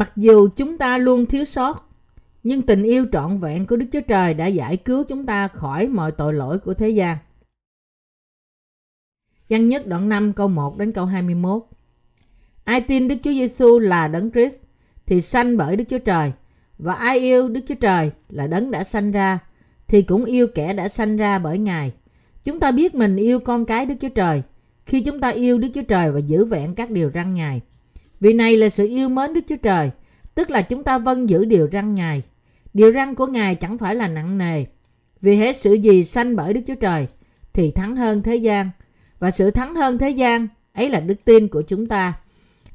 [0.00, 1.90] Mặc dù chúng ta luôn thiếu sót,
[2.42, 5.88] nhưng tình yêu trọn vẹn của Đức Chúa Trời đã giải cứu chúng ta khỏi
[5.88, 7.16] mọi tội lỗi của thế gian.
[9.50, 11.62] Văn nhất đoạn 5 câu 1 đến câu 21
[12.64, 14.56] Ai tin Đức Chúa Giêsu là Đấng Christ
[15.06, 16.32] thì sanh bởi Đức Chúa Trời
[16.78, 19.38] và ai yêu Đức Chúa Trời là Đấng đã sanh ra
[19.88, 21.92] thì cũng yêu kẻ đã sanh ra bởi Ngài.
[22.44, 24.42] Chúng ta biết mình yêu con cái Đức Chúa Trời
[24.86, 27.60] khi chúng ta yêu Đức Chúa Trời và giữ vẹn các điều răn Ngài.
[28.20, 29.90] Vì này là sự yêu mến Đức Chúa Trời,
[30.34, 32.22] tức là chúng ta vâng giữ điều răn Ngài.
[32.74, 34.64] Điều răn của Ngài chẳng phải là nặng nề,
[35.20, 37.06] vì hết sự gì sanh bởi Đức Chúa Trời
[37.52, 38.70] thì thắng hơn thế gian.
[39.18, 42.12] Và sự thắng hơn thế gian ấy là đức tin của chúng ta.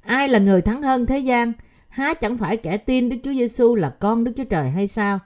[0.01, 1.53] Ai là người thắng hơn thế gian?
[1.89, 5.19] Há chẳng phải kẻ tin Đức Chúa Giêsu là con Đức Chúa Trời hay sao?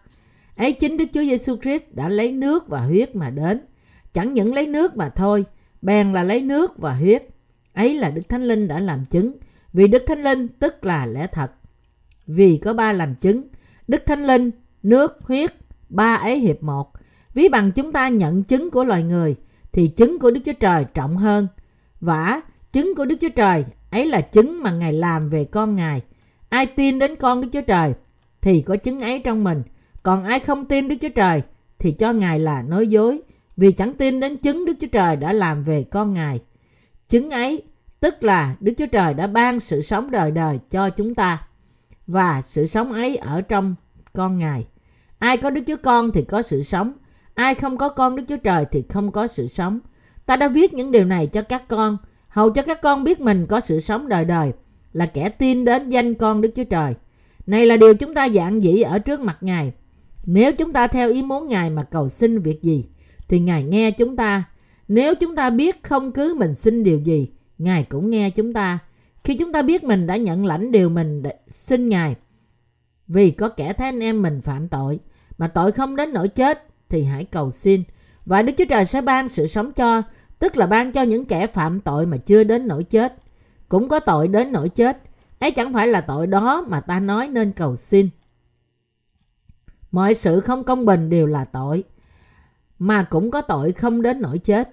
[0.55, 3.61] Ấy chính Đức Chúa Giêsu Christ đã lấy nước và huyết mà đến.
[4.13, 5.45] Chẳng những lấy nước mà thôi,
[5.81, 7.23] bèn là lấy nước và huyết.
[7.73, 9.31] Ấy là Đức Thánh Linh đã làm chứng.
[9.73, 11.51] Vì Đức Thánh Linh tức là lẽ thật.
[12.27, 13.43] Vì có ba làm chứng,
[13.87, 14.51] Đức Thánh Linh,
[14.83, 15.53] nước, huyết,
[15.89, 16.91] ba ấy hiệp một.
[17.33, 19.35] Ví bằng chúng ta nhận chứng của loài người,
[19.71, 21.47] thì chứng của Đức Chúa Trời trọng hơn.
[22.01, 26.01] Và chứng của Đức Chúa Trời ấy là chứng mà Ngài làm về con Ngài.
[26.49, 27.93] Ai tin đến con Đức Chúa Trời
[28.41, 29.63] thì có chứng ấy trong mình.
[30.03, 31.41] Còn ai không tin Đức Chúa Trời
[31.79, 33.21] thì cho Ngài là nói dối
[33.57, 36.39] vì chẳng tin đến chứng Đức Chúa Trời đã làm về con Ngài.
[37.07, 37.61] Chứng ấy
[38.00, 41.47] tức là Đức Chúa Trời đã ban sự sống đời đời cho chúng ta
[42.08, 43.75] và sự sống ấy ở trong
[44.14, 44.67] con Ngài.
[45.19, 46.94] Ai có Đức Chúa Con thì có sự sống,
[47.33, 49.80] ai không có con Đức Chúa Trời thì không có sự sống.
[50.25, 53.45] Ta đã viết những điều này cho các con, hầu cho các con biết mình
[53.45, 54.52] có sự sống đời đời,
[54.94, 56.94] là kẻ tin đến danh con Đức Chúa Trời.
[57.45, 59.73] Này là điều chúng ta dạng dĩ ở trước mặt Ngài.
[60.25, 62.86] Nếu chúng ta theo ý muốn Ngài mà cầu xin việc gì,
[63.27, 64.43] thì Ngài nghe chúng ta.
[64.88, 68.80] Nếu chúng ta biết không cứ mình xin điều gì, Ngài cũng nghe chúng ta.
[69.23, 72.15] Khi chúng ta biết mình đã nhận lãnh điều mình xin Ngài,
[73.08, 74.99] vì có kẻ thấy anh em mình phạm tội,
[75.37, 77.83] mà tội không đến nỗi chết, thì hãy cầu xin.
[78.25, 80.02] Và Đức Chúa Trời sẽ ban sự sống cho,
[80.39, 83.15] tức là ban cho những kẻ phạm tội mà chưa đến nỗi chết.
[83.70, 84.97] Cũng có tội đến nỗi chết.
[85.39, 88.09] Ấy chẳng phải là tội đó mà ta nói nên cầu xin.
[89.91, 91.83] Mọi sự không công bình đều là tội,
[92.80, 94.70] mà cũng có tội không đến nỗi chết.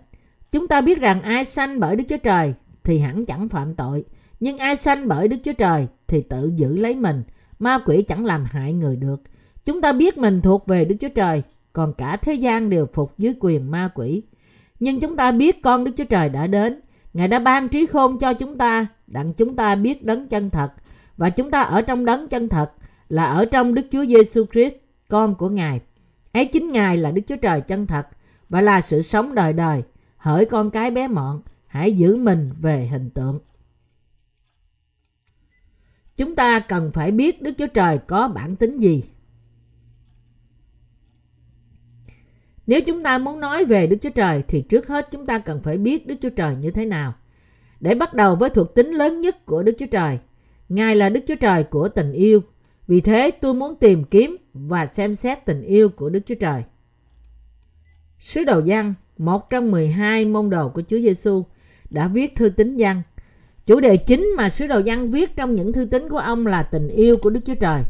[0.50, 2.54] Chúng ta biết rằng ai sanh bởi Đức Chúa Trời
[2.86, 4.04] thì hẳn chẳng phạm tội,
[4.41, 7.22] nhưng ai sanh bởi Đức Chúa Trời thì tự giữ lấy mình,
[7.58, 9.20] ma quỷ chẳng làm hại người được.
[9.64, 11.42] Chúng ta biết mình thuộc về Đức Chúa Trời,
[11.72, 14.22] còn cả thế gian đều phục dưới quyền ma quỷ.
[14.80, 16.80] Nhưng chúng ta biết con Đức Chúa Trời đã đến,
[17.14, 20.72] Ngài đã ban trí khôn cho chúng ta, đặng chúng ta biết đấng chân thật.
[21.16, 22.70] Và chúng ta ở trong đấng chân thật
[23.08, 24.76] là ở trong Đức Chúa Giêsu Christ,
[25.08, 25.80] con của Ngài.
[26.32, 28.06] Ấy chính Ngài là Đức Chúa Trời chân thật
[28.48, 29.82] và là sự sống đời đời.
[30.16, 31.42] Hỡi con cái bé mọn,
[31.76, 33.38] hãy giữ mình về hình tượng.
[36.16, 39.04] Chúng ta cần phải biết Đức Chúa Trời có bản tính gì.
[42.66, 45.62] Nếu chúng ta muốn nói về Đức Chúa Trời thì trước hết chúng ta cần
[45.62, 47.15] phải biết Đức Chúa Trời như thế nào.
[47.81, 50.19] Để bắt đầu với thuộc tính lớn nhất của Đức Chúa Trời,
[50.69, 52.41] Ngài là Đức Chúa Trời của tình yêu.
[52.86, 56.62] Vì thế tôi muốn tìm kiếm và xem xét tình yêu của Đức Chúa Trời.
[58.19, 61.44] Sứ đồ giăng một trong 12 môn đồ của Chúa Giêsu
[61.91, 63.02] đã viết thư tín văn.
[63.66, 66.62] Chủ đề chính mà sứ đồ văn viết trong những thư tín của ông là
[66.62, 67.82] tình yêu của Đức Chúa Trời.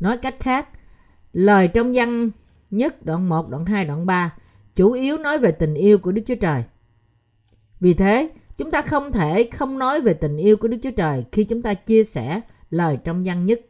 [0.00, 0.68] Nói cách khác,
[1.32, 2.30] lời trong văn
[2.70, 4.34] nhất đoạn 1, đoạn 2, đoạn 3
[4.74, 6.64] chủ yếu nói về tình yêu của Đức Chúa Trời.
[7.80, 11.24] Vì thế, chúng ta không thể không nói về tình yêu của Đức Chúa Trời
[11.32, 13.60] khi chúng ta chia sẻ lời trong văn nhất.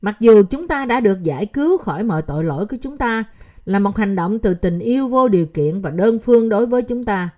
[0.00, 3.24] Mặc dù chúng ta đã được giải cứu khỏi mọi tội lỗi của chúng ta
[3.64, 6.82] là một hành động từ tình yêu vô điều kiện và đơn phương đối với
[6.82, 7.28] chúng ta.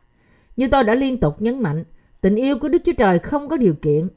[0.57, 1.85] Như tôi đã liên tục nhấn mạnh,
[2.21, 4.09] tình yêu của Đức Chúa Trời không có điều kiện.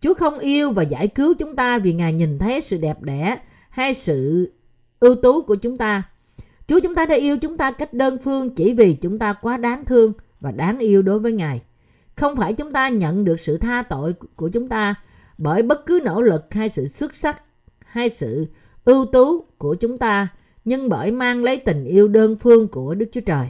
[0.00, 3.38] Chúa không yêu và giải cứu chúng ta vì Ngài nhìn thấy sự đẹp đẽ
[3.70, 4.50] hay sự
[5.00, 6.02] ưu tú của chúng ta.
[6.66, 9.56] Chúa chúng ta đã yêu chúng ta cách đơn phương chỉ vì chúng ta quá
[9.56, 11.60] đáng thương và đáng yêu đối với Ngài.
[12.16, 14.94] Không phải chúng ta nhận được sự tha tội của chúng ta
[15.38, 17.42] bởi bất cứ nỗ lực hay sự xuất sắc
[17.84, 18.46] hay sự
[18.84, 20.28] ưu tú của chúng ta,
[20.64, 23.46] nhưng bởi mang lấy tình yêu đơn phương của Đức Chúa Trời.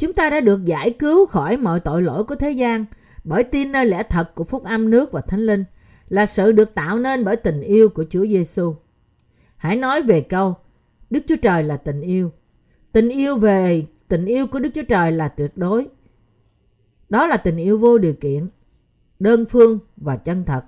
[0.00, 2.84] Chúng ta đã được giải cứu khỏi mọi tội lỗi của thế gian
[3.24, 5.64] bởi tin nơi lẽ thật của phúc âm nước và thánh linh
[6.08, 8.74] là sự được tạo nên bởi tình yêu của Chúa Giêsu.
[9.56, 10.54] Hãy nói về câu
[11.10, 12.32] Đức Chúa Trời là tình yêu.
[12.92, 15.86] Tình yêu về tình yêu của Đức Chúa Trời là tuyệt đối.
[17.08, 18.48] Đó là tình yêu vô điều kiện,
[19.18, 20.64] đơn phương và chân thật.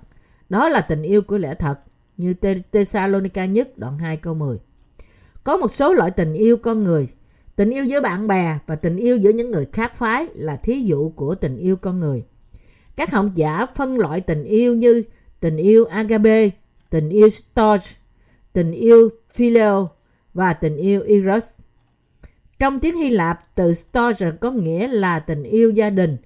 [0.49, 1.79] Đó là tình yêu của lẽ thật
[2.17, 2.33] như
[2.71, 4.57] Thessalonica nhất đoạn 2 câu 10.
[5.43, 7.07] Có một số loại tình yêu con người,
[7.55, 10.81] tình yêu giữa bạn bè và tình yêu giữa những người khác phái là thí
[10.81, 12.23] dụ của tình yêu con người.
[12.95, 15.03] Các học giả phân loại tình yêu như
[15.39, 16.49] tình yêu agape,
[16.89, 17.87] tình yêu storge,
[18.53, 19.89] tình yêu phileo
[20.33, 21.53] và tình yêu eros.
[22.59, 26.17] Trong tiếng Hy Lạp, từ storge có nghĩa là tình yêu gia đình,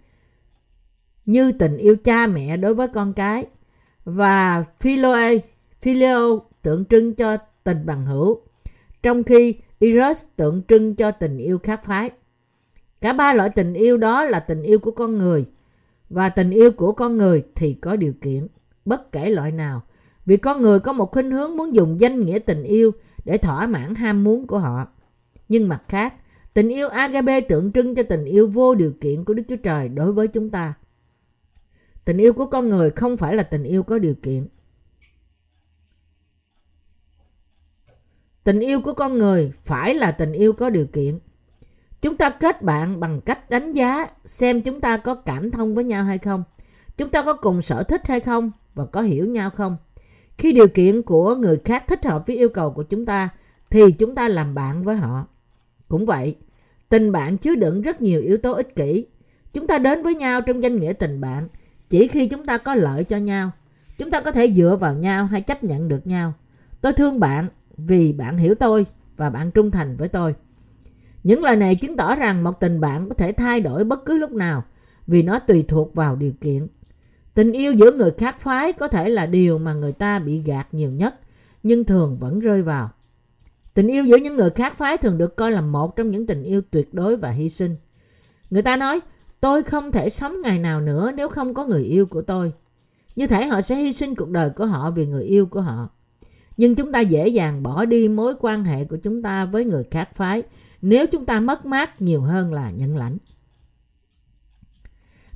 [1.25, 3.45] như tình yêu cha mẹ đối với con cái
[4.05, 5.37] và philoe,
[5.81, 8.41] phileo tượng trưng cho tình bằng hữu,
[9.03, 12.09] trong khi eros tượng trưng cho tình yêu khác phái.
[13.01, 15.45] Cả ba loại tình yêu đó là tình yêu của con người
[16.09, 18.47] và tình yêu của con người thì có điều kiện,
[18.85, 19.81] bất kể loại nào.
[20.25, 22.91] Vì con người có một khuynh hướng muốn dùng danh nghĩa tình yêu
[23.25, 24.87] để thỏa mãn ham muốn của họ.
[25.49, 26.13] Nhưng mặt khác,
[26.53, 29.89] tình yêu agape tượng trưng cho tình yêu vô điều kiện của Đức Chúa Trời
[29.89, 30.73] đối với chúng ta.
[32.05, 34.47] Tình yêu của con người không phải là tình yêu có điều kiện.
[38.47, 41.19] Tình yêu của con người phải là tình yêu có điều kiện.
[42.01, 45.83] Chúng ta kết bạn bằng cách đánh giá xem chúng ta có cảm thông với
[45.83, 46.43] nhau hay không.
[46.97, 49.77] Chúng ta có cùng sở thích hay không và có hiểu nhau không.
[50.37, 53.29] Khi điều kiện của người khác thích hợp với yêu cầu của chúng ta
[53.69, 55.27] thì chúng ta làm bạn với họ.
[55.87, 56.35] Cũng vậy,
[56.89, 59.05] tình bạn chứa đựng rất nhiều yếu tố ích kỷ.
[59.53, 61.47] Chúng ta đến với nhau trong danh nghĩa tình bạn
[61.89, 63.51] chỉ khi chúng ta có lợi cho nhau.
[63.97, 66.33] Chúng ta có thể dựa vào nhau hay chấp nhận được nhau.
[66.81, 68.85] Tôi thương bạn vì bạn hiểu tôi
[69.17, 70.35] và bạn trung thành với tôi.
[71.23, 74.17] Những lời này chứng tỏ rằng một tình bạn có thể thay đổi bất cứ
[74.17, 74.63] lúc nào
[75.07, 76.67] vì nó tùy thuộc vào điều kiện.
[77.33, 80.73] Tình yêu giữa người khác phái có thể là điều mà người ta bị gạt
[80.73, 81.15] nhiều nhất
[81.63, 82.89] nhưng thường vẫn rơi vào.
[83.73, 86.43] Tình yêu giữa những người khác phái thường được coi là một trong những tình
[86.43, 87.75] yêu tuyệt đối và hy sinh.
[88.49, 88.99] Người ta nói,
[89.39, 92.53] tôi không thể sống ngày nào nữa nếu không có người yêu của tôi.
[93.15, 95.89] Như thể họ sẽ hy sinh cuộc đời của họ vì người yêu của họ.
[96.57, 99.83] Nhưng chúng ta dễ dàng bỏ đi mối quan hệ của chúng ta với người
[99.91, 100.43] khác phái
[100.81, 103.17] nếu chúng ta mất mát nhiều hơn là nhận lãnh.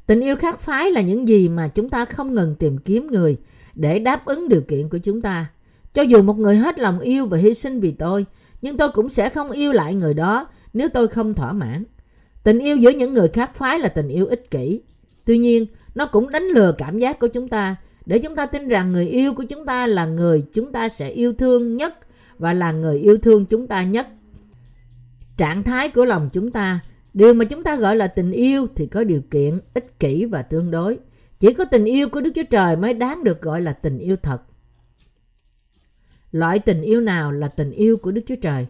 [0.08, 3.38] Tình yêu khác phái là những gì mà chúng ta không ngừng tìm kiếm người
[3.76, 5.46] để đáp ứng điều kiện của chúng ta.
[5.94, 8.26] Cho dù một người hết lòng yêu và hy sinh vì tôi,
[8.62, 11.84] nhưng tôi cũng sẽ không yêu lại người đó nếu tôi không thỏa mãn.
[12.44, 14.82] Tình yêu giữa những người khác phái là tình yêu ích kỷ.
[15.26, 15.66] Tuy nhiên,
[15.96, 17.76] nó cũng đánh lừa cảm giác của chúng ta
[18.06, 21.10] để chúng ta tin rằng người yêu của chúng ta là người chúng ta sẽ
[21.10, 22.00] yêu thương nhất
[22.38, 24.08] và là người yêu thương chúng ta nhất.
[25.38, 26.80] Trạng thái của lòng chúng ta,
[27.14, 30.42] điều mà chúng ta gọi là tình yêu thì có điều kiện, ích kỷ và
[30.42, 31.00] tương đối.
[31.40, 34.16] Chỉ có tình yêu của đức chúa trời mới đáng được gọi là tình yêu
[34.16, 34.42] thật.
[36.32, 38.68] Loại tình yêu nào là tình yêu của đức chúa trời?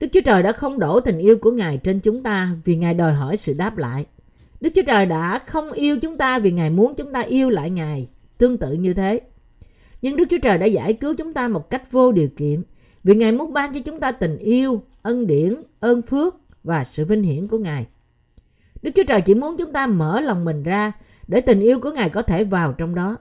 [0.00, 2.94] Đức chúa trời đã không đổ tình yêu của ngài trên chúng ta vì ngài
[2.94, 4.06] đòi hỏi sự đáp lại
[4.60, 7.70] đức chúa trời đã không yêu chúng ta vì ngài muốn chúng ta yêu lại
[7.70, 8.08] ngài
[8.38, 9.20] tương tự như thế
[10.02, 12.62] nhưng đức chúa trời đã giải cứu chúng ta một cách vô điều kiện
[13.04, 17.04] vì Ngài muốn ban cho chúng ta tình yêu, ân điển, ơn phước và sự
[17.04, 17.86] vinh hiển của Ngài.
[18.82, 20.92] Đức Chúa Trời chỉ muốn chúng ta mở lòng mình ra
[21.28, 23.16] để tình yêu của Ngài có thể vào trong đó.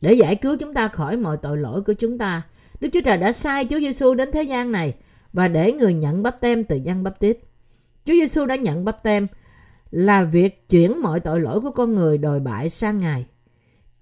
[0.00, 2.42] Để giải cứu chúng ta khỏi mọi tội lỗi của chúng ta,
[2.80, 4.94] Đức Chúa Trời đã sai Chúa Giêsu đến thế gian này
[5.32, 7.38] và để người nhận bắp tem từ dân bắp tít.
[8.04, 9.26] Chúa Giêsu đã nhận bắp tem
[9.90, 13.26] là việc chuyển mọi tội lỗi của con người đồi bại sang Ngài.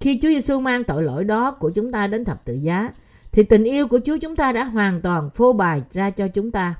[0.00, 2.90] Khi Chúa Giêsu mang tội lỗi đó của chúng ta đến thập tự giá,
[3.32, 6.50] thì tình yêu của Chúa chúng ta đã hoàn toàn phô bày ra cho chúng
[6.50, 6.74] ta.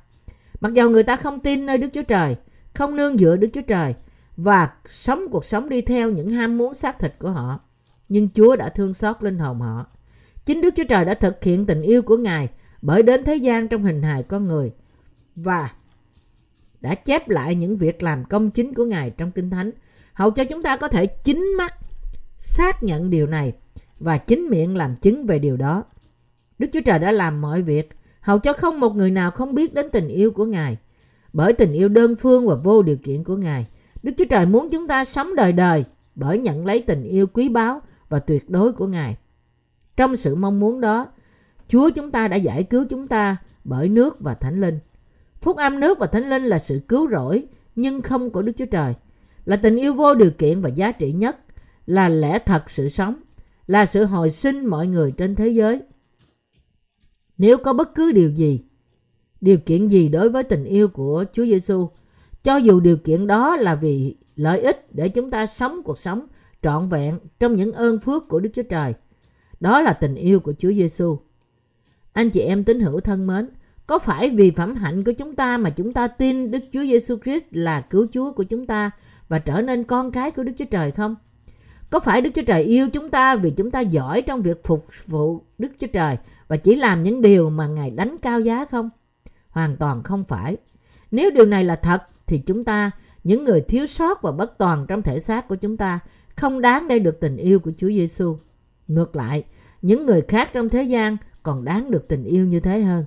[0.61, 2.37] Mặc dầu người ta không tin nơi Đức Chúa Trời,
[2.75, 3.95] không nương dựa Đức Chúa Trời
[4.37, 7.61] và sống cuộc sống đi theo những ham muốn xác thịt của họ,
[8.09, 9.87] nhưng Chúa đã thương xót linh hồn họ.
[10.45, 12.49] Chính Đức Chúa Trời đã thực hiện tình yêu của Ngài
[12.83, 14.73] bởi đến thế gian trong hình hài con người
[15.37, 15.71] và
[16.81, 19.71] đã chép lại những việc làm công chính của Ngài trong Kinh Thánh,
[20.13, 21.75] hầu cho chúng ta có thể chính mắt
[22.39, 23.53] xác nhận điều này
[23.99, 25.85] và chính miệng làm chứng về điều đó.
[26.59, 27.89] Đức Chúa Trời đã làm mọi việc,
[28.21, 30.77] hầu cho không một người nào không biết đến tình yêu của Ngài.
[31.33, 33.67] Bởi tình yêu đơn phương và vô điều kiện của Ngài,
[34.03, 37.49] Đức Chúa Trời muốn chúng ta sống đời đời bởi nhận lấy tình yêu quý
[37.49, 39.17] báu và tuyệt đối của Ngài.
[39.97, 41.09] Trong sự mong muốn đó,
[41.69, 44.79] Chúa chúng ta đã giải cứu chúng ta bởi nước và Thánh Linh.
[45.47, 48.67] Phúc âm nước và Thánh Linh là sự cứu rỗi nhưng không của Đức Chúa
[48.67, 48.95] Trời,
[49.45, 51.39] là tình yêu vô điều kiện và giá trị nhất,
[51.87, 53.15] là lẽ thật sự sống,
[53.67, 55.83] là sự hồi sinh mọi người trên thế giới.
[57.39, 58.65] Nếu có bất cứ điều gì,
[59.41, 61.89] điều kiện gì đối với tình yêu của Chúa Giêsu,
[62.43, 66.27] cho dù điều kiện đó là vì lợi ích để chúng ta sống cuộc sống
[66.63, 68.95] trọn vẹn trong những ơn phước của Đức Chúa Trời.
[69.61, 71.19] Đó là tình yêu của Chúa Giêsu.
[72.13, 73.49] Anh chị em tín hữu thân mến,
[73.87, 77.17] có phải vì phẩm hạnh của chúng ta mà chúng ta tin Đức Chúa Giêsu
[77.25, 78.91] Christ là cứu Chúa của chúng ta
[79.29, 81.17] và trở nên con cái của Đức Chúa Trời không?
[81.91, 84.87] Có phải Đức Chúa Trời yêu chúng ta vì chúng ta giỏi trong việc phục
[85.07, 86.17] vụ Đức Chúa Trời
[86.49, 88.91] và chỉ làm những điều mà Ngài đánh cao giá không?
[89.49, 90.57] Hoàn toàn không phải.
[91.11, 92.91] Nếu điều này là thật thì chúng ta,
[93.25, 95.99] những người thiếu sót và bất toàn trong thể xác của chúng ta,
[96.37, 98.39] không đáng để được tình yêu của Chúa Giêsu.
[98.89, 99.45] Ngược lại,
[99.83, 103.05] những người khác trong thế gian còn đáng được tình yêu như thế hơn.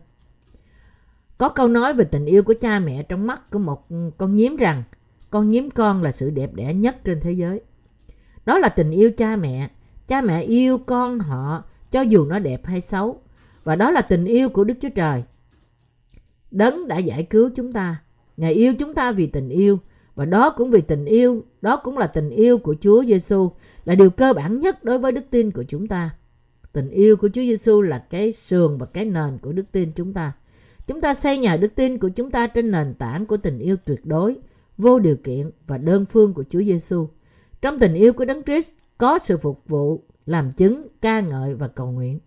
[1.39, 4.57] Có câu nói về tình yêu của cha mẹ trong mắt của một con nhím
[4.57, 4.83] rằng
[5.29, 7.61] con nhím con là sự đẹp đẽ nhất trên thế giới.
[8.45, 9.69] Đó là tình yêu cha mẹ.
[10.07, 13.21] Cha mẹ yêu con họ cho dù nó đẹp hay xấu.
[13.63, 15.23] Và đó là tình yêu của Đức Chúa Trời.
[16.51, 18.01] Đấng đã giải cứu chúng ta.
[18.37, 19.79] Ngài yêu chúng ta vì tình yêu.
[20.15, 23.51] Và đó cũng vì tình yêu, đó cũng là tình yêu của Chúa Giêsu
[23.85, 26.09] là điều cơ bản nhất đối với đức tin của chúng ta.
[26.73, 30.13] Tình yêu của Chúa Giêsu là cái sườn và cái nền của đức tin chúng
[30.13, 30.33] ta.
[30.89, 33.77] Chúng ta xây nhà đức tin của chúng ta trên nền tảng của tình yêu
[33.85, 34.37] tuyệt đối,
[34.77, 37.07] vô điều kiện và đơn phương của Chúa Giêsu.
[37.61, 41.67] Trong tình yêu của Đấng Christ có sự phục vụ, làm chứng, ca ngợi và
[41.67, 42.19] cầu nguyện.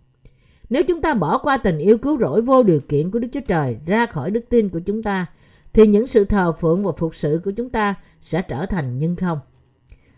[0.71, 3.41] Nếu chúng ta bỏ qua tình yêu cứu rỗi vô điều kiện của Đức Chúa
[3.41, 5.27] Trời ra khỏi đức tin của chúng ta,
[5.73, 9.17] thì những sự thờ phượng và phục sự của chúng ta sẽ trở thành nhưng
[9.17, 9.39] không.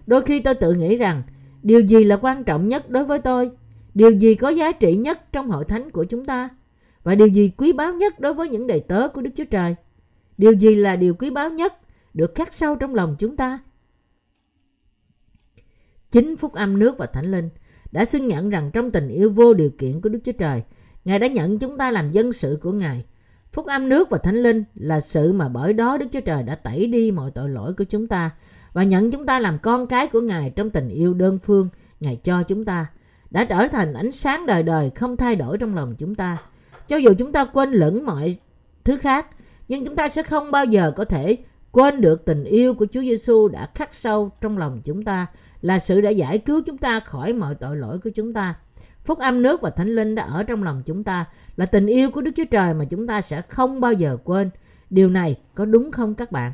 [0.07, 1.23] Đôi khi tôi tự nghĩ rằng
[1.63, 3.51] điều gì là quan trọng nhất đối với tôi,
[3.95, 6.49] điều gì có giá trị nhất trong hội thánh của chúng ta
[7.05, 9.75] và điều gì quý báu nhất đối với những đầy tớ của Đức Chúa Trời.
[10.39, 11.75] Điều gì là điều quý báu nhất
[12.15, 13.59] được khắc sâu trong lòng chúng ta?
[16.11, 17.49] Chính phúc âm nước và thánh linh
[17.93, 20.63] đã xưng nhận rằng trong tình yêu vô điều kiện của Đức Chúa Trời,
[21.05, 23.05] Ngài đã nhận chúng ta làm dân sự của Ngài.
[23.53, 26.55] Phúc âm nước và thánh linh là sự mà bởi đó Đức Chúa Trời đã
[26.55, 28.31] tẩy đi mọi tội lỗi của chúng ta
[28.73, 31.69] và nhận chúng ta làm con cái của Ngài trong tình yêu đơn phương
[32.01, 32.87] Ngài cho chúng ta,
[33.31, 36.39] đã trở thành ánh sáng đời đời không thay đổi trong lòng chúng ta.
[36.89, 38.37] Cho dù chúng ta quên lẫn mọi
[38.85, 39.27] thứ khác,
[39.69, 41.39] nhưng chúng ta sẽ không bao giờ có thể
[41.73, 45.27] quên được tình yêu của Chúa Giêsu đã khắc sâu trong lòng chúng ta,
[45.61, 48.55] là sự đã giải cứu chúng ta khỏi mọi tội lỗi của chúng ta.
[49.05, 51.25] Phúc âm nước và Thánh Linh đã ở trong lòng chúng ta,
[51.57, 54.51] là tình yêu của Đức Chúa Trời mà chúng ta sẽ không bao giờ quên.
[54.91, 56.53] Điều này có đúng không các bạn?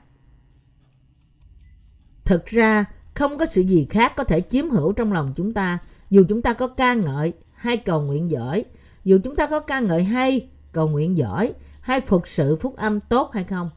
[2.25, 2.85] Thực ra,
[3.15, 5.79] không có sự gì khác có thể chiếm hữu trong lòng chúng ta,
[6.11, 8.65] dù chúng ta có ca ngợi hay cầu nguyện giỏi,
[9.05, 13.01] dù chúng ta có ca ngợi hay, cầu nguyện giỏi, hay phục sự phúc âm
[13.01, 13.71] tốt hay không.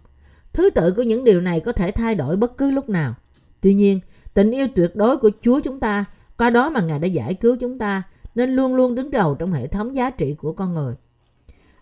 [0.54, 3.16] Thứ tự của những điều này có thể thay đổi bất cứ lúc nào.
[3.62, 4.00] Tuy nhiên,
[4.34, 6.06] tình yêu tuyệt đối của Chúa chúng ta,
[6.38, 8.04] qua đó mà Ngài đã giải cứu chúng ta,
[8.36, 10.96] nên luôn luôn đứng đầu trong hệ thống giá trị của con người.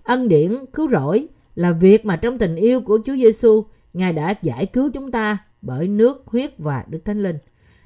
[0.03, 4.33] Ân điển cứu rỗi là việc mà trong tình yêu của Chúa Giêsu, Ngài đã
[4.41, 7.37] giải cứu chúng ta bởi nước, huyết và Đức Thánh Linh,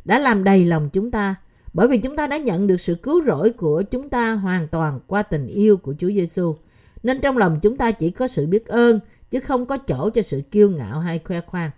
[0.05, 1.35] đã làm đầy lòng chúng ta,
[1.75, 5.00] bởi vì chúng ta đã nhận được sự cứu rỗi của chúng ta hoàn toàn
[5.08, 6.55] qua tình yêu của Chúa Giêsu.
[7.03, 10.22] Nên trong lòng chúng ta chỉ có sự biết ơn, chứ không có chỗ cho
[10.22, 11.72] sự kiêu ngạo hay khoe khoang.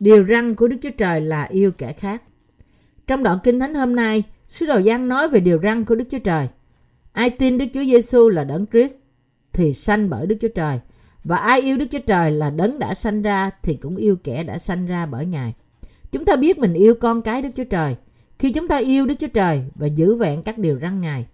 [0.00, 2.22] Điều răng của Đức Chúa Trời là yêu kẻ khác.
[3.06, 6.04] Trong đoạn Kinh Thánh hôm nay, Sứ đồ Giăng nói về điều răng của Đức
[6.10, 6.48] Chúa Trời.
[7.12, 8.94] Ai tin Đức Chúa Giêsu là đấng Christ
[9.52, 10.78] thì sanh bởi Đức Chúa Trời.
[11.24, 14.44] Và ai yêu Đức Chúa Trời là đấng đã sanh ra thì cũng yêu kẻ
[14.44, 15.54] đã sanh ra bởi Ngài.
[16.14, 17.96] Chúng ta biết mình yêu con cái Đức Chúa Trời
[18.38, 21.26] khi chúng ta yêu Đức Chúa Trời và giữ vẹn các điều răn Ngài.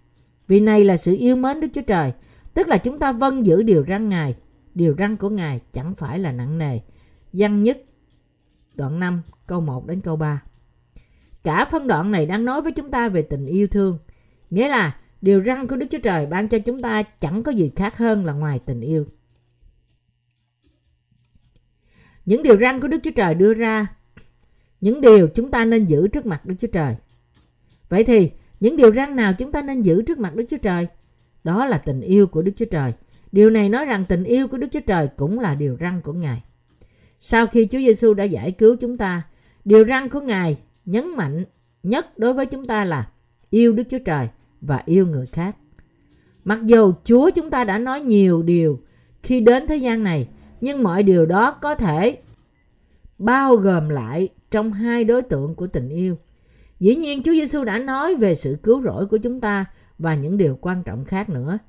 [0.47, 2.13] Vì này là sự yêu mến Đức Chúa Trời,
[2.53, 4.35] tức là chúng ta vâng giữ điều răn Ngài.
[4.73, 6.79] Điều răn của Ngài chẳng phải là nặng nề.
[7.33, 7.83] Văn nhất
[8.75, 10.43] đoạn 5 câu 1 đến câu 3.
[11.43, 13.99] Cả phân đoạn này đang nói với chúng ta về tình yêu thương.
[14.49, 17.71] Nghĩa là điều răn của Đức Chúa Trời ban cho chúng ta chẳng có gì
[17.75, 19.05] khác hơn là ngoài tình yêu.
[22.25, 23.87] Những điều răn của Đức Chúa Trời đưa ra,
[24.81, 26.95] những điều chúng ta nên giữ trước mặt Đức Chúa Trời.
[27.89, 30.87] Vậy thì, những điều răn nào chúng ta nên giữ trước mặt Đức Chúa Trời?
[31.43, 32.93] Đó là tình yêu của Đức Chúa Trời.
[33.31, 36.13] Điều này nói rằng tình yêu của Đức Chúa Trời cũng là điều răn của
[36.13, 36.43] Ngài.
[37.19, 39.21] Sau khi Chúa Giêsu đã giải cứu chúng ta,
[39.65, 41.45] điều răn của Ngài nhấn mạnh
[41.83, 43.09] nhất đối với chúng ta là
[43.49, 44.27] yêu Đức Chúa Trời
[44.61, 45.55] và yêu người khác.
[46.43, 48.79] Mặc dù Chúa chúng ta đã nói nhiều điều
[49.23, 50.27] khi đến thế gian này,
[50.61, 52.17] nhưng mọi điều đó có thể
[53.17, 56.17] bao gồm lại trong hai đối tượng của tình yêu.
[56.79, 59.65] Dĩ nhiên Chúa Giêsu đã nói về sự cứu rỗi của chúng ta
[59.97, 61.59] và những điều quan trọng khác nữa.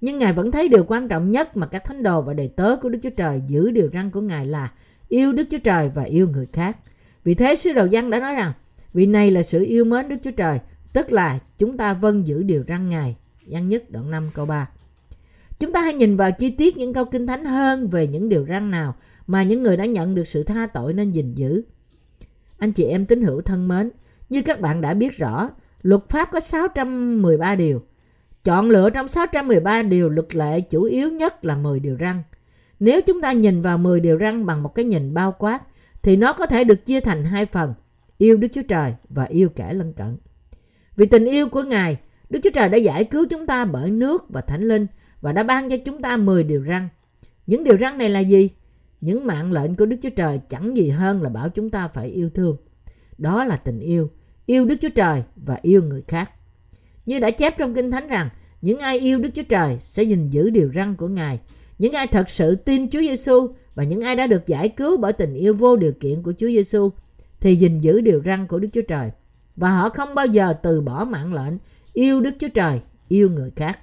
[0.00, 2.76] Nhưng Ngài vẫn thấy điều quan trọng nhất mà các thánh đồ và đầy tớ
[2.82, 4.72] của Đức Chúa Trời giữ điều răn của Ngài là
[5.08, 6.76] yêu Đức Chúa Trời và yêu người khác.
[7.24, 8.52] Vì thế sứ đồ văn đã nói rằng
[8.92, 10.58] vì này là sự yêu mến Đức Chúa Trời,
[10.92, 13.16] tức là chúng ta vâng giữ điều răn Ngài.
[13.46, 14.68] Văn nhất đoạn 5 câu 3.
[15.58, 18.46] Chúng ta hãy nhìn vào chi tiết những câu kinh thánh hơn về những điều
[18.48, 18.94] răn nào
[19.26, 21.62] mà những người đã nhận được sự tha tội nên gìn giữ.
[22.58, 23.90] Anh chị em tín hữu thân mến,
[24.28, 25.50] như các bạn đã biết rõ,
[25.82, 27.82] luật pháp có 613 điều.
[28.44, 32.22] Chọn lựa trong 613 điều luật lệ chủ yếu nhất là 10 điều răn.
[32.80, 35.60] Nếu chúng ta nhìn vào 10 điều răn bằng một cái nhìn bao quát,
[36.02, 37.74] thì nó có thể được chia thành hai phần,
[38.18, 40.16] yêu Đức Chúa Trời và yêu kẻ lân cận.
[40.96, 41.96] Vì tình yêu của Ngài,
[42.30, 44.86] Đức Chúa Trời đã giải cứu chúng ta bởi nước và thánh linh
[45.20, 46.88] và đã ban cho chúng ta 10 điều răn.
[47.46, 48.50] Những điều răn này là gì?
[49.00, 52.08] Những mạng lệnh của Đức Chúa Trời chẳng gì hơn là bảo chúng ta phải
[52.08, 52.56] yêu thương.
[53.18, 54.10] Đó là tình yêu,
[54.46, 56.32] yêu Đức Chúa Trời và yêu người khác.
[57.06, 58.28] Như đã chép trong Kinh Thánh rằng,
[58.62, 61.40] những ai yêu Đức Chúa Trời sẽ gìn giữ điều răn của Ngài.
[61.78, 65.12] Những ai thật sự tin Chúa Giêsu và những ai đã được giải cứu bởi
[65.12, 66.90] tình yêu vô điều kiện của Chúa Giêsu
[67.40, 69.10] thì gìn giữ điều răn của Đức Chúa Trời.
[69.56, 71.54] Và họ không bao giờ từ bỏ mạng lệnh
[71.92, 73.78] yêu Đức Chúa Trời, yêu người khác.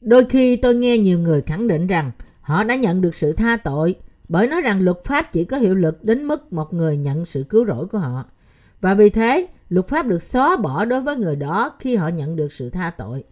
[0.00, 2.10] Đôi khi tôi nghe nhiều người khẳng định rằng
[2.50, 3.94] họ đã nhận được sự tha tội
[4.28, 7.44] bởi nói rằng luật pháp chỉ có hiệu lực đến mức một người nhận sự
[7.48, 8.24] cứu rỗi của họ.
[8.80, 12.36] Và vì thế, luật pháp được xóa bỏ đối với người đó khi họ nhận
[12.36, 13.24] được sự tha tội.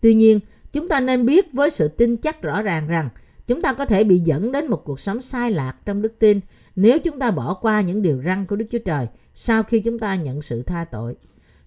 [0.00, 0.40] Tuy nhiên,
[0.72, 3.08] chúng ta nên biết với sự tin chắc rõ ràng rằng
[3.46, 6.40] chúng ta có thể bị dẫn đến một cuộc sống sai lạc trong đức tin
[6.76, 9.98] nếu chúng ta bỏ qua những điều răn của Đức Chúa Trời sau khi chúng
[9.98, 11.16] ta nhận sự tha tội.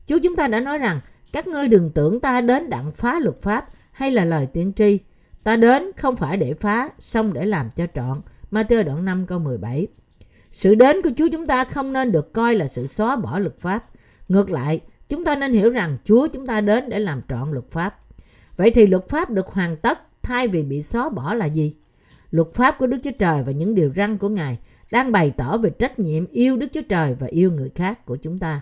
[0.08, 3.42] Chúa chúng ta đã nói rằng các ngươi đừng tưởng ta đến đặng phá luật
[3.42, 5.00] pháp hay là lời tiên tri.
[5.48, 8.22] Ta đến không phải để phá, xong để làm cho trọn.
[8.52, 9.88] Matthew đoạn 5 câu 17
[10.52, 13.60] Sự đến của Chúa chúng ta không nên được coi là sự xóa bỏ luật
[13.60, 13.90] pháp.
[14.28, 17.72] Ngược lại, chúng ta nên hiểu rằng Chúa chúng ta đến để làm trọn luật
[17.72, 18.00] pháp.
[18.58, 21.76] Vậy thì luật pháp được hoàn tất thay vì bị xóa bỏ là gì?
[22.32, 24.60] Luật pháp của Đức Chúa Trời và những điều răn của Ngài
[24.92, 28.16] đang bày tỏ về trách nhiệm yêu Đức Chúa Trời và yêu người khác của
[28.16, 28.62] chúng ta.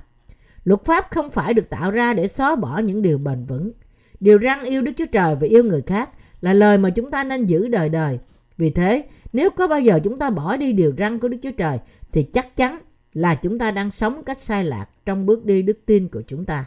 [0.64, 3.72] Luật pháp không phải được tạo ra để xóa bỏ những điều bền vững.
[4.20, 6.10] Điều răn yêu Đức Chúa Trời và yêu người khác
[6.46, 8.20] là lời mà chúng ta nên giữ đời đời.
[8.58, 11.52] Vì thế, nếu có bao giờ chúng ta bỏ đi điều răn của Đức Chúa
[11.52, 11.80] Trời
[12.12, 12.80] thì chắc chắn
[13.14, 16.46] là chúng ta đang sống cách sai lạc trong bước đi đức tin của chúng
[16.46, 16.66] ta.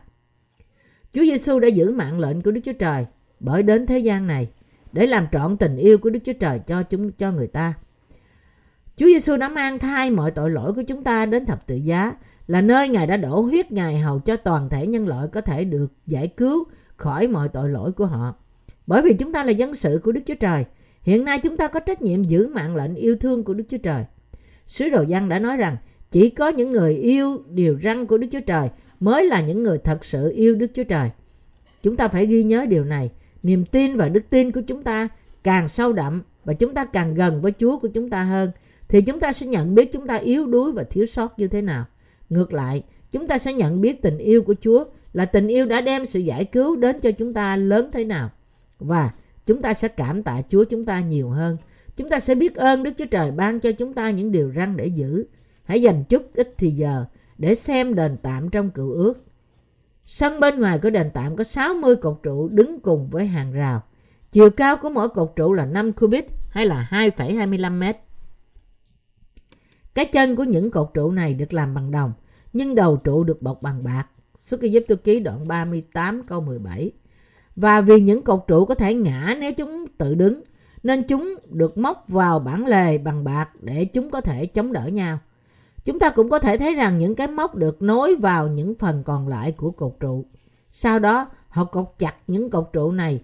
[1.13, 3.07] Chúa Giêsu đã giữ mạng lệnh của Đức Chúa Trời
[3.41, 4.49] bởi đến thế gian này
[4.93, 7.75] để làm trọn tình yêu của Đức Chúa Trời cho chúng cho người ta.
[8.97, 12.13] Chúa Giêsu đã mang thai mọi tội lỗi của chúng ta đến thập tự giá
[12.47, 15.65] là nơi Ngài đã đổ huyết Ngài hầu cho toàn thể nhân loại có thể
[15.65, 16.65] được giải cứu
[16.97, 18.35] khỏi mọi tội lỗi của họ.
[18.89, 20.65] Bởi vì chúng ta là dân sự của Đức Chúa Trời,
[21.03, 23.79] hiện nay chúng ta có trách nhiệm giữ mạng lệnh yêu thương của Đức Chúa
[23.79, 24.05] Trời.
[24.67, 25.77] Sứ đồ Giăng đã nói rằng
[26.11, 28.69] chỉ có những người yêu điều răn của Đức Chúa Trời
[29.01, 31.11] mới là những người thật sự yêu Đức Chúa Trời.
[31.83, 33.11] Chúng ta phải ghi nhớ điều này.
[33.43, 35.09] Niềm tin và đức tin của chúng ta
[35.45, 38.51] càng sâu đậm và chúng ta càng gần với Chúa của chúng ta hơn
[38.89, 41.63] thì chúng ta sẽ nhận biết chúng ta yếu đuối và thiếu sót như thế
[41.63, 41.85] nào.
[42.31, 45.81] Ngược lại, chúng ta sẽ nhận biết tình yêu của Chúa là tình yêu đã
[45.81, 48.31] đem sự giải cứu đến cho chúng ta lớn thế nào.
[48.79, 49.11] Và
[49.47, 51.57] chúng ta sẽ cảm tạ Chúa chúng ta nhiều hơn.
[51.97, 54.77] Chúng ta sẽ biết ơn Đức Chúa Trời ban cho chúng ta những điều răn
[54.77, 55.27] để giữ.
[55.65, 57.05] Hãy dành chút ít thì giờ
[57.39, 59.25] để xem đền tạm trong cựu ước.
[60.05, 63.83] Sân bên ngoài của đền tạm có 60 cột trụ đứng cùng với hàng rào.
[64.33, 67.97] Chiều cao của mỗi cột trụ là 5 cubit hay là 2,25 mét.
[69.95, 72.13] Cái chân của những cột trụ này được làm bằng đồng,
[72.53, 74.07] nhưng đầu trụ được bọc bằng bạc.
[74.37, 76.93] Xuất Ai tôi ký đoạn 38 câu 17.
[77.61, 80.43] Và vì những cột trụ có thể ngã nếu chúng tự đứng,
[80.83, 84.87] nên chúng được móc vào bản lề bằng bạc để chúng có thể chống đỡ
[84.87, 85.19] nhau.
[85.85, 89.03] Chúng ta cũng có thể thấy rằng những cái móc được nối vào những phần
[89.03, 90.25] còn lại của cột trụ.
[90.71, 93.23] Sau đó, họ cột chặt những cột trụ này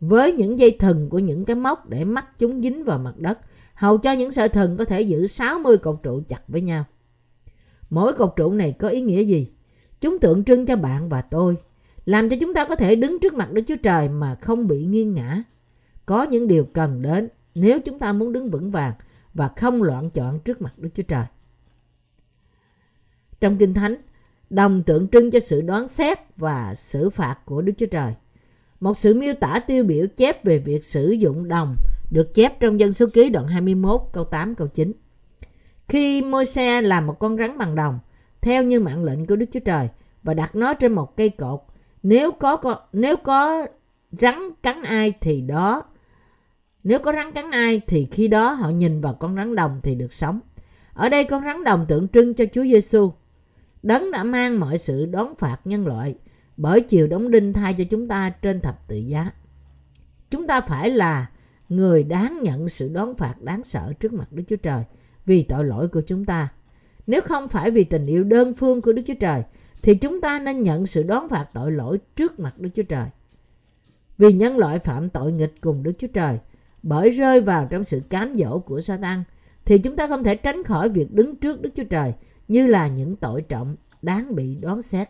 [0.00, 3.38] với những dây thừng của những cái móc để mắt chúng dính vào mặt đất,
[3.74, 6.84] hầu cho những sợi thừng có thể giữ 60 cột trụ chặt với nhau.
[7.90, 9.52] Mỗi cột trụ này có ý nghĩa gì?
[10.00, 11.56] Chúng tượng trưng cho bạn và tôi,
[12.06, 14.84] làm cho chúng ta có thể đứng trước mặt Đức Chúa Trời mà không bị
[14.84, 15.42] nghiêng ngã.
[16.06, 18.92] Có những điều cần đến nếu chúng ta muốn đứng vững vàng
[19.34, 21.24] và không loạn chọn trước mặt Đức Chúa Trời.
[23.40, 23.96] Trong Kinh Thánh,
[24.50, 28.14] đồng tượng trưng cho sự đoán xét và xử phạt của Đức Chúa Trời.
[28.80, 31.76] Một sự miêu tả tiêu biểu chép về việc sử dụng đồng
[32.10, 34.92] được chép trong dân số ký đoạn 21 câu 8 câu 9.
[35.88, 37.98] Khi Môi-se làm một con rắn bằng đồng,
[38.40, 39.88] theo như mạng lệnh của Đức Chúa Trời
[40.22, 41.60] và đặt nó trên một cây cột,
[42.02, 42.60] nếu có
[42.92, 43.66] nếu có
[44.12, 45.82] rắn cắn ai thì đó
[46.84, 49.94] nếu có rắn cắn ai thì khi đó họ nhìn vào con rắn đồng thì
[49.94, 50.40] được sống.
[50.94, 53.12] Ở đây con rắn đồng tượng trưng cho Chúa Giêsu.
[53.82, 56.14] Đấng đã mang mọi sự đón phạt nhân loại
[56.56, 59.30] bởi chiều đóng đinh thay cho chúng ta trên thập tự giá.
[60.30, 61.30] Chúng ta phải là
[61.68, 64.84] người đáng nhận sự đón phạt đáng sợ trước mặt Đức Chúa Trời
[65.26, 66.48] vì tội lỗi của chúng ta.
[67.06, 69.42] Nếu không phải vì tình yêu đơn phương của Đức Chúa Trời
[69.82, 73.08] thì chúng ta nên nhận sự đón phạt tội lỗi trước mặt Đức Chúa Trời.
[74.18, 76.38] Vì nhân loại phạm tội nghịch cùng Đức Chúa Trời
[76.82, 79.24] bởi rơi vào trong sự cám dỗ của Satan
[79.64, 82.14] thì chúng ta không thể tránh khỏi việc đứng trước Đức Chúa Trời
[82.48, 85.08] như là những tội trọng đáng bị đoán xét.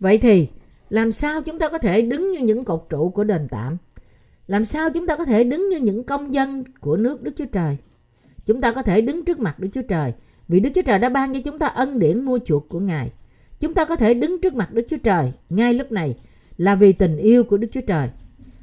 [0.00, 0.48] Vậy thì,
[0.88, 3.76] làm sao chúng ta có thể đứng như những cột trụ của đền tạm?
[4.46, 7.44] Làm sao chúng ta có thể đứng như những công dân của nước Đức Chúa
[7.52, 7.76] Trời?
[8.44, 10.12] Chúng ta có thể đứng trước mặt Đức Chúa Trời
[10.52, 13.10] vì Đức Chúa Trời đã ban cho chúng ta ân điển mua chuộc của Ngài.
[13.60, 16.16] Chúng ta có thể đứng trước mặt Đức Chúa Trời ngay lúc này
[16.56, 18.08] là vì tình yêu của Đức Chúa Trời.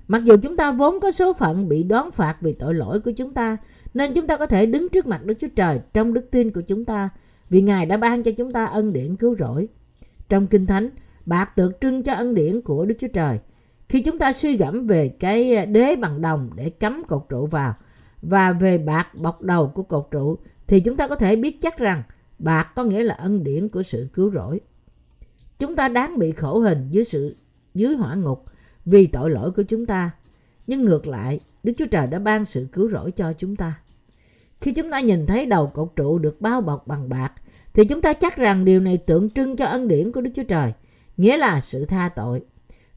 [0.07, 3.11] Mặc dù chúng ta vốn có số phận bị đón phạt vì tội lỗi của
[3.11, 3.57] chúng ta,
[3.93, 6.61] nên chúng ta có thể đứng trước mặt Đức Chúa Trời trong đức tin của
[6.61, 7.09] chúng ta,
[7.49, 9.67] vì Ngài đã ban cho chúng ta ân điển cứu rỗi.
[10.29, 10.89] Trong Kinh Thánh,
[11.25, 13.39] bạc tượng trưng cho ân điển của Đức Chúa Trời.
[13.89, 17.73] Khi chúng ta suy gẫm về cái đế bằng đồng để cắm cột trụ vào
[18.21, 20.37] và về bạc bọc đầu của cột trụ
[20.69, 22.03] thì chúng ta có thể biết chắc rằng
[22.39, 24.59] bạc có nghĩa là ân điển của sự cứu rỗi.
[25.59, 27.35] Chúng ta đáng bị khổ hình dưới sự
[27.73, 28.45] dưới hỏa ngục
[28.85, 30.11] vì tội lỗi của chúng ta.
[30.67, 33.79] Nhưng ngược lại, Đức Chúa Trời đã ban sự cứu rỗi cho chúng ta.
[34.61, 37.31] Khi chúng ta nhìn thấy đầu cột trụ được bao bọc bằng bạc,
[37.73, 40.43] thì chúng ta chắc rằng điều này tượng trưng cho ân điển của Đức Chúa
[40.43, 40.73] Trời,
[41.17, 42.41] nghĩa là sự tha tội.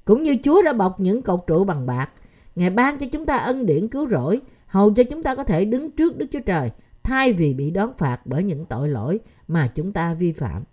[0.04, 2.11] Cũng như Chúa đã bọc những cột trụ bằng bạc,
[2.54, 5.64] Ngài ban cho chúng ta ân điển cứu rỗi, hầu cho chúng ta có thể
[5.64, 6.70] đứng trước Đức Chúa Trời
[7.05, 10.65] thay vì bị đón phạt bởi những tội lỗi mà chúng ta vi phạm.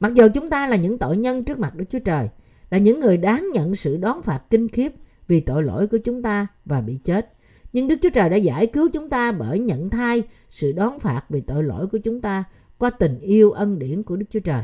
[0.00, 2.28] Mặc dù chúng ta là những tội nhân trước mặt Đức Chúa Trời,
[2.70, 4.92] là những người đáng nhận sự đón phạt kinh khiếp
[5.28, 7.32] vì tội lỗi của chúng ta và bị chết.
[7.72, 11.22] Nhưng Đức Chúa Trời đã giải cứu chúng ta bởi nhận thai sự đón phạt
[11.28, 12.44] vì tội lỗi của chúng ta
[12.78, 14.62] qua tình yêu ân điển của Đức Chúa Trời.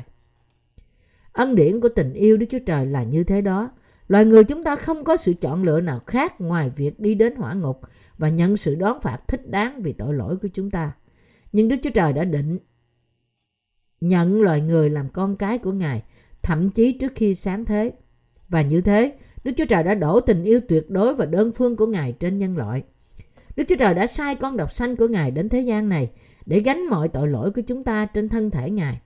[1.32, 3.70] Ân điển của tình yêu Đức Chúa Trời là như thế đó.
[4.08, 7.36] Loài người chúng ta không có sự chọn lựa nào khác ngoài việc đi đến
[7.36, 7.80] hỏa ngục
[8.22, 10.92] và nhận sự đón phạt thích đáng vì tội lỗi của chúng ta.
[11.52, 12.58] Nhưng Đức Chúa Trời đã định
[14.00, 16.02] nhận loài người làm con cái của Ngài,
[16.42, 17.92] thậm chí trước khi sáng thế.
[18.48, 19.12] Và như thế,
[19.44, 22.38] Đức Chúa Trời đã đổ tình yêu tuyệt đối và đơn phương của Ngài trên
[22.38, 22.82] nhân loại.
[23.56, 26.10] Đức Chúa Trời đã sai con độc sanh của Ngài đến thế gian này
[26.46, 29.00] để gánh mọi tội lỗi của chúng ta trên thân thể Ngài.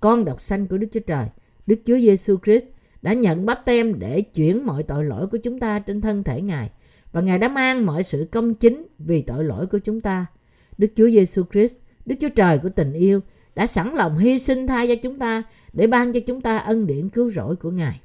[0.00, 1.26] Con độc sanh của Đức Chúa Trời,
[1.66, 2.66] Đức Chúa Giêsu Christ
[3.02, 6.40] đã nhận bắp tem để chuyển mọi tội lỗi của chúng ta trên thân thể
[6.40, 6.70] Ngài
[7.16, 10.26] và Ngài đã mang mọi sự công chính vì tội lỗi của chúng ta.
[10.78, 11.76] Đức Chúa Giêsu Christ,
[12.06, 13.20] Đức Chúa Trời của tình yêu
[13.54, 16.86] đã sẵn lòng hy sinh thay cho chúng ta để ban cho chúng ta ân
[16.86, 18.00] điển cứu rỗi của Ngài.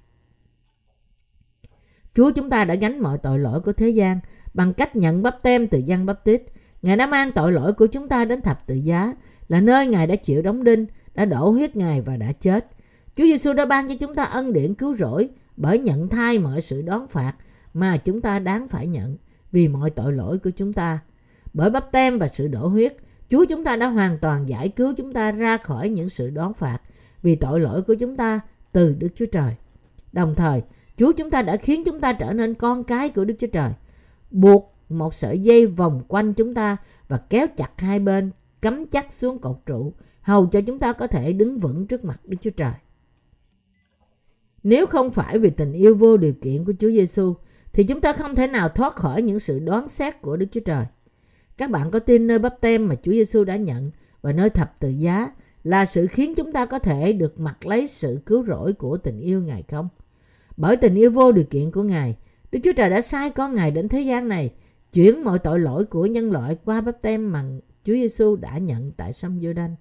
[2.16, 4.20] Chúa chúng ta đã gánh mọi tội lỗi của thế gian
[4.54, 6.44] bằng cách nhận bắp tem từ dân bắp tít.
[6.82, 9.14] Ngài đã mang tội lỗi của chúng ta đến thập tự giá,
[9.48, 12.68] là nơi Ngài đã chịu đóng đinh, đã đổ huyết Ngài và đã chết.
[13.16, 16.62] Chúa Giêsu đã ban cho chúng ta ân điển cứu rỗi bởi nhận thay mọi
[16.62, 17.34] sự đón phạt
[17.74, 19.18] mà chúng ta đáng phải nhận
[19.52, 21.00] vì mọi tội lỗi của chúng ta.
[21.54, 22.96] Bởi bắp tem và sự đổ huyết,
[23.30, 26.54] Chúa chúng ta đã hoàn toàn giải cứu chúng ta ra khỏi những sự đón
[26.54, 26.80] phạt
[27.22, 28.40] vì tội lỗi của chúng ta
[28.72, 29.56] từ Đức Chúa Trời.
[30.14, 30.62] Đồng thời,
[30.98, 33.72] Chúa chúng ta đã khiến chúng ta trở nên con cái của Đức Chúa Trời.
[34.32, 38.32] Buộc một sợi dây vòng quanh chúng ta và kéo chặt hai bên,
[38.62, 42.22] cắm chắc xuống cột trụ, hầu cho chúng ta có thể đứng vững trước mặt
[42.26, 42.74] Đức Chúa Trời.
[44.64, 47.36] Nếu không phải vì tình yêu vô điều kiện của Chúa Giêsu,
[47.74, 50.62] thì chúng ta không thể nào thoát khỏi những sự đoán xét của Đức Chúa
[50.66, 50.86] Trời.
[51.58, 54.80] Các bạn có tin nơi bắp tem mà Chúa Giêsu đã nhận và nơi thập
[54.80, 55.32] tự giá
[55.64, 59.20] là sự khiến chúng ta có thể được mặc lấy sự cứu rỗi của tình
[59.20, 59.90] yêu Ngài không?
[60.58, 62.18] Bởi tình yêu vô điều kiện của Ngài,
[62.52, 64.54] Đức Chúa Trời đã sai con Ngài đến thế gian này,
[64.94, 67.44] chuyển mọi tội lỗi của nhân loại qua bắp tem mà
[67.84, 69.76] Chúa Giêsu đã nhận tại sông Giô-đanh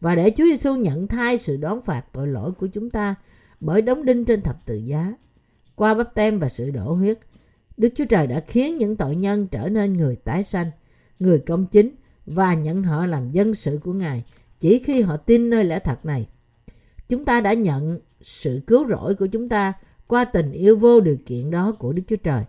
[0.00, 3.14] và để Chúa Giêsu nhận thay sự đón phạt tội lỗi của chúng ta
[3.60, 5.12] bởi đóng đinh trên thập tự giá.
[5.80, 7.18] Qua bắp tem và sự đổ huyết,
[7.76, 10.70] Đức Chúa Trời đã khiến những tội nhân trở nên người tái sanh,
[11.18, 11.90] người công chính
[12.26, 14.24] và nhận họ làm dân sự của Ngài
[14.58, 16.28] chỉ khi họ tin nơi lẽ thật này.
[17.08, 19.72] Chúng ta đã nhận sự cứu rỗi của chúng ta
[20.06, 22.44] qua tình yêu vô điều kiện đó của Đức Chúa Trời.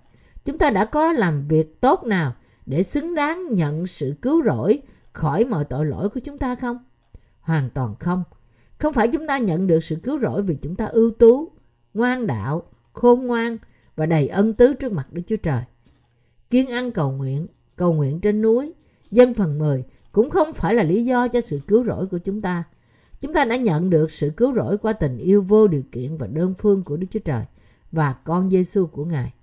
[0.46, 4.82] Chúng ta đã có làm việc tốt nào để xứng đáng nhận sự cứu rỗi
[5.14, 6.80] khỏi mọi tội lỗi của chúng ta không?
[7.42, 8.24] Hoàn toàn không.
[8.78, 11.52] Không phải chúng ta nhận được sự cứu rỗi vì chúng ta ưu tú,
[11.94, 13.58] ngoan đạo, khôn ngoan
[13.96, 15.64] và đầy ân tứ trước mặt Đức Chúa Trời.
[16.50, 18.74] Kiên ăn cầu nguyện, cầu nguyện trên núi,
[19.12, 22.42] dân phần 10 cũng không phải là lý do cho sự cứu rỗi của chúng
[22.42, 22.64] ta.
[23.20, 26.28] Chúng ta đã nhận được sự cứu rỗi qua tình yêu vô điều kiện và
[26.28, 27.44] đơn phương của Đức Chúa Trời
[27.92, 29.34] và con Giêsu của Ngài.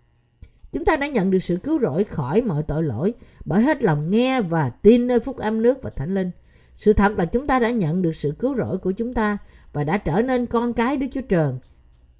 [0.72, 4.11] Chúng ta đã nhận được sự cứu rỗi khỏi mọi tội lỗi bởi hết lòng
[4.11, 6.30] nghe và tin nơi phúc âm nước và thánh linh.
[6.74, 9.38] Sự thật là chúng ta đã nhận được sự cứu rỗi của chúng ta
[9.72, 11.52] và đã trở nên con cái Đức Chúa Trời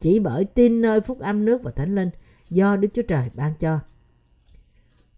[0.01, 2.11] chỉ bởi tin nơi phúc âm nước và thánh linh
[2.51, 3.79] do Đức Chúa Trời ban cho.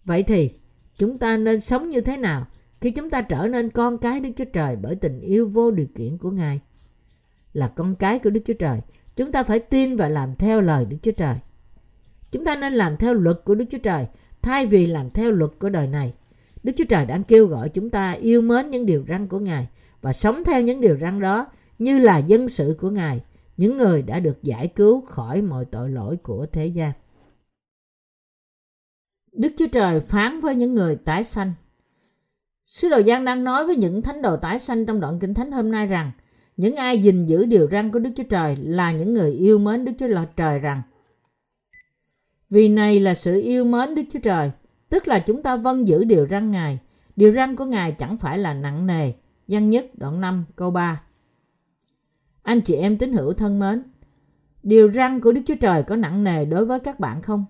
[0.04, 0.50] Vậy thì
[0.96, 2.46] chúng ta nên sống như thế nào
[2.80, 5.86] khi chúng ta trở nên con cái Đức Chúa Trời bởi tình yêu vô điều
[5.94, 6.60] kiện của Ngài?
[7.52, 8.80] Là con cái của Đức Chúa Trời,
[9.16, 11.34] chúng ta phải tin và làm theo lời Đức Chúa Trời.
[12.30, 14.06] Chúng ta nên làm theo luật của Đức Chúa Trời
[14.42, 16.14] thay vì làm theo luật của đời này.
[16.62, 19.68] Đức Chúa Trời đang kêu gọi chúng ta yêu mến những điều răn của Ngài
[20.00, 21.46] và sống theo những điều răn đó
[21.78, 23.20] như là dân sự của Ngài,
[23.60, 26.92] những người đã được giải cứu khỏi mọi tội lỗi của thế gian.
[29.32, 31.52] Đức Chúa Trời phán với những người tái sanh.
[32.64, 35.52] Sứ đồ Giang đang nói với những thánh đồ tái sanh trong đoạn Kinh Thánh
[35.52, 36.10] hôm nay rằng
[36.56, 39.84] những ai gìn giữ điều răn của Đức Chúa Trời là những người yêu mến
[39.84, 40.82] Đức Chúa Trời rằng
[42.50, 44.50] Vì này là sự yêu mến Đức Chúa Trời,
[44.88, 46.78] tức là chúng ta vâng giữ điều răn Ngài.
[47.16, 49.12] Điều răn của Ngài chẳng phải là nặng nề.
[49.48, 51.02] Văn nhất đoạn 5 câu 3
[52.42, 53.82] anh chị em tín hữu thân mến,
[54.62, 57.44] điều răn của Đức Chúa Trời có nặng nề đối với các bạn không?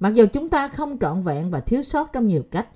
[0.00, 2.68] Mặc dù chúng ta không trọn vẹn và thiếu sót trong nhiều cách,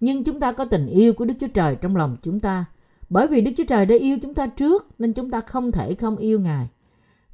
[0.00, 2.64] nhưng chúng ta có tình yêu của Đức Chúa Trời trong lòng chúng ta.
[3.08, 5.94] Bởi vì Đức Chúa Trời đã yêu chúng ta trước nên chúng ta không thể
[5.94, 6.68] không yêu Ngài.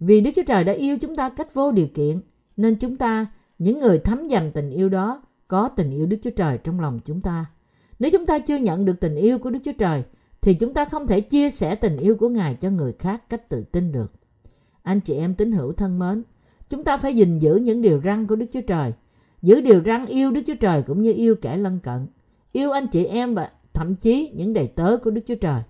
[0.00, 2.20] Vì Đức Chúa Trời đã yêu chúng ta cách vô điều kiện
[2.56, 3.26] nên chúng ta,
[3.58, 7.00] những người thấm dầm tình yêu đó, có tình yêu Đức Chúa Trời trong lòng
[7.04, 7.44] chúng ta.
[7.98, 10.02] Nếu chúng ta chưa nhận được tình yêu của Đức Chúa Trời
[10.42, 13.48] thì chúng ta không thể chia sẻ tình yêu của Ngài cho người khác cách
[13.48, 14.12] tự tin được.
[14.83, 16.22] Anh chị em tín hữu thân mến,
[16.70, 18.92] chúng ta phải gìn giữ những điều răn của Đức Chúa Trời.
[19.42, 22.07] Giữ điều răn yêu Đức Chúa Trời cũng như yêu kẻ lân cận.
[22.53, 25.61] Yêu anh chị em và thậm chí những đầy tớ của Đức Chúa Trời.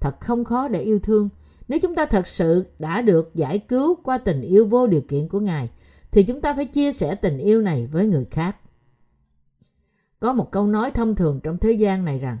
[0.00, 1.28] Thật không khó để yêu thương.
[1.68, 5.28] Nếu chúng ta thật sự đã được giải cứu qua tình yêu vô điều kiện
[5.28, 5.70] của Ngài,
[6.12, 8.56] thì chúng ta phải chia sẻ tình yêu này với người khác.
[10.20, 12.38] Có một câu nói thông thường trong thế gian này rằng,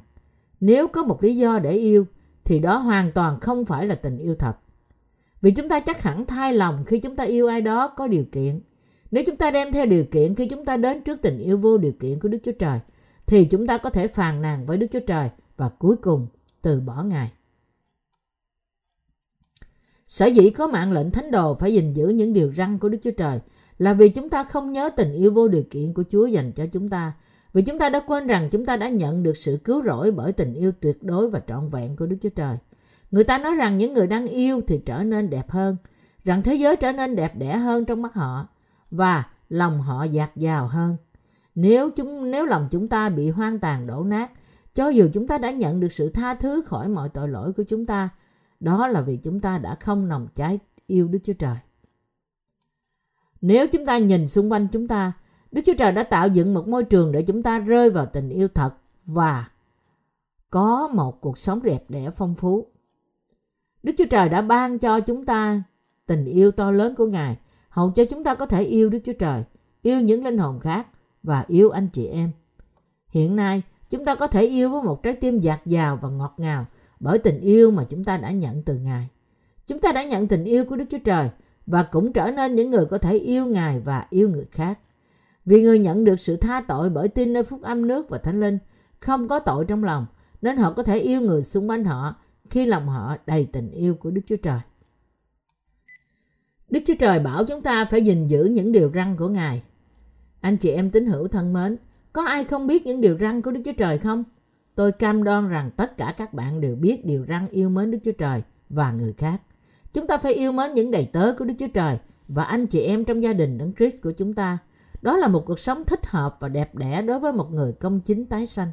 [0.66, 2.06] nếu có một lý do để yêu,
[2.44, 4.52] thì đó hoàn toàn không phải là tình yêu thật.
[5.40, 8.24] Vì chúng ta chắc hẳn thay lòng khi chúng ta yêu ai đó có điều
[8.32, 8.60] kiện.
[9.10, 11.78] Nếu chúng ta đem theo điều kiện khi chúng ta đến trước tình yêu vô
[11.78, 12.78] điều kiện của Đức Chúa Trời,
[13.26, 16.26] thì chúng ta có thể phàn nàn với Đức Chúa Trời và cuối cùng
[16.62, 17.32] từ bỏ Ngài.
[20.06, 22.98] Sở dĩ có mạng lệnh thánh đồ phải gìn giữ những điều răn của Đức
[23.02, 23.38] Chúa Trời
[23.78, 26.66] là vì chúng ta không nhớ tình yêu vô điều kiện của Chúa dành cho
[26.72, 27.12] chúng ta.
[27.54, 30.32] Vì chúng ta đã quên rằng chúng ta đã nhận được sự cứu rỗi bởi
[30.32, 32.56] tình yêu tuyệt đối và trọn vẹn của Đức Chúa Trời.
[33.10, 35.76] Người ta nói rằng những người đang yêu thì trở nên đẹp hơn,
[36.24, 38.48] rằng thế giới trở nên đẹp đẽ hơn trong mắt họ
[38.90, 40.96] và lòng họ dạt dào hơn.
[41.54, 44.30] Nếu chúng nếu lòng chúng ta bị hoang tàn đổ nát,
[44.74, 47.62] cho dù chúng ta đã nhận được sự tha thứ khỏi mọi tội lỗi của
[47.68, 48.08] chúng ta,
[48.60, 51.56] đó là vì chúng ta đã không nồng cháy yêu Đức Chúa Trời.
[53.40, 55.12] Nếu chúng ta nhìn xung quanh chúng ta,
[55.54, 58.28] Đức Chúa Trời đã tạo dựng một môi trường để chúng ta rơi vào tình
[58.28, 58.70] yêu thật
[59.06, 59.48] và
[60.50, 62.66] có một cuộc sống đẹp đẽ phong phú.
[63.82, 65.62] Đức Chúa Trời đã ban cho chúng ta
[66.06, 67.36] tình yêu to lớn của Ngài,
[67.68, 69.42] hầu cho chúng ta có thể yêu Đức Chúa Trời,
[69.82, 70.86] yêu những linh hồn khác
[71.22, 72.30] và yêu anh chị em.
[73.08, 76.34] Hiện nay, chúng ta có thể yêu với một trái tim dạt dào và ngọt
[76.36, 76.66] ngào
[77.00, 79.08] bởi tình yêu mà chúng ta đã nhận từ Ngài.
[79.66, 81.28] Chúng ta đã nhận tình yêu của Đức Chúa Trời
[81.66, 84.78] và cũng trở nên những người có thể yêu Ngài và yêu người khác.
[85.44, 88.40] Vì người nhận được sự tha tội bởi tin nơi phúc âm nước và thánh
[88.40, 88.58] linh,
[89.00, 90.06] không có tội trong lòng,
[90.42, 92.14] nên họ có thể yêu người xung quanh họ
[92.50, 94.60] khi lòng họ đầy tình yêu của Đức Chúa Trời.
[96.70, 99.62] Đức Chúa Trời bảo chúng ta phải gìn giữ những điều răn của Ngài.
[100.40, 101.76] Anh chị em tín hữu thân mến,
[102.12, 104.24] có ai không biết những điều răn của Đức Chúa Trời không?
[104.74, 107.98] Tôi cam đoan rằng tất cả các bạn đều biết điều răn yêu mến Đức
[108.04, 109.42] Chúa Trời và người khác.
[109.92, 112.80] Chúng ta phải yêu mến những đầy tớ của Đức Chúa Trời và anh chị
[112.80, 114.58] em trong gia đình Đấng Christ của chúng ta.
[115.04, 118.00] Đó là một cuộc sống thích hợp và đẹp đẽ đối với một người công
[118.00, 118.68] chính tái sanh.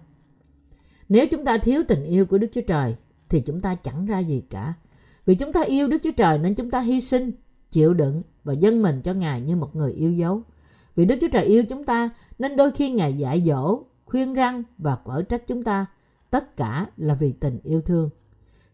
[1.10, 2.96] Nếu chúng ta thiếu tình yêu của Đức Chúa Trời
[3.30, 4.74] thì chúng ta chẳng ra gì cả.
[5.26, 7.32] Vì chúng ta yêu Đức Chúa Trời nên chúng ta hy sinh,
[7.72, 10.41] chịu đựng và dâng mình cho Ngài như một người yêu dấu.
[10.96, 14.63] Vì Đức Chúa Trời yêu chúng ta nên đôi khi Ngài dạy dỗ, khuyên răng
[14.78, 15.86] và quở trách chúng ta.
[16.30, 18.10] Tất cả là vì tình yêu thương.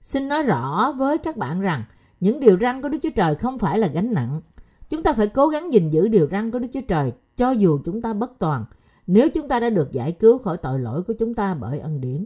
[0.01, 1.83] Xin nói rõ với các bạn rằng
[2.19, 4.41] những điều răn của Đức Chúa Trời không phải là gánh nặng.
[4.89, 7.79] Chúng ta phải cố gắng gìn giữ điều răn của Đức Chúa Trời cho dù
[7.85, 8.65] chúng ta bất toàn
[9.07, 12.01] nếu chúng ta đã được giải cứu khỏi tội lỗi của chúng ta bởi ân
[12.01, 12.25] điển.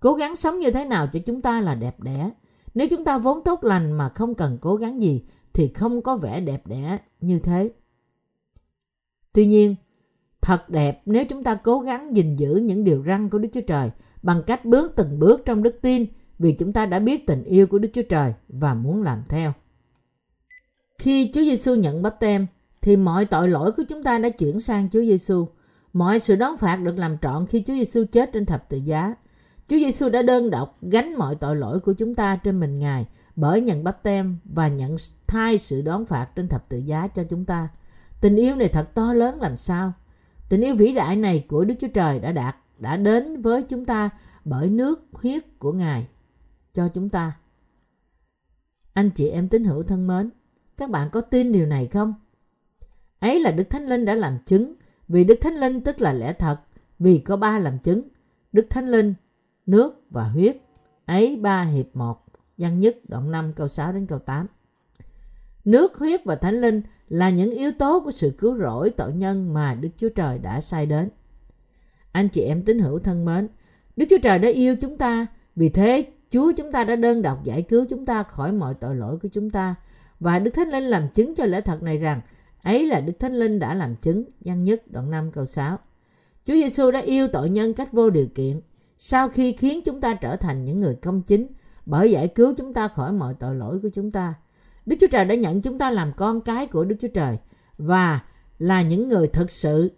[0.00, 2.30] Cố gắng sống như thế nào cho chúng ta là đẹp đẽ.
[2.74, 6.16] Nếu chúng ta vốn tốt lành mà không cần cố gắng gì thì không có
[6.16, 7.70] vẻ đẹp đẽ như thế.
[9.32, 9.74] Tuy nhiên,
[10.40, 13.60] thật đẹp nếu chúng ta cố gắng gìn giữ những điều răn của Đức Chúa
[13.60, 13.90] Trời
[14.22, 16.06] bằng cách bước từng bước trong đức tin
[16.38, 19.52] vì chúng ta đã biết tình yêu của Đức Chúa Trời và muốn làm theo.
[20.98, 22.46] Khi Chúa Giêsu nhận bắp tem
[22.82, 25.48] thì mọi tội lỗi của chúng ta đã chuyển sang Chúa Giêsu.
[25.92, 29.14] Mọi sự đón phạt được làm trọn khi Chúa Giêsu chết trên thập tự giá.
[29.68, 33.06] Chúa Giêsu đã đơn độc gánh mọi tội lỗi của chúng ta trên mình Ngài
[33.36, 37.24] bởi nhận bắp tem và nhận thay sự đón phạt trên thập tự giá cho
[37.24, 37.68] chúng ta.
[38.20, 39.92] Tình yêu này thật to lớn làm sao?
[40.48, 43.84] Tình yêu vĩ đại này của Đức Chúa Trời đã đạt đã đến với chúng
[43.84, 44.10] ta
[44.44, 46.08] bởi nước huyết của Ngài
[46.74, 47.38] cho chúng ta.
[48.92, 50.30] Anh chị em tín hữu thân mến,
[50.76, 52.14] các bạn có tin điều này không?
[53.20, 54.74] Ấy là Đức Thánh Linh đã làm chứng,
[55.08, 56.56] vì Đức Thánh Linh tức là lẽ thật,
[56.98, 58.02] vì có ba làm chứng,
[58.52, 59.14] Đức Thánh Linh,
[59.66, 60.56] nước và huyết.
[61.06, 62.24] Ấy ba hiệp một,
[62.58, 64.46] văn nhất đoạn 5 câu 6 đến câu 8.
[65.64, 69.54] Nước, huyết và Thánh Linh là những yếu tố của sự cứu rỗi tội nhân
[69.54, 71.08] mà Đức Chúa Trời đã sai đến.
[72.12, 73.48] Anh chị em tín hữu thân mến,
[73.96, 75.26] Đức Chúa Trời đã yêu chúng ta,
[75.56, 78.96] vì thế Chúa chúng ta đã đơn độc giải cứu chúng ta khỏi mọi tội
[78.96, 79.74] lỗi của chúng ta.
[80.20, 82.20] Và Đức Thánh Linh làm chứng cho lẽ thật này rằng
[82.68, 85.78] Ấy là Đức Thánh Linh đã làm chứng, gian nhất đoạn 5 câu 6.
[86.46, 88.60] Chúa Giêsu đã yêu tội nhân cách vô điều kiện
[88.98, 91.46] sau khi khiến chúng ta trở thành những người công chính
[91.86, 94.34] bởi giải cứu chúng ta khỏi mọi tội lỗi của chúng ta.
[94.86, 97.38] Đức Chúa Trời đã nhận chúng ta làm con cái của Đức Chúa Trời
[97.78, 98.20] và
[98.58, 99.90] là những người thực sự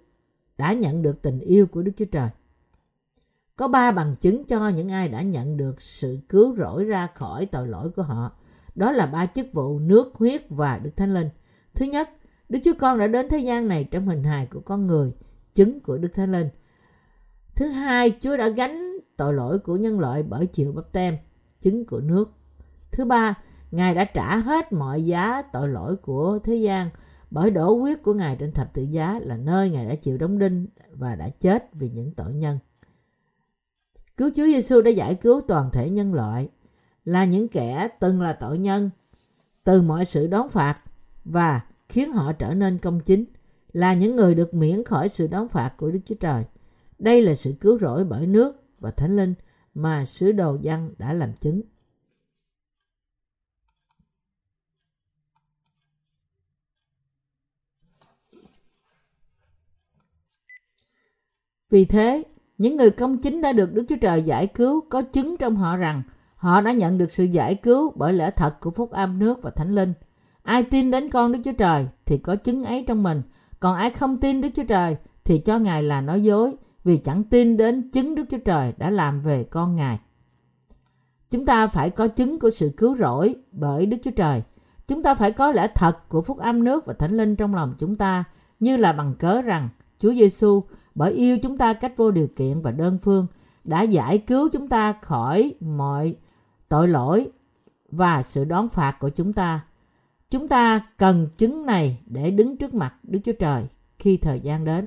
[0.59, 2.28] đã nhận được tình yêu của Đức Chúa Trời.
[3.56, 7.46] Có ba bằng chứng cho những ai đã nhận được sự cứu rỗi ra khỏi
[7.46, 8.33] tội lỗi của họ.
[8.74, 11.28] Đó là ba chức vụ nước, huyết và Đức Thánh Linh.
[11.74, 12.11] Thứ nhất,
[12.50, 15.12] Đức Chúa Con đã đến thế gian này trong hình hài của con người,
[15.54, 16.48] chứng của Đức Thánh Linh.
[17.56, 21.18] Thứ hai, Chúa đã gánh tội lỗi của nhân loại bởi chịu bắp tem,
[21.60, 22.32] chứng của nước.
[22.92, 23.34] Thứ ba,
[23.70, 26.90] Ngài đã trả hết mọi giá tội lỗi của thế gian
[27.30, 30.38] bởi đổ huyết của Ngài trên thập tự giá là nơi Ngài đã chịu đóng
[30.38, 32.58] đinh và đã chết vì những tội nhân.
[34.16, 36.48] Cứu Chúa Giêsu đã giải cứu toàn thể nhân loại
[37.04, 38.90] là những kẻ từng là tội nhân
[39.64, 40.78] từ mọi sự đón phạt
[41.24, 41.60] và
[41.90, 43.24] khiến họ trở nên công chính
[43.72, 46.44] là những người được miễn khỏi sự đón phạt của Đức Chúa Trời.
[46.98, 49.35] Đây là sự cứu rỗi bởi nước và Thánh Linh
[49.74, 51.62] mà sứ đồ dân đã làm chứng.
[61.70, 62.22] Vì thế,
[62.59, 65.76] những người công chính đã được Đức Chúa Trời giải cứu có chứng trong họ
[65.76, 66.03] rằng
[66.37, 69.50] họ đã nhận được sự giải cứu bởi lẽ thật của phúc âm nước và
[69.50, 69.92] thánh linh.
[70.50, 73.22] Ai tin đến con Đức Chúa Trời thì có chứng ấy trong mình,
[73.60, 76.52] còn ai không tin Đức Chúa Trời thì cho Ngài là nói dối
[76.84, 79.98] vì chẳng tin đến chứng Đức Chúa Trời đã làm về con Ngài.
[81.30, 84.42] Chúng ta phải có chứng của sự cứu rỗi bởi Đức Chúa Trời.
[84.86, 87.74] Chúng ta phải có lẽ thật của phúc âm nước và thánh linh trong lòng
[87.78, 88.24] chúng ta
[88.60, 90.62] như là bằng cớ rằng Chúa Giêsu
[90.94, 93.26] bởi yêu chúng ta cách vô điều kiện và đơn phương
[93.64, 96.16] đã giải cứu chúng ta khỏi mọi
[96.68, 97.28] tội lỗi
[97.90, 99.60] và sự đón phạt của chúng ta.
[100.30, 103.64] Chúng ta cần chứng này để đứng trước mặt Đức Chúa Trời
[103.98, 104.86] khi thời gian đến.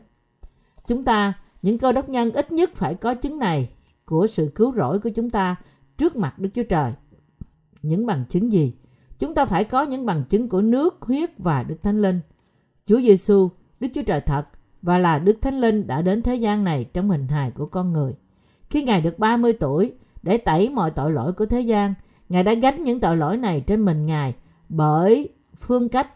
[0.88, 3.70] Chúng ta, những cơ đốc nhân ít nhất phải có chứng này
[4.06, 5.56] của sự cứu rỗi của chúng ta
[5.98, 6.92] trước mặt Đức Chúa Trời.
[7.82, 8.74] Những bằng chứng gì?
[9.20, 12.20] Chúng ta phải có những bằng chứng của nước, huyết và Đức Thánh Linh.
[12.86, 14.46] Chúa Giêsu, Đức Chúa Trời thật
[14.82, 17.94] và là Đức Thánh Linh đã đến thế gian này trong hình hài của con
[17.94, 18.14] người.
[18.70, 21.94] Khi Ngài được 30 tuổi, để tẩy mọi tội lỗi của thế gian,
[22.30, 24.34] Ngài đã gánh những tội lỗi này trên mình Ngài
[24.76, 26.08] bởi phương cách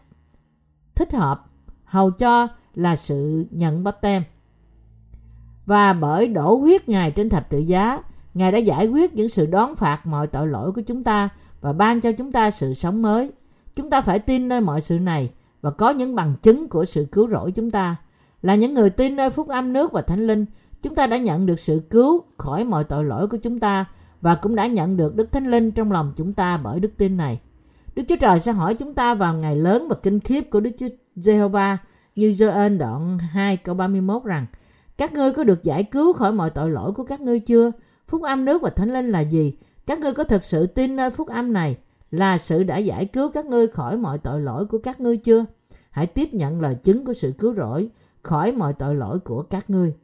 [0.94, 1.44] thích hợp,
[1.84, 4.22] hầu cho là sự nhận bắp tem.
[5.66, 8.02] Và bởi đổ huyết Ngài trên thập tự giá,
[8.34, 11.28] Ngài đã giải quyết những sự đón phạt mọi tội lỗi của chúng ta
[11.60, 13.30] và ban cho chúng ta sự sống mới.
[13.74, 17.06] Chúng ta phải tin nơi mọi sự này và có những bằng chứng của sự
[17.12, 17.96] cứu rỗi chúng ta.
[18.42, 20.44] Là những người tin nơi phúc âm nước và thánh linh,
[20.82, 23.84] chúng ta đã nhận được sự cứu khỏi mọi tội lỗi của chúng ta
[24.20, 27.16] và cũng đã nhận được Đức Thánh Linh trong lòng chúng ta bởi đức tin
[27.16, 27.40] này.
[27.98, 30.70] Đức Chúa Trời sẽ hỏi chúng ta vào ngày lớn và kinh khiếp của Đức
[30.78, 31.76] Chúa Jehovah
[32.14, 34.46] như Joel đoạn 2 câu 31 rằng
[34.98, 37.72] Các ngươi có được giải cứu khỏi mọi tội lỗi của các ngươi chưa?
[38.08, 39.56] Phúc âm nước và Thánh Linh là gì?
[39.86, 41.76] Các ngươi có thực sự tin nơi phúc âm này
[42.10, 45.44] là sự đã giải cứu các ngươi khỏi mọi tội lỗi của các ngươi chưa?
[45.90, 47.90] Hãy tiếp nhận lời chứng của sự cứu rỗi
[48.22, 49.94] khỏi mọi tội lỗi của các ngươi.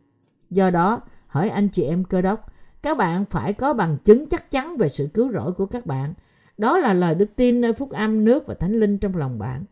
[0.50, 2.46] Do đó, hỏi anh chị em cơ đốc,
[2.83, 6.14] các bạn phải có bằng chứng chắc chắn về sự cứu rỗi của các bạn.
[6.58, 9.64] Đó là lời đức tin nơi phúc âm, nước và thánh linh trong lòng bạn.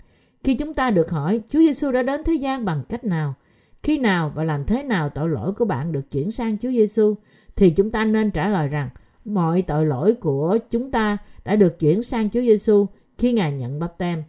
[0.44, 3.34] Khi chúng ta được hỏi Chúa Giêsu đã đến thế gian bằng cách nào,
[3.82, 7.14] khi nào và làm thế nào tội lỗi của bạn được chuyển sang Chúa Giêsu,
[7.56, 8.88] thì chúng ta nên trả lời rằng
[9.24, 12.86] mọi tội lỗi của chúng ta đã được chuyển sang Chúa Giêsu
[13.18, 14.22] khi Ngài nhận bắp tem.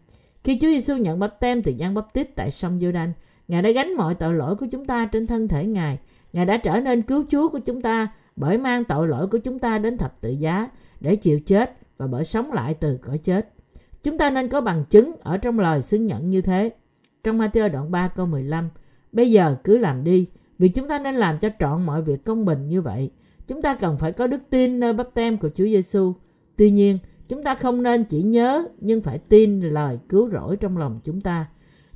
[0.43, 3.11] Khi Chúa Giêsu nhận bắp tem từ Giăng Bắp Tít tại sông Giô-đanh,
[3.47, 5.99] Ngài đã gánh mọi tội lỗi của chúng ta trên thân thể Ngài.
[6.33, 9.59] Ngài đã trở nên cứu Chúa của chúng ta bởi mang tội lỗi của chúng
[9.59, 13.53] ta đến thập tự giá để chịu chết và bởi sống lại từ cõi chết.
[14.03, 16.71] Chúng ta nên có bằng chứng ở trong lời xưng nhận như thế.
[17.23, 18.69] Trong Matthew đoạn 3 câu 15,
[19.12, 20.27] bây giờ cứ làm đi,
[20.60, 23.12] vì chúng ta nên làm cho trọn mọi việc công bình như vậy.
[23.48, 26.13] Chúng ta cần phải có đức tin nơi bắp tem của Chúa Giêsu.
[26.56, 30.77] Tuy nhiên, chúng ta không nên chỉ nhớ nhưng phải tin lời cứu rỗi trong
[30.77, 31.46] lòng chúng ta.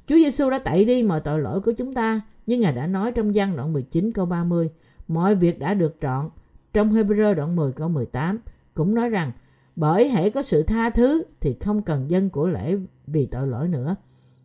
[0.06, 3.12] Chúa Giêsu đã tẩy đi mọi tội lỗi của chúng ta, như Ngài đã nói
[3.12, 4.70] trong văn đoạn 19 câu 30,
[5.08, 6.30] mọi việc đã được trọn.
[6.74, 8.40] Trong Hebrew đoạn 10 câu 18
[8.74, 9.32] cũng nói rằng
[9.78, 12.76] bởi hãy có sự tha thứ thì không cần dân của lễ
[13.08, 13.96] vì tội lỗi nữa.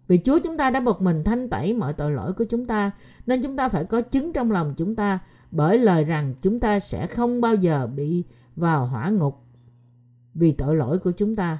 [0.09, 2.91] Vì Chúa chúng ta đã một mình thanh tẩy mọi tội lỗi của chúng ta
[3.27, 5.19] nên chúng ta phải có chứng trong lòng chúng ta
[5.51, 8.25] bởi lời rằng chúng ta sẽ không bao giờ bị
[8.57, 9.35] vào hỏa ngục
[10.35, 11.59] vì tội lỗi của chúng ta.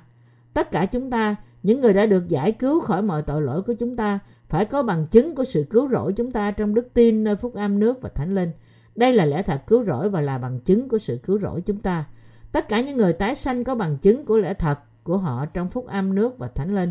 [0.55, 3.75] Tất cả chúng ta, những người đã được giải cứu khỏi mọi tội lỗi của
[3.75, 4.19] chúng ta,
[4.49, 7.55] phải có bằng chứng của sự cứu rỗi chúng ta trong đức tin nơi phúc
[7.55, 8.51] âm nước và thánh linh.
[8.95, 11.79] Đây là lẽ thật cứu rỗi và là bằng chứng của sự cứu rỗi chúng
[11.79, 12.05] ta.
[12.53, 15.69] Tất cả những người tái sanh có bằng chứng của lẽ thật của họ trong
[15.69, 16.91] phúc âm nước và thánh linh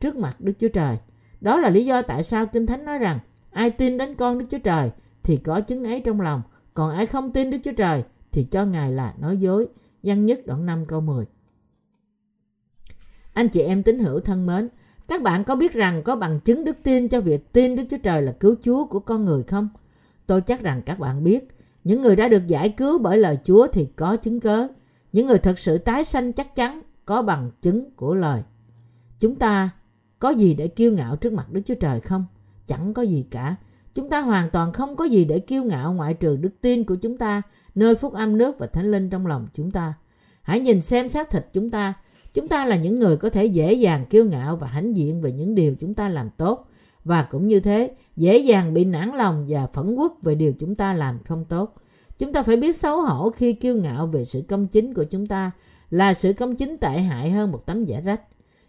[0.00, 0.96] trước mặt Đức Chúa Trời.
[1.40, 3.18] Đó là lý do tại sao Kinh Thánh nói rằng
[3.50, 4.90] ai tin đến con Đức Chúa Trời
[5.22, 6.42] thì có chứng ấy trong lòng,
[6.74, 8.02] còn ai không tin Đức Chúa Trời
[8.32, 9.68] thì cho Ngài là nói dối.
[10.02, 11.24] Văn nhất đoạn 5 câu 10
[13.32, 14.68] Anh chị em tín hữu thân mến,
[15.08, 17.98] các bạn có biết rằng có bằng chứng đức tin cho việc tin Đức Chúa
[17.98, 19.68] Trời là cứu Chúa của con người không?
[20.26, 21.48] Tôi chắc rằng các bạn biết,
[21.84, 24.68] những người đã được giải cứu bởi lời Chúa thì có chứng cớ.
[25.14, 28.42] Những người thật sự tái sanh chắc chắn có bằng chứng của lời.
[29.18, 29.70] Chúng ta
[30.18, 32.24] có gì để kiêu ngạo trước mặt Đức Chúa Trời không?
[32.66, 33.56] Chẳng có gì cả.
[33.94, 36.94] Chúng ta hoàn toàn không có gì để kiêu ngạo ngoại trừ đức tin của
[36.94, 37.42] chúng ta,
[37.74, 39.94] nơi phúc âm nước và thánh linh trong lòng chúng ta.
[40.42, 41.94] Hãy nhìn xem xác thịt chúng ta.
[42.34, 45.32] Chúng ta là những người có thể dễ dàng kiêu ngạo và hãnh diện về
[45.32, 46.68] những điều chúng ta làm tốt.
[47.04, 50.74] Và cũng như thế, dễ dàng bị nản lòng và phẫn quốc về điều chúng
[50.74, 51.74] ta làm không tốt.
[52.18, 55.26] Chúng ta phải biết xấu hổ khi kiêu ngạo về sự công chính của chúng
[55.26, 55.50] ta
[55.90, 58.20] là sự công chính tệ hại hơn một tấm giả rách.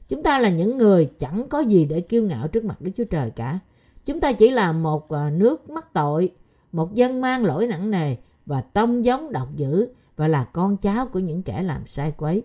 [0.08, 3.04] Chúng ta là những người chẳng có gì để kiêu ngạo trước mặt Đức Chúa
[3.04, 3.60] Trời cả.
[4.06, 6.32] Chúng ta chỉ là một ờ, nước mắc tội,
[6.72, 8.16] một dân mang lỗi nặng nề
[8.46, 12.44] và tông giống độc dữ và là con cháu của những kẻ làm sai quấy.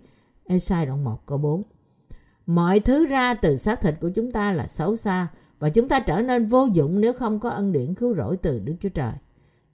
[0.58, 1.62] sai đoạn 1 câu 4
[2.46, 5.28] Mọi thứ ra từ xác thịt của chúng ta là xấu xa
[5.58, 8.58] và chúng ta trở nên vô dụng nếu không có ân điển cứu rỗi từ
[8.58, 9.12] Đức Chúa Trời.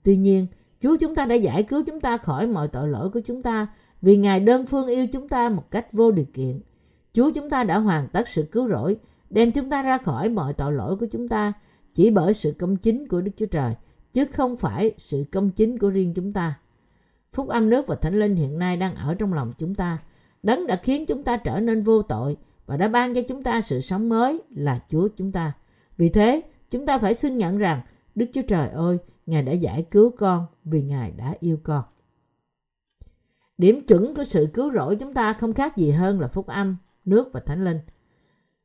[0.03, 0.47] Tuy nhiên,
[0.81, 3.67] Chúa chúng ta đã giải cứu chúng ta khỏi mọi tội lỗi của chúng ta
[4.01, 6.59] vì Ngài đơn phương yêu chúng ta một cách vô điều kiện.
[7.13, 8.97] Chúa chúng ta đã hoàn tất sự cứu rỗi,
[9.29, 11.53] đem chúng ta ra khỏi mọi tội lỗi của chúng ta
[11.93, 13.73] chỉ bởi sự công chính của Đức Chúa Trời,
[14.11, 16.59] chứ không phải sự công chính của riêng chúng ta.
[17.33, 19.97] Phúc âm nước và Thánh Linh hiện nay đang ở trong lòng chúng ta.
[20.43, 23.61] Đấng đã khiến chúng ta trở nên vô tội và đã ban cho chúng ta
[23.61, 25.53] sự sống mới là Chúa chúng ta.
[25.97, 27.81] Vì thế, chúng ta phải xưng nhận rằng
[28.15, 28.97] Đức Chúa Trời ơi,
[29.27, 31.83] Ngài đã giải cứu con vì Ngài đã yêu con.
[33.57, 36.77] Điểm chuẩn của sự cứu rỗi chúng ta không khác gì hơn là phúc âm,
[37.05, 37.79] nước và thánh linh.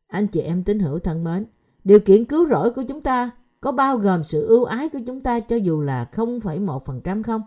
[0.07, 1.47] Anh chị em tín hữu thân mến,
[1.85, 5.21] điều kiện cứu rỗi của chúng ta có bao gồm sự ưu ái của chúng
[5.21, 7.43] ta cho dù là 0,1% không?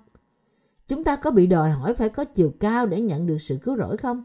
[0.87, 3.77] Chúng ta có bị đòi hỏi phải có chiều cao để nhận được sự cứu
[3.77, 4.23] rỗi không?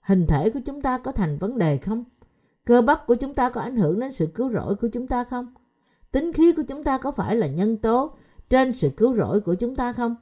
[0.00, 2.04] Hình thể của chúng ta có thành vấn đề không?
[2.64, 5.24] Cơ bắp của chúng ta có ảnh hưởng đến sự cứu rỗi của chúng ta
[5.24, 5.54] không?
[6.14, 8.14] Tính khí của chúng ta có phải là nhân tố
[8.50, 10.16] trên sự cứu rỗi của chúng ta không?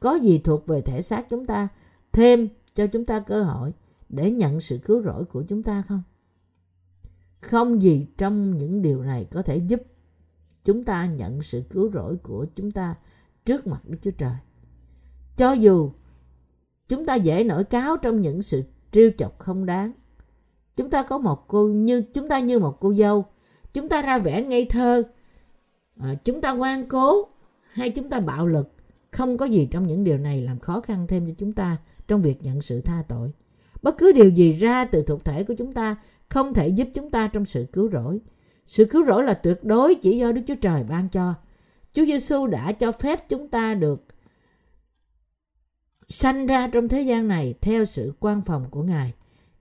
[0.00, 1.68] Có gì thuộc về thể xác chúng ta
[2.12, 3.72] thêm cho chúng ta cơ hội
[4.08, 6.02] để nhận sự cứu rỗi của chúng ta không?
[7.40, 9.82] Không gì trong những điều này có thể giúp
[10.64, 12.94] chúng ta nhận sự cứu rỗi của chúng ta
[13.44, 14.36] trước mặt Đức Chúa Trời.
[15.36, 15.90] Cho dù
[16.88, 18.62] chúng ta dễ nổi cáo trong những sự
[18.92, 19.92] trêu chọc không đáng.
[20.76, 23.24] Chúng ta có một cô như chúng ta như một cô dâu,
[23.72, 25.02] chúng ta ra vẻ ngây thơ,
[25.98, 27.28] à, chúng ta ngoan cố
[27.72, 28.72] hay chúng ta bạo lực,
[29.10, 31.76] không có gì trong những điều này làm khó khăn thêm cho chúng ta
[32.08, 33.32] trong việc nhận sự tha tội.
[33.82, 35.96] Bất cứ điều gì ra từ thuộc thể của chúng ta
[36.28, 38.20] không thể giúp chúng ta trong sự cứu rỗi.
[38.66, 41.34] Sự cứu rỗi là tuyệt đối chỉ do Đức Chúa Trời ban cho.
[41.92, 44.04] Chúa Giêsu đã cho phép chúng ta được
[46.08, 49.12] sanh ra trong thế gian này theo sự quan phòng của Ngài.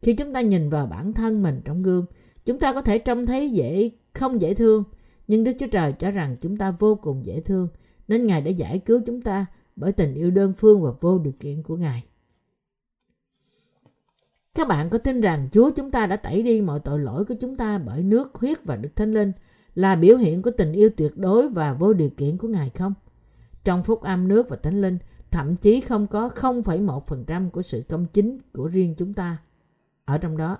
[0.01, 2.05] Khi chúng ta nhìn vào bản thân mình trong gương,
[2.45, 4.83] chúng ta có thể trông thấy dễ không dễ thương,
[5.27, 7.67] nhưng Đức Chúa Trời cho rằng chúng ta vô cùng dễ thương,
[8.07, 9.45] nên Ngài đã giải cứu chúng ta
[9.75, 12.03] bởi tình yêu đơn phương và vô điều kiện của Ngài.
[14.55, 17.35] Các bạn có tin rằng Chúa chúng ta đã tẩy đi mọi tội lỗi của
[17.39, 19.31] chúng ta bởi nước, huyết và Đức Thánh Linh
[19.75, 22.93] là biểu hiện của tình yêu tuyệt đối và vô điều kiện của Ngài không?
[23.63, 24.97] Trong phúc âm nước và Thánh Linh,
[25.31, 29.37] thậm chí không có 0,1% của sự công chính của riêng chúng ta
[30.05, 30.57] ở trong đó.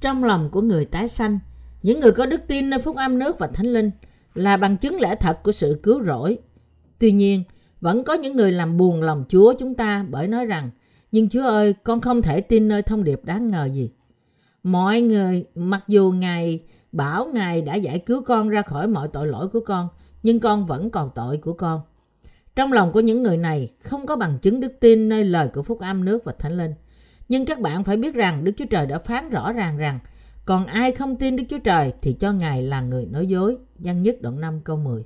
[0.00, 1.38] Trong lòng của người tái sanh,
[1.84, 3.90] những người có đức tin nơi phúc âm nước và Thánh Linh
[4.34, 6.38] là bằng chứng lẽ thật của sự cứu rỗi.
[6.98, 7.42] Tuy nhiên,
[7.80, 10.70] vẫn có những người làm buồn lòng Chúa chúng ta bởi nói rằng
[11.12, 13.90] nhưng Chúa ơi, con không thể tin nơi thông điệp đáng ngờ gì.
[14.62, 16.60] Mọi người, mặc dù Ngài
[16.92, 19.88] bảo Ngài đã giải cứu con ra khỏi mọi tội lỗi của con,
[20.22, 21.80] nhưng con vẫn còn tội của con.
[22.56, 25.62] Trong lòng của những người này không có bằng chứng đức tin nơi lời của
[25.62, 26.74] Phúc Âm nước và Thánh Linh.
[27.28, 29.98] Nhưng các bạn phải biết rằng Đức Chúa Trời đã phán rõ ràng rằng
[30.44, 33.56] còn ai không tin Đức Chúa Trời thì cho Ngài là người nói dối.
[33.78, 35.04] Văn nhất đoạn 5 câu 10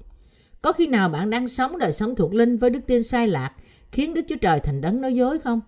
[0.63, 3.53] Có khi nào bạn đang sống đời sống thuộc linh với đức tin sai lạc
[3.93, 5.61] khiến Đức Chúa Trời thành đấng nói dối không?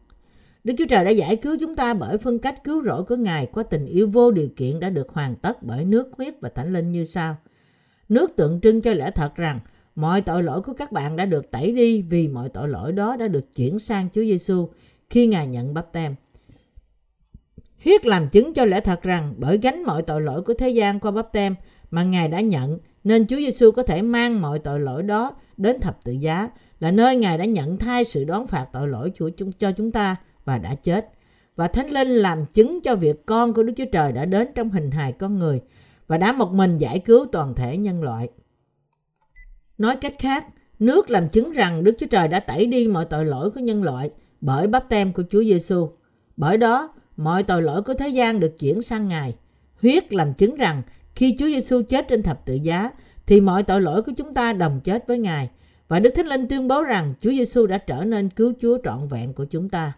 [0.65, 3.47] Đức Chúa Trời đã giải cứu chúng ta bởi phân cách cứu rỗi của Ngài
[3.47, 6.73] qua tình yêu vô điều kiện đã được hoàn tất bởi nước huyết và thánh
[6.73, 7.37] linh như sau.
[8.09, 9.61] Nước tượng trưng cho lẽ thật rằng
[9.95, 13.17] mọi tội lỗi của các bạn đã được tẩy đi vì mọi tội lỗi đó
[13.17, 14.69] đã được chuyển sang Chúa Giêsu
[15.11, 16.15] khi Ngài nhận bắp tem.
[17.85, 21.01] Huyết làm chứng cho lẽ thật rằng bởi gánh mọi tội lỗi của thế gian
[21.01, 21.55] qua bắp tem
[21.91, 25.81] mà Ngài đã nhận nên Chúa Giêsu có thể mang mọi tội lỗi đó đến
[25.81, 26.49] thập tự giá
[26.81, 29.93] là nơi Ngài đã nhận thay sự đón phạt tội lỗi của chúng cho chúng
[29.93, 31.11] ta và đã chết.
[31.57, 34.71] và Thánh Linh làm chứng cho việc con của Đức Chúa Trời đã đến trong
[34.71, 35.61] hình hài con người
[36.07, 38.29] và đã một mình giải cứu toàn thể nhân loại.
[39.79, 40.47] Nói cách khác,
[40.79, 43.83] nước làm chứng rằng Đức Chúa Trời đã tẩy đi mọi tội lỗi của nhân
[43.83, 44.11] loại
[44.41, 45.91] bởi bắp tem của Chúa Giêsu.
[46.37, 49.35] Bởi đó, mọi tội lỗi của thế gian được chuyển sang Ngài.
[49.83, 50.83] Huyết làm chứng rằng
[51.15, 52.91] khi Chúa Giêsu chết trên thập tự giá
[53.27, 55.51] thì mọi tội lỗi của chúng ta đồng chết với Ngài
[55.89, 59.09] và Đức Thánh Linh tuyên bố rằng Chúa Giêsu đã trở nên cứu Chúa trọn
[59.09, 59.93] vẹn của chúng ta.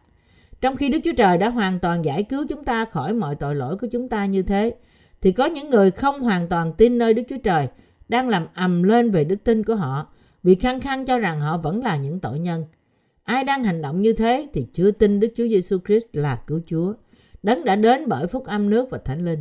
[0.61, 3.55] Trong khi Đức Chúa Trời đã hoàn toàn giải cứu chúng ta khỏi mọi tội
[3.55, 4.75] lỗi của chúng ta như thế,
[5.21, 7.67] thì có những người không hoàn toàn tin nơi Đức Chúa Trời
[8.09, 10.07] đang làm ầm lên về đức tin của họ
[10.43, 12.65] vì khăng khăng cho rằng họ vẫn là những tội nhân.
[13.25, 16.61] Ai đang hành động như thế thì chưa tin Đức Chúa Giêsu Christ là cứu
[16.67, 16.95] Chúa.
[17.43, 19.41] Đấng đã đến bởi phúc âm nước và thánh linh.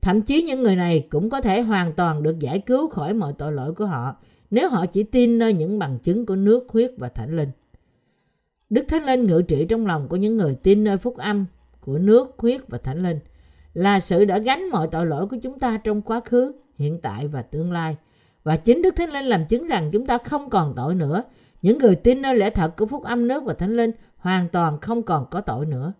[0.00, 3.32] Thậm chí những người này cũng có thể hoàn toàn được giải cứu khỏi mọi
[3.38, 4.16] tội lỗi của họ
[4.50, 7.48] nếu họ chỉ tin nơi những bằng chứng của nước, huyết và thánh linh.
[8.70, 11.46] Đức Thánh Linh ngự trị trong lòng của những người tin nơi phúc âm
[11.80, 13.18] của nước, huyết và thánh linh
[13.74, 17.28] là sự đã gánh mọi tội lỗi của chúng ta trong quá khứ, hiện tại
[17.28, 17.96] và tương lai.
[18.44, 21.22] Và chính Đức Thánh Linh làm chứng rằng chúng ta không còn tội nữa.
[21.62, 24.80] Những người tin nơi lẽ thật của phúc âm nước và thánh linh hoàn toàn
[24.80, 25.92] không còn có tội nữa.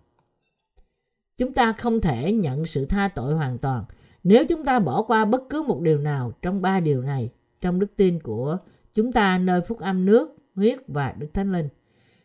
[1.36, 3.84] Chúng ta không thể nhận sự tha tội hoàn toàn
[4.24, 7.30] nếu chúng ta bỏ qua bất cứ một điều nào trong ba điều này
[7.60, 8.58] trong đức tin của
[8.94, 11.68] chúng ta nơi phúc âm nước, huyết và Đức Thánh Linh.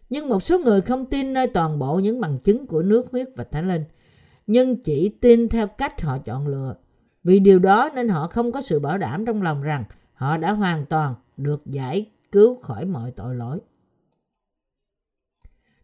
[0.09, 3.27] Nhưng một số người không tin nơi toàn bộ những bằng chứng của nước, huyết
[3.35, 3.83] và Thánh Linh,
[4.47, 6.75] nhưng chỉ tin theo cách họ chọn lựa.
[7.23, 9.83] Vì điều đó nên họ không có sự bảo đảm trong lòng rằng
[10.13, 13.59] họ đã hoàn toàn được giải cứu khỏi mọi tội lỗi.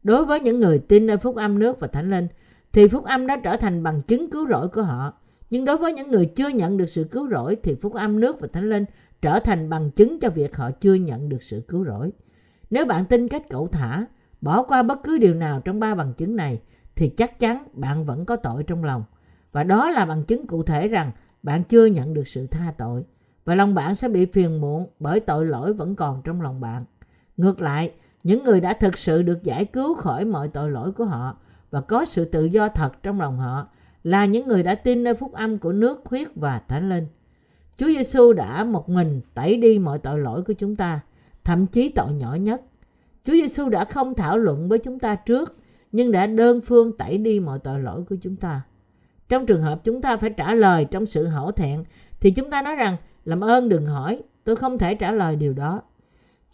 [0.03, 2.27] Đối với những người tin nơi phúc âm nước và thánh linh,
[2.73, 5.13] thì phúc âm đã trở thành bằng chứng cứu rỗi của họ.
[5.49, 8.39] Nhưng đối với những người chưa nhận được sự cứu rỗi thì phúc âm nước
[8.39, 8.85] và thánh linh
[9.21, 12.11] trở thành bằng chứng cho việc họ chưa nhận được sự cứu rỗi.
[12.69, 14.05] Nếu bạn tin cách cậu thả,
[14.41, 16.61] bỏ qua bất cứ điều nào trong ba bằng chứng này,
[16.95, 19.03] thì chắc chắn bạn vẫn có tội trong lòng.
[19.51, 21.11] Và đó là bằng chứng cụ thể rằng
[21.43, 23.03] bạn chưa nhận được sự tha tội.
[23.45, 26.85] Và lòng bạn sẽ bị phiền muộn bởi tội lỗi vẫn còn trong lòng bạn.
[27.37, 27.91] Ngược lại,
[28.23, 31.37] những người đã thực sự được giải cứu khỏi mọi tội lỗi của họ
[31.71, 33.67] và có sự tự do thật trong lòng họ
[34.03, 37.07] là những người đã tin nơi phúc âm của nước, huyết và thánh linh.
[37.77, 40.99] Chúa Giêsu đã một mình tẩy đi mọi tội lỗi của chúng ta,
[41.43, 42.61] thậm chí tội nhỏ nhất.
[43.25, 45.57] Chúa Giêsu đã không thảo luận với chúng ta trước,
[45.91, 48.61] nhưng đã đơn phương tẩy đi mọi tội lỗi của chúng ta.
[49.29, 51.83] Trong trường hợp chúng ta phải trả lời trong sự hổ thẹn,
[52.19, 55.53] thì chúng ta nói rằng, làm ơn đừng hỏi, tôi không thể trả lời điều
[55.53, 55.81] đó.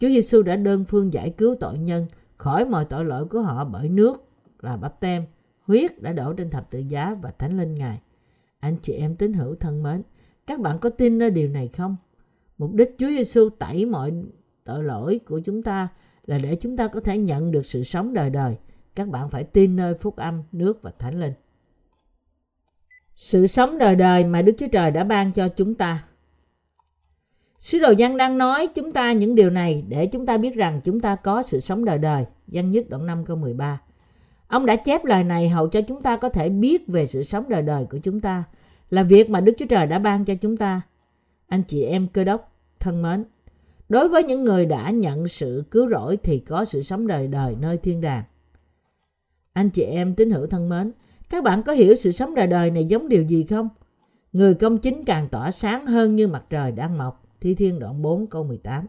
[0.00, 2.06] Chúa Giêsu đã đơn phương giải cứu tội nhân
[2.36, 4.24] khỏi mọi tội lỗi của họ bởi nước
[4.64, 5.24] là bắp tem,
[5.66, 8.00] huyết đã đổ trên thập tự giá và thánh linh Ngài.
[8.60, 10.02] Anh chị em tín hữu thân mến,
[10.46, 11.96] các bạn có tin nơi điều này không?
[12.58, 14.12] Mục đích Chúa Giêsu tẩy mọi
[14.64, 15.88] tội lỗi của chúng ta
[16.26, 18.56] là để chúng ta có thể nhận được sự sống đời đời.
[18.94, 21.32] Các bạn phải tin nơi phúc âm, nước và thánh linh.
[23.14, 26.04] Sự sống đời đời mà Đức Chúa Trời đã ban cho chúng ta.
[27.58, 30.80] Sứ đồ Giăng đang nói chúng ta những điều này để chúng ta biết rằng
[30.84, 32.24] chúng ta có sự sống đời đời.
[32.48, 33.80] Giăng nhất đoạn 5 câu 13.
[34.54, 37.44] Ông đã chép lời này hầu cho chúng ta có thể biết về sự sống
[37.48, 38.44] đời đời của chúng ta
[38.90, 40.80] là việc mà Đức Chúa Trời đã ban cho chúng ta.
[41.46, 43.24] Anh chị em cơ đốc thân mến,
[43.88, 47.56] đối với những người đã nhận sự cứu rỗi thì có sự sống đời đời
[47.60, 48.24] nơi thiên đàng.
[49.52, 50.92] Anh chị em tín hữu thân mến,
[51.30, 53.68] các bạn có hiểu sự sống đời đời này giống điều gì không?
[54.32, 57.26] Người công chính càng tỏa sáng hơn như mặt trời đang mọc.
[57.40, 58.86] Thi Thiên đoạn 4 câu 18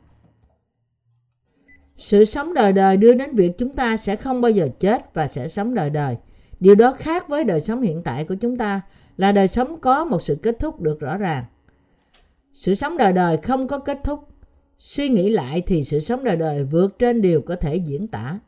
[1.96, 5.28] sự sống đời đời đưa đến việc chúng ta sẽ không bao giờ chết và
[5.28, 6.18] sẽ sống đời đời.
[6.60, 8.82] Điều đó khác với đời sống hiện tại của chúng ta
[9.18, 11.44] là đời sống có một sự kết thúc được rõ ràng.
[12.54, 14.28] Sự sống đời đời không có kết thúc.
[14.78, 18.40] Suy nghĩ lại thì sự sống đời đời vượt trên điều có thể diễn tả.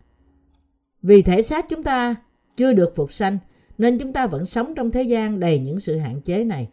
[1.01, 2.15] Vì thể xác chúng ta
[2.57, 3.37] chưa được phục sanh
[3.77, 6.69] nên chúng ta vẫn sống trong thế gian đầy những sự hạn chế này.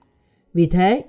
[0.54, 1.04] Vì thế,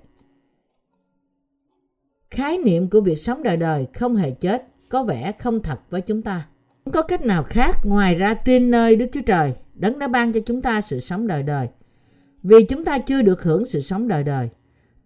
[2.31, 6.01] khái niệm của việc sống đời đời không hề chết có vẻ không thật với
[6.01, 6.47] chúng ta.
[6.83, 10.31] Không có cách nào khác ngoài ra tin nơi Đức Chúa Trời, đấng đã ban
[10.31, 11.67] cho chúng ta sự sống đời đời.
[12.43, 14.49] Vì chúng ta chưa được hưởng sự sống đời đời.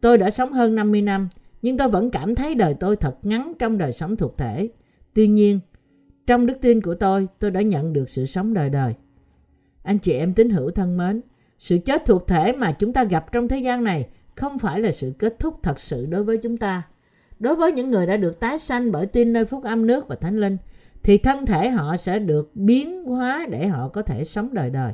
[0.01, 1.29] Tôi đã sống hơn 50 năm,
[1.61, 4.69] nhưng tôi vẫn cảm thấy đời tôi thật ngắn trong đời sống thuộc thể.
[5.13, 5.59] Tuy nhiên,
[6.27, 8.93] trong đức tin của tôi, tôi đã nhận được sự sống đời đời.
[9.83, 11.21] Anh chị em tín hữu thân mến,
[11.59, 14.91] sự chết thuộc thể mà chúng ta gặp trong thế gian này không phải là
[14.91, 16.83] sự kết thúc thật sự đối với chúng ta.
[17.39, 20.15] Đối với những người đã được tái sanh bởi tin nơi phúc âm nước và
[20.15, 20.57] thánh linh,
[21.03, 24.93] thì thân thể họ sẽ được biến hóa để họ có thể sống đời đời.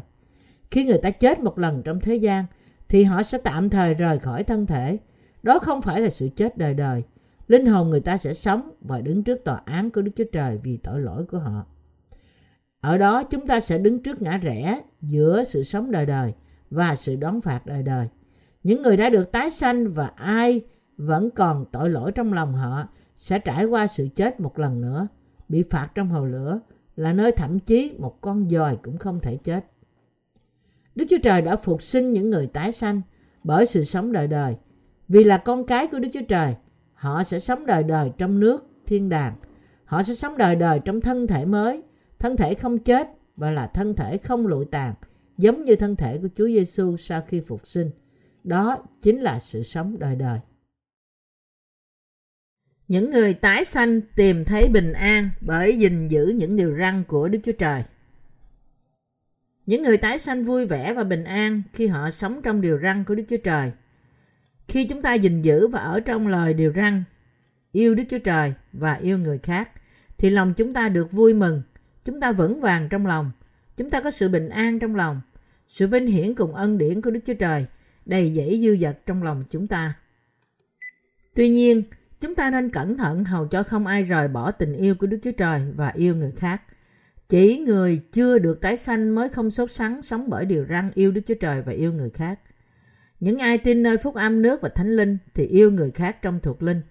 [0.71, 2.45] Khi người ta chết một lần trong thế gian,
[2.89, 4.97] thì họ sẽ tạm thời rời khỏi thân thể.
[5.43, 7.03] Đó không phải là sự chết đời đời.
[7.47, 10.59] Linh hồn người ta sẽ sống và đứng trước tòa án của Đức Chúa Trời
[10.63, 11.65] vì tội lỗi của họ.
[12.81, 16.33] Ở đó chúng ta sẽ đứng trước ngã rẽ giữa sự sống đời đời
[16.69, 18.07] và sự đón phạt đời đời.
[18.63, 20.61] Những người đã được tái sanh và ai
[20.97, 25.07] vẫn còn tội lỗi trong lòng họ sẽ trải qua sự chết một lần nữa,
[25.49, 26.59] bị phạt trong hồ lửa
[26.95, 29.65] là nơi thậm chí một con dòi cũng không thể chết.
[30.95, 33.01] Đức Chúa Trời đã phục sinh những người tái sanh
[33.43, 34.55] bởi sự sống đời đời.
[35.07, 36.55] Vì là con cái của Đức Chúa Trời,
[36.93, 39.35] họ sẽ sống đời đời trong nước thiên đàng.
[39.85, 41.83] Họ sẽ sống đời đời trong thân thể mới,
[42.19, 44.93] thân thể không chết và là thân thể không lụi tàn,
[45.37, 47.91] giống như thân thể của Chúa Giêsu sau khi phục sinh.
[48.43, 50.39] Đó chính là sự sống đời đời.
[52.87, 57.27] Những người tái sanh tìm thấy bình an bởi gìn giữ những điều răn của
[57.27, 57.83] Đức Chúa Trời.
[59.65, 63.03] Những người tái sanh vui vẻ và bình an khi họ sống trong điều răn
[63.03, 63.71] của Đức Chúa Trời.
[64.67, 67.03] Khi chúng ta gìn giữ và ở trong lời điều răn,
[67.71, 69.71] yêu Đức Chúa Trời và yêu người khác,
[70.17, 71.61] thì lòng chúng ta được vui mừng,
[72.05, 73.31] chúng ta vững vàng trong lòng,
[73.77, 75.21] chúng ta có sự bình an trong lòng,
[75.67, 77.65] sự vinh hiển cùng ân điển của Đức Chúa Trời
[78.05, 79.93] đầy dẫy dư dật trong lòng chúng ta.
[81.35, 81.83] Tuy nhiên,
[82.25, 85.17] chúng ta nên cẩn thận hầu cho không ai rời bỏ tình yêu của Đức
[85.23, 86.61] Chúa Trời và yêu người khác.
[87.27, 91.11] Chỉ người chưa được tái sanh mới không sốt sắng sống bởi điều răn yêu
[91.11, 92.39] Đức Chúa Trời và yêu người khác.
[93.19, 96.39] Những ai tin nơi phúc âm nước và thánh linh thì yêu người khác trong
[96.39, 96.81] thuộc linh.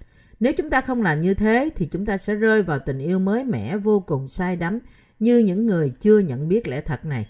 [0.40, 3.18] Nếu chúng ta không làm như thế thì chúng ta sẽ rơi vào tình yêu
[3.18, 4.78] mới mẻ vô cùng sai đắm
[5.18, 7.26] như những người chưa nhận biết lẽ thật này.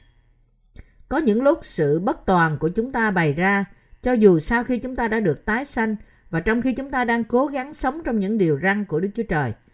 [1.08, 3.64] Có những lúc sự bất toàn của chúng ta bày ra,
[4.02, 5.96] cho dù sau khi chúng ta đã được tái sanh
[6.30, 9.10] và trong khi chúng ta đang cố gắng sống trong những điều răn của Đức
[9.14, 9.52] Chúa Trời–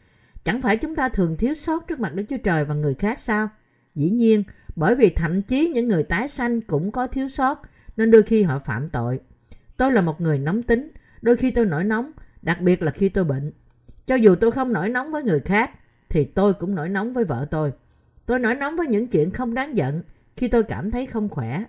[0.45, 3.19] Chẳng phải chúng ta thường thiếu sót trước mặt Đức Chúa Trời và người khác
[3.19, 3.49] sao?
[3.95, 4.45] Dĩ nhiên,
[4.77, 7.63] bởi vì thậm chí những người tái sanh cũng có thiếu sót
[7.97, 9.21] nên đôi khi họ phạm tội.
[9.77, 10.91] Tôi là một người nóng tính,
[11.23, 13.53] đôi khi tôi nổi nóng, đặc biệt là khi tôi bệnh.
[14.07, 15.71] Cho dù tôi không nổi nóng với người khác,
[16.09, 17.73] thì tôi cũng nổi nóng với vợ tôi.
[18.27, 20.03] Tôi nổi nóng với những chuyện không đáng giận
[20.37, 21.65] khi tôi cảm thấy không khỏe.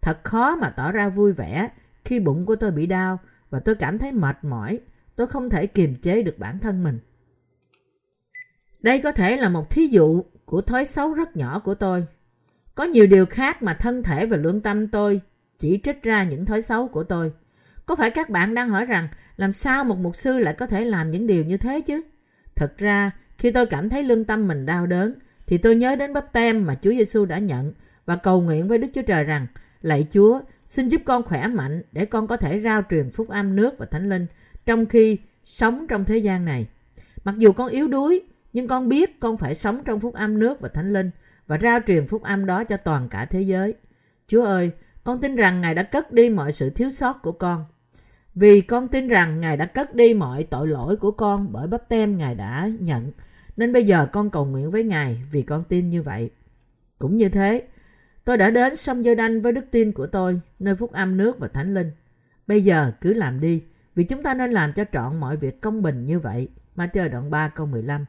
[0.00, 1.68] Thật khó mà tỏ ra vui vẻ
[2.04, 3.18] khi bụng của tôi bị đau
[3.50, 4.78] và tôi cảm thấy mệt mỏi.
[5.16, 6.98] Tôi không thể kiềm chế được bản thân mình.
[8.80, 12.06] Đây có thể là một thí dụ của thói xấu rất nhỏ của tôi.
[12.74, 15.20] Có nhiều điều khác mà thân thể và lương tâm tôi
[15.58, 17.32] chỉ trích ra những thói xấu của tôi.
[17.86, 20.84] Có phải các bạn đang hỏi rằng làm sao một mục sư lại có thể
[20.84, 22.02] làm những điều như thế chứ?
[22.54, 25.14] Thật ra, khi tôi cảm thấy lương tâm mình đau đớn,
[25.46, 27.72] thì tôi nhớ đến bắp tem mà Chúa Giêsu đã nhận
[28.06, 29.46] và cầu nguyện với Đức Chúa Trời rằng,
[29.82, 33.56] lạy Chúa, xin giúp con khỏe mạnh để con có thể rao truyền phúc âm
[33.56, 34.26] nước và thánh linh
[34.66, 36.66] trong khi sống trong thế gian này.
[37.24, 38.20] Mặc dù con yếu đuối,
[38.52, 41.10] nhưng con biết con phải sống trong phúc âm nước và thánh linh
[41.46, 43.74] và rao truyền phúc âm đó cho toàn cả thế giới.
[44.26, 44.70] Chúa ơi,
[45.04, 47.64] con tin rằng Ngài đã cất đi mọi sự thiếu sót của con.
[48.34, 51.88] Vì con tin rằng Ngài đã cất đi mọi tội lỗi của con bởi bắp
[51.88, 53.12] tem Ngài đã nhận.
[53.56, 56.30] Nên bây giờ con cầu nguyện với Ngài vì con tin như vậy.
[56.98, 57.62] Cũng như thế,
[58.26, 61.38] tôi đã đến sông Giô Đanh với đức tin của tôi, nơi phúc âm nước
[61.38, 61.90] và thánh linh.
[62.46, 63.62] Bây giờ cứ làm đi,
[63.94, 66.48] vì chúng ta nên làm cho trọn mọi việc công bình như vậy.
[66.76, 68.04] Matthew đoạn 3 câu 15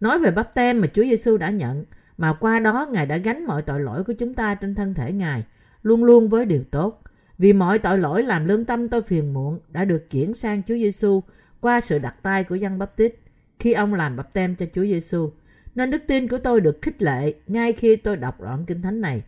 [0.00, 1.84] Nói về bắp tem mà Chúa Giêsu đã nhận,
[2.18, 5.12] mà qua đó Ngài đã gánh mọi tội lỗi của chúng ta trên thân thể
[5.12, 5.44] Ngài,
[5.82, 7.02] luôn luôn với điều tốt.
[7.38, 10.74] Vì mọi tội lỗi làm lương tâm tôi phiền muộn đã được chuyển sang Chúa
[10.74, 11.22] Giêsu
[11.60, 13.14] qua sự đặt tay của dân bắp tít
[13.58, 15.30] khi ông làm bắp tem cho Chúa Giêsu.
[15.74, 19.00] Nên đức tin của tôi được khích lệ ngay khi tôi đọc đoạn kinh thánh
[19.00, 19.22] này.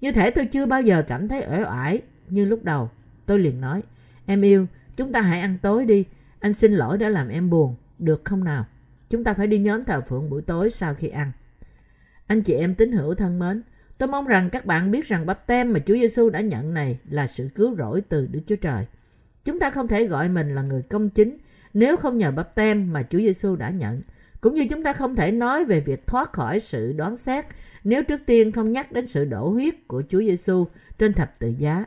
[0.00, 2.90] Như thể tôi chưa bao giờ cảm thấy uể oải như lúc đầu.
[3.26, 3.82] Tôi liền nói,
[4.26, 4.66] em yêu,
[4.96, 6.04] chúng ta hãy ăn tối đi.
[6.40, 8.66] Anh xin lỗi đã làm em buồn, được không nào?
[9.10, 11.32] Chúng ta phải đi nhóm thờ phượng buổi tối sau khi ăn.
[12.26, 13.62] Anh chị em tín hữu thân mến,
[13.98, 16.98] tôi mong rằng các bạn biết rằng bắp tem mà Chúa Giêsu đã nhận này
[17.10, 18.86] là sự cứu rỗi từ Đức Chúa Trời.
[19.44, 21.38] Chúng ta không thể gọi mình là người công chính
[21.74, 24.00] nếu không nhờ bắp tem mà Chúa Giêsu đã nhận.
[24.40, 27.46] Cũng như chúng ta không thể nói về việc thoát khỏi sự đoán xét
[27.86, 30.66] nếu trước tiên không nhắc đến sự đổ huyết của Chúa Giêsu
[30.98, 31.84] trên thập tự giá.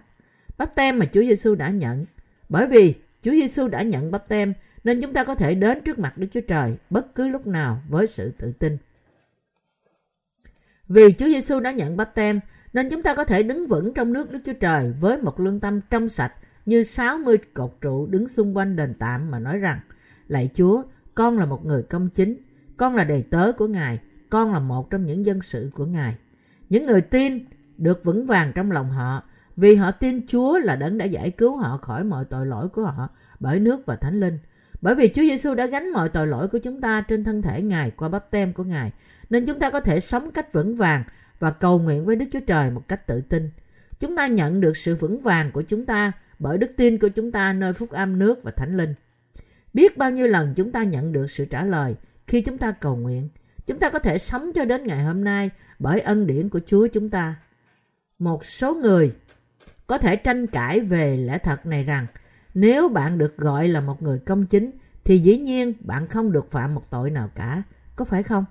[0.57, 2.05] Bắp tem mà Chúa Giêsu đã nhận.
[2.49, 5.99] Bởi vì Chúa Giêsu đã nhận bắp tem nên chúng ta có thể đến trước
[5.99, 8.77] mặt Đức Chúa Trời bất cứ lúc nào với sự tự tin.
[10.87, 12.39] Vì Chúa Giêsu đã nhận bắp tem,
[12.73, 15.59] nên chúng ta có thể đứng vững trong nước Đức Chúa Trời với một lương
[15.59, 16.33] tâm trong sạch
[16.65, 19.79] như 60 cột trụ đứng xung quanh đền tạm mà nói rằng
[20.27, 20.83] Lạy Chúa,
[21.15, 22.37] con là một người công chính,
[22.77, 26.15] con là đầy tớ của Ngài, con là một trong những dân sự của Ngài.
[26.69, 27.45] Những người tin
[27.77, 29.23] được vững vàng trong lòng họ
[29.55, 32.83] vì họ tin Chúa là đấng đã giải cứu họ khỏi mọi tội lỗi của
[32.83, 33.09] họ
[33.39, 34.37] bởi nước và thánh linh.
[34.81, 37.61] Bởi vì Chúa Giêsu đã gánh mọi tội lỗi của chúng ta trên thân thể
[37.61, 38.91] Ngài qua bắp tem của Ngài,
[39.29, 41.03] nên chúng ta có thể sống cách vững vàng
[41.39, 43.49] và cầu nguyện với Đức Chúa Trời một cách tự tin.
[43.99, 47.31] Chúng ta nhận được sự vững vàng của chúng ta bởi đức tin của chúng
[47.31, 48.93] ta nơi phúc âm nước và thánh linh.
[49.73, 51.95] Biết bao nhiêu lần chúng ta nhận được sự trả lời
[52.27, 53.29] khi chúng ta cầu nguyện.
[53.69, 55.49] Chúng ta có thể sống cho đến ngày hôm nay
[55.79, 57.35] bởi ân điển của Chúa chúng ta.
[58.19, 59.13] Một số người
[59.87, 62.07] có thể tranh cãi về lẽ thật này rằng
[62.53, 64.71] nếu bạn được gọi là một người công chính
[65.03, 67.63] thì dĩ nhiên bạn không được phạm một tội nào cả.
[67.95, 68.45] Có phải không?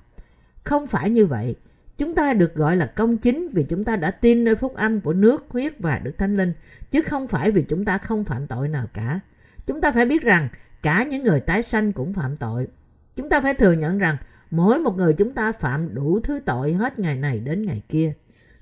[0.64, 1.56] Không phải như vậy.
[1.96, 5.00] Chúng ta được gọi là công chính vì chúng ta đã tin nơi phúc âm
[5.00, 6.52] của nước, huyết và Đức Thánh Linh,
[6.90, 9.20] chứ không phải vì chúng ta không phạm tội nào cả.
[9.66, 10.48] Chúng ta phải biết rằng
[10.82, 12.68] cả những người tái sanh cũng phạm tội.
[13.16, 14.16] Chúng ta phải thừa nhận rằng
[14.50, 18.12] mỗi một người chúng ta phạm đủ thứ tội hết ngày này đến ngày kia.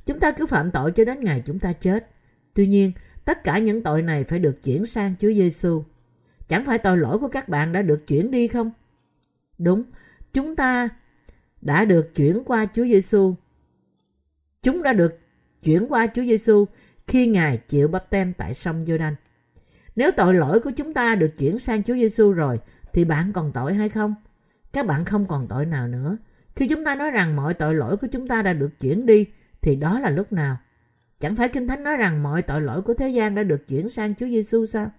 [0.06, 2.10] Chúng ta cứ phạm tội cho đến ngày chúng ta chết.
[2.54, 2.92] Tuy nhiên,
[3.24, 5.84] tất cả những tội này phải được chuyển sang Chúa Giêsu.
[6.48, 8.70] Chẳng phải tội lỗi của các bạn đã được chuyển đi không?
[9.58, 9.82] Đúng,
[10.32, 10.88] chúng ta
[11.60, 13.34] đã được chuyển qua Chúa Giêsu.
[14.62, 15.18] Chúng đã được
[15.62, 16.64] chuyển qua Chúa Giêsu
[17.06, 19.14] khi Ngài chịu bắp tem tại sông Giô-đanh.
[19.96, 22.60] Nếu tội lỗi của chúng ta được chuyển sang Chúa Giêsu rồi
[22.92, 24.14] thì bạn còn tội hay không?
[24.76, 26.16] Các bạn không còn tội nào nữa.
[26.56, 29.26] Khi chúng ta nói rằng mọi tội lỗi của chúng ta đã được chuyển đi,
[29.62, 30.56] thì đó là lúc nào?
[31.20, 33.88] Chẳng phải Kinh Thánh nói rằng mọi tội lỗi của thế gian đã được chuyển
[33.88, 34.90] sang Chúa Giêsu sao?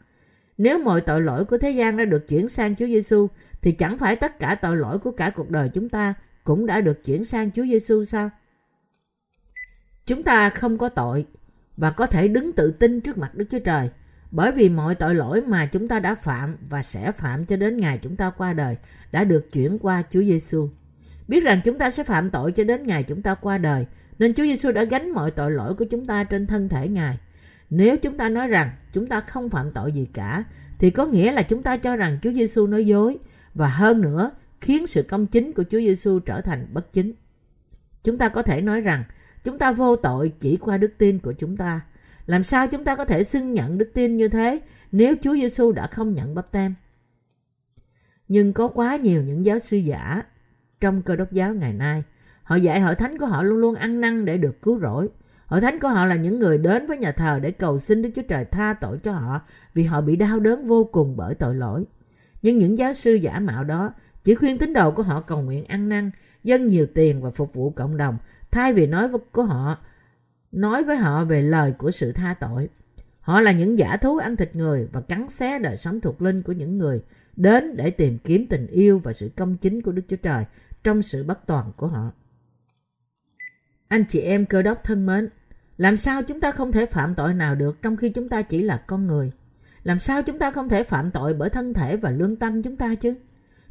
[0.58, 3.28] Nếu mọi tội lỗi của thế gian đã được chuyển sang Chúa Giêsu,
[3.62, 6.14] thì chẳng phải tất cả tội lỗi của cả cuộc đời chúng ta
[6.44, 8.30] cũng đã được chuyển sang Chúa Giêsu sao?
[10.06, 11.26] Chúng ta không có tội
[11.78, 13.90] và có thể đứng tự tin trước mặt Đức Chúa Trời
[14.32, 17.78] bởi vì mọi tội lỗi mà chúng ta đã phạm và sẽ phạm cho đến
[17.78, 18.76] ngày chúng ta qua đời
[19.12, 20.70] đã được chuyển qua Chúa Giêsu.
[21.28, 23.86] Biết rằng chúng ta sẽ phạm tội cho đến ngày chúng ta qua đời,
[24.20, 27.18] nên Chúa Giêsu đã gánh mọi tội lỗi của chúng ta trên thân thể Ngài.
[27.70, 30.44] Nếu chúng ta nói rằng chúng ta không phạm tội gì cả,
[30.80, 33.18] thì có nghĩa là chúng ta cho rằng Chúa Giêsu nói dối
[33.54, 37.14] và hơn nữa khiến sự công chính của Chúa Giêsu trở thành bất chính.
[38.04, 39.04] Chúng ta có thể nói rằng
[39.44, 41.82] chúng ta vô tội chỉ qua đức tin của chúng ta.
[42.28, 44.60] Làm sao chúng ta có thể xưng nhận đức tin như thế
[44.92, 46.76] nếu Chúa Giêsu đã không nhận bắp tem?
[48.28, 50.24] Nhưng có quá nhiều những giáo sư giả
[50.80, 52.04] trong cơ đốc giáo ngày nay.
[52.44, 55.10] Họ dạy hội thánh của họ luôn luôn ăn năn để được cứu rỗi.
[55.46, 58.10] Hội thánh của họ là những người đến với nhà thờ để cầu xin Đức
[58.16, 59.42] Chúa Trời tha tội cho họ
[59.74, 61.86] vì họ bị đau đớn vô cùng bởi tội lỗi.
[62.42, 65.66] Nhưng những giáo sư giả mạo đó chỉ khuyên tín đồ của họ cầu nguyện
[65.66, 66.12] ăn năn,
[66.44, 68.18] dâng nhiều tiền và phục vụ cộng đồng
[68.52, 69.78] thay vì nói với của họ
[70.52, 72.70] nói với họ về lời của sự tha tội.
[73.20, 76.42] Họ là những giả thú ăn thịt người và cắn xé đời sống thuộc linh
[76.42, 77.04] của những người
[77.36, 80.46] đến để tìm kiếm tình yêu và sự công chính của Đức Chúa Trời
[80.84, 82.12] trong sự bất toàn của họ.
[83.88, 85.30] Anh chị em cơ đốc thân mến,
[85.78, 88.64] làm sao chúng ta không thể phạm tội nào được trong khi chúng ta chỉ
[88.64, 89.32] là con người?
[89.84, 92.76] Làm sao chúng ta không thể phạm tội bởi thân thể và lương tâm chúng
[92.76, 93.14] ta chứ?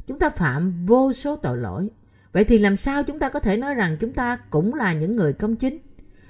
[0.07, 1.89] Chúng ta phạm vô số tội lỗi.
[2.31, 5.15] Vậy thì làm sao chúng ta có thể nói rằng chúng ta cũng là những
[5.15, 5.77] người công chính?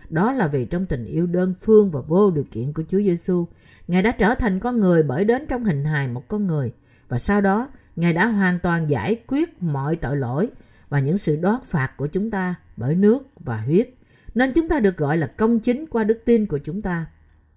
[0.10, 3.48] Đó là vì trong tình yêu đơn phương và vô điều kiện của Chúa Giêsu,
[3.88, 6.74] Ngài đã trở thành con người bởi đến trong hình hài một con người
[7.08, 10.50] và sau đó Ngài đã hoàn toàn giải quyết mọi tội lỗi
[10.90, 13.90] và những sự đoán phạt của chúng ta bởi nước và huyết.
[14.36, 17.06] Nên chúng ta được gọi là công chính qua đức tin của chúng ta.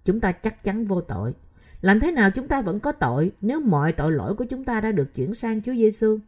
[0.05, 1.33] Chúng ta chắc chắn vô tội.
[1.81, 4.81] Làm thế nào chúng ta vẫn có tội nếu mọi tội lỗi của chúng ta
[4.81, 6.19] đã được chuyển sang Chúa Giêsu?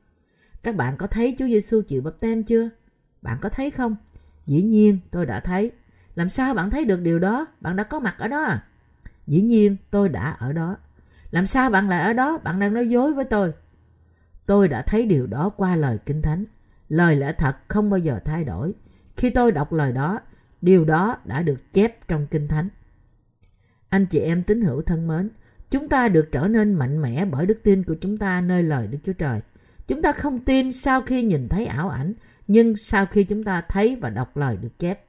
[0.64, 2.70] Các bạn có thấy Chúa Giêsu chịu bắp tem chưa?
[3.22, 3.96] Bạn có thấy không?
[4.46, 5.72] Dĩ nhiên tôi đã thấy.
[6.16, 7.48] Làm sao bạn thấy được điều đó?
[7.62, 8.64] Bạn đã có mặt ở đó à?
[9.28, 10.78] Dĩ nhiên tôi đã ở đó.
[11.32, 12.38] Làm sao bạn lại ở đó?
[12.38, 13.54] Bạn đang nói dối với tôi.
[14.46, 16.46] Tôi đã thấy điều đó qua lời Kinh Thánh.
[16.90, 18.74] Lời lẽ thật không bao giờ thay đổi.
[19.18, 20.20] Khi tôi đọc lời đó,
[20.62, 22.70] điều đó đã được chép trong Kinh Thánh.
[23.90, 25.30] Anh chị em tín hữu thân mến,
[25.72, 28.88] chúng ta được trở nên mạnh mẽ bởi đức tin của chúng ta nơi lời
[28.88, 29.42] Đức Chúa Trời.
[29.88, 32.14] Chúng ta không tin sau khi nhìn thấy ảo ảnh,
[32.48, 35.06] nhưng sau khi chúng ta thấy và đọc lời được chép.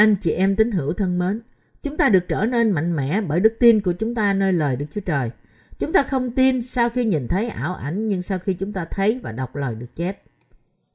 [0.00, 1.40] Anh chị em tín hữu thân mến,
[1.82, 4.76] chúng ta được trở nên mạnh mẽ bởi đức tin của chúng ta nơi lời
[4.76, 5.30] Đức Chúa Trời.
[5.78, 8.84] Chúng ta không tin sau khi nhìn thấy ảo ảnh nhưng sau khi chúng ta
[8.84, 10.22] thấy và đọc lời được chép.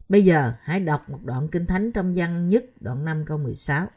[0.09, 3.87] Bây giờ hãy đọc một đoạn kinh thánh trong văn nhất đoạn 5 câu 16.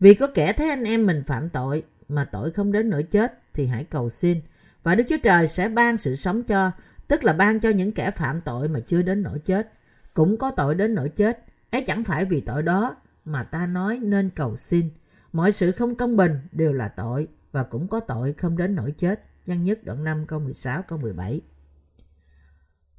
[0.00, 3.40] Vì có kẻ thấy anh em mình phạm tội mà tội không đến nỗi chết
[3.54, 4.40] thì hãy cầu xin
[4.82, 6.70] và Đức Chúa Trời sẽ ban sự sống cho,
[7.08, 9.72] tức là ban cho những kẻ phạm tội mà chưa đến nỗi chết,
[10.14, 11.44] cũng có tội đến nỗi chết.
[11.70, 12.96] Ấy chẳng phải vì tội đó
[13.26, 14.90] mà ta nói nên cầu xin.
[15.32, 18.94] Mọi sự không công bình đều là tội và cũng có tội không đến nỗi
[18.96, 19.24] chết.
[19.46, 21.40] Văn nhất đoạn 5 câu 16 câu 17.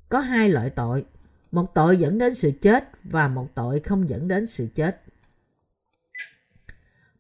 [0.09, 1.05] Có hai loại tội,
[1.51, 5.01] một tội dẫn đến sự chết và một tội không dẫn đến sự chết.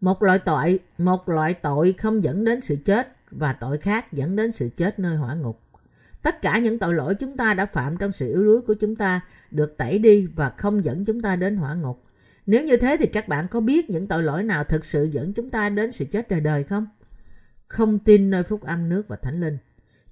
[0.01, 4.35] Một loại tội, một loại tội không dẫn đến sự chết và tội khác dẫn
[4.35, 5.61] đến sự chết nơi hỏa ngục.
[6.21, 8.95] Tất cả những tội lỗi chúng ta đã phạm trong sự yếu đuối của chúng
[8.95, 12.03] ta được tẩy đi và không dẫn chúng ta đến hỏa ngục.
[12.47, 15.33] Nếu như thế thì các bạn có biết những tội lỗi nào thực sự dẫn
[15.33, 16.87] chúng ta đến sự chết đời đời không?
[17.65, 19.57] Không tin nơi phúc âm nước và thánh linh.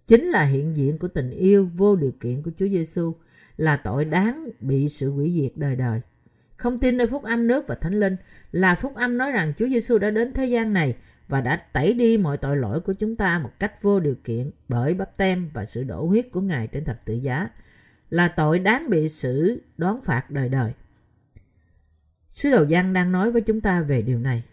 [0.05, 3.13] Chính là hiện diện của tình yêu vô điều kiện của Chúa Giêsu
[3.57, 6.01] là tội đáng bị sự hủy diệt đời đời.
[6.57, 8.15] Không tin nơi phúc âm nước và thánh linh
[8.51, 10.95] là phúc âm nói rằng Chúa Giêsu đã đến thế gian này
[11.27, 14.51] và đã tẩy đi mọi tội lỗi của chúng ta một cách vô điều kiện
[14.67, 17.49] bởi bắp tem và sự đổ huyết của Ngài trên thập tự giá
[18.09, 20.71] là tội đáng bị xử đoán phạt đời đời.
[22.35, 24.43] Sứ đồ Giăng đang nói với chúng ta về điều này.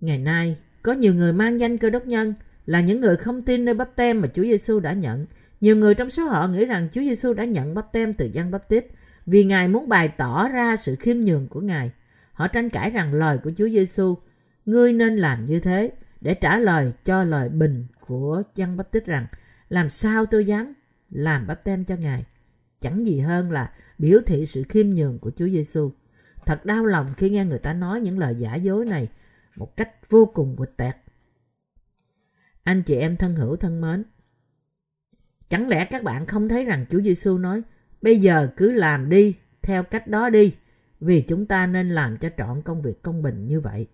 [0.00, 2.34] Ngày nay, có nhiều người mang danh cơ đốc nhân
[2.66, 5.26] là những người không tin nơi bắp tem mà Chúa Giêsu đã nhận.
[5.60, 8.50] Nhiều người trong số họ nghĩ rằng Chúa Giêsu đã nhận bắp tem từ Giăng
[8.50, 8.86] Bắp Tít
[9.26, 11.90] vì Ngài muốn bày tỏ ra sự khiêm nhường của Ngài.
[12.32, 14.16] Họ tranh cãi rằng lời của Chúa Giêsu,
[14.66, 15.90] ngươi nên làm như thế
[16.20, 19.26] để trả lời cho lời bình của Giăng Bắp Tít rằng
[19.68, 20.74] làm sao tôi dám
[21.10, 22.24] làm bắp tem cho Ngài.
[22.80, 25.92] Chẳng gì hơn là biểu thị sự khiêm nhường của Chúa Giêsu.
[26.46, 29.08] Thật đau lòng khi nghe người ta nói những lời giả dối này
[29.56, 30.96] một cách vô cùng quịch tẹt.
[32.64, 34.04] Anh chị em thân hữu thân mến,
[35.48, 37.62] chẳng lẽ các bạn không thấy rằng Chúa Giêsu nói
[38.02, 40.54] bây giờ cứ làm đi theo cách đó đi
[41.00, 43.86] vì chúng ta nên làm cho trọn công việc công bình như vậy.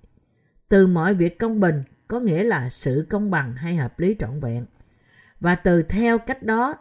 [0.69, 4.41] Từ mọi việc công bình có nghĩa là sự công bằng hay hợp lý trọn
[4.41, 4.67] vẹn.
[5.41, 6.75] Và từ theo cách đó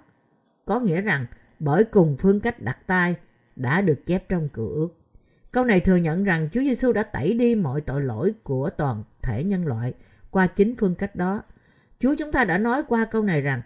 [0.66, 1.26] có nghĩa rằng
[1.60, 3.16] bởi cùng phương cách đặt tay
[3.56, 4.97] đã được chép trong cửa ước.
[5.58, 9.04] Câu này thừa nhận rằng Chúa Giêsu đã tẩy đi mọi tội lỗi của toàn
[9.22, 9.94] thể nhân loại
[10.30, 11.44] qua chính phương cách đó.
[12.00, 13.62] Chúa chúng ta đã nói qua câu này rằng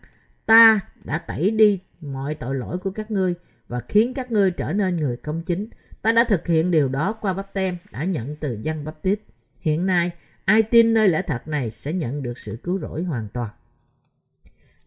[0.46, 3.36] ta đã tẩy đi mọi tội lỗi của các ngươi
[3.68, 5.68] và khiến các ngươi trở nên người công chính.
[6.02, 9.20] Ta đã thực hiện điều đó qua bắp tem đã nhận từ dân bắp tít.
[9.60, 10.12] Hiện nay,
[10.46, 13.50] ai tin nơi lẽ thật này sẽ nhận được sự cứu rỗi hoàn toàn.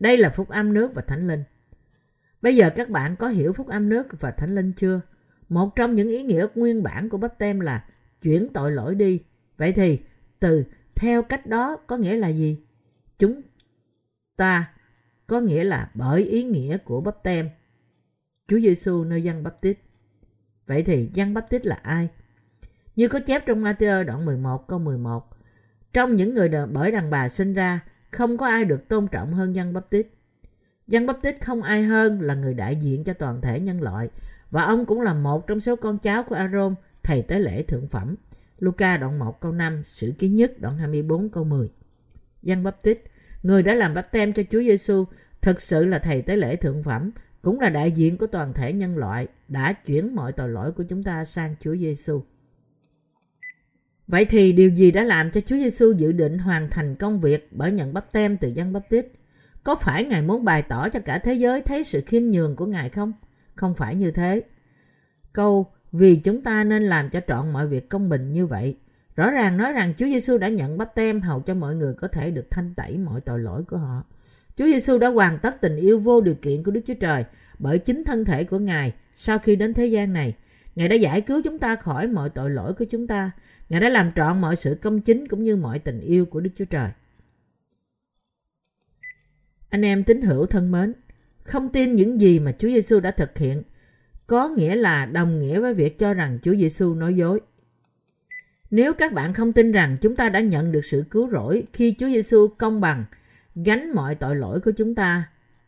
[0.01, 1.45] Đây là phúc âm nước và thánh linh.
[2.43, 5.01] Bây giờ các bạn có hiểu phúc âm nước và thánh linh chưa?
[5.49, 7.85] Một trong những ý nghĩa nguyên bản của bắp tem là
[8.23, 9.21] chuyển tội lỗi đi.
[9.57, 10.01] Vậy thì
[10.41, 10.65] từ
[10.95, 12.59] theo cách đó có nghĩa là gì?
[13.19, 13.41] Chúng
[14.37, 14.71] ta
[15.27, 17.51] có nghĩa là bởi ý nghĩa của bắp tem.
[18.49, 19.79] Chúa Giêsu nơi dân bắp tít.
[20.67, 22.09] Vậy thì dân bắp tít là ai?
[22.97, 25.31] Như có chép trong Matthew đoạn 11 câu 11.
[25.93, 27.81] Trong những người bởi đàn bà sinh ra,
[28.11, 30.07] không có ai được tôn trọng hơn dân bắp tít.
[30.87, 34.09] Dân bắp tít không ai hơn là người đại diện cho toàn thể nhân loại
[34.55, 37.89] và ông cũng là một trong số con cháu của Aaron, thầy tế lễ thượng
[37.89, 38.15] phẩm.
[38.59, 41.71] Luca đoạn 1 câu 5, sử ký nhất đoạn 24 câu 10.
[42.43, 42.99] Giăng Bắp Tít,
[43.43, 45.05] người đã làm bắp tem cho Chúa Giêsu,
[45.41, 47.11] thực sự là thầy tế lễ thượng phẩm,
[47.43, 50.83] cũng là đại diện của toàn thể nhân loại, đã chuyển mọi tội lỗi của
[50.83, 52.23] chúng ta sang Chúa Giêsu.
[54.07, 57.49] Vậy thì điều gì đã làm cho Chúa Giêsu dự định hoàn thành công việc
[57.53, 59.07] bởi nhận bắp tem từ dân bắp tít?
[59.65, 62.67] Có phải Ngài muốn bày tỏ cho cả thế giới thấy sự khiêm nhường của
[62.67, 63.13] Ngài không?
[63.55, 64.43] Không phải như thế.
[65.33, 68.77] Câu vì chúng ta nên làm cho trọn mọi việc công bình như vậy.
[69.17, 72.09] Rõ ràng nói rằng Chúa Giêsu đã nhận bắp tem hầu cho mọi người có
[72.09, 74.05] thể được thanh tẩy mọi tội lỗi của họ.
[74.57, 77.25] Chúa Giêsu đã hoàn tất tình yêu vô điều kiện của Đức Chúa Trời
[77.59, 80.35] bởi chính thân thể của Ngài sau khi đến thế gian này.
[80.75, 83.31] Ngài đã giải cứu chúng ta khỏi mọi tội lỗi của chúng ta.
[83.69, 86.51] Ngài đã làm trọn mọi sự công chính cũng như mọi tình yêu của Đức
[86.57, 86.91] Chúa Trời.
[89.71, 90.93] Anh em tín hữu thân mến,
[91.45, 93.63] không tin những gì mà Chúa Giêsu đã thực hiện
[94.27, 97.41] có nghĩa là đồng nghĩa với việc cho rằng Chúa Giêsu nói dối.
[98.71, 101.95] Nếu các bạn không tin rằng chúng ta đã nhận được sự cứu rỗi khi
[101.99, 103.05] Chúa Giêsu công bằng
[103.55, 105.25] gánh mọi tội lỗi của chúng ta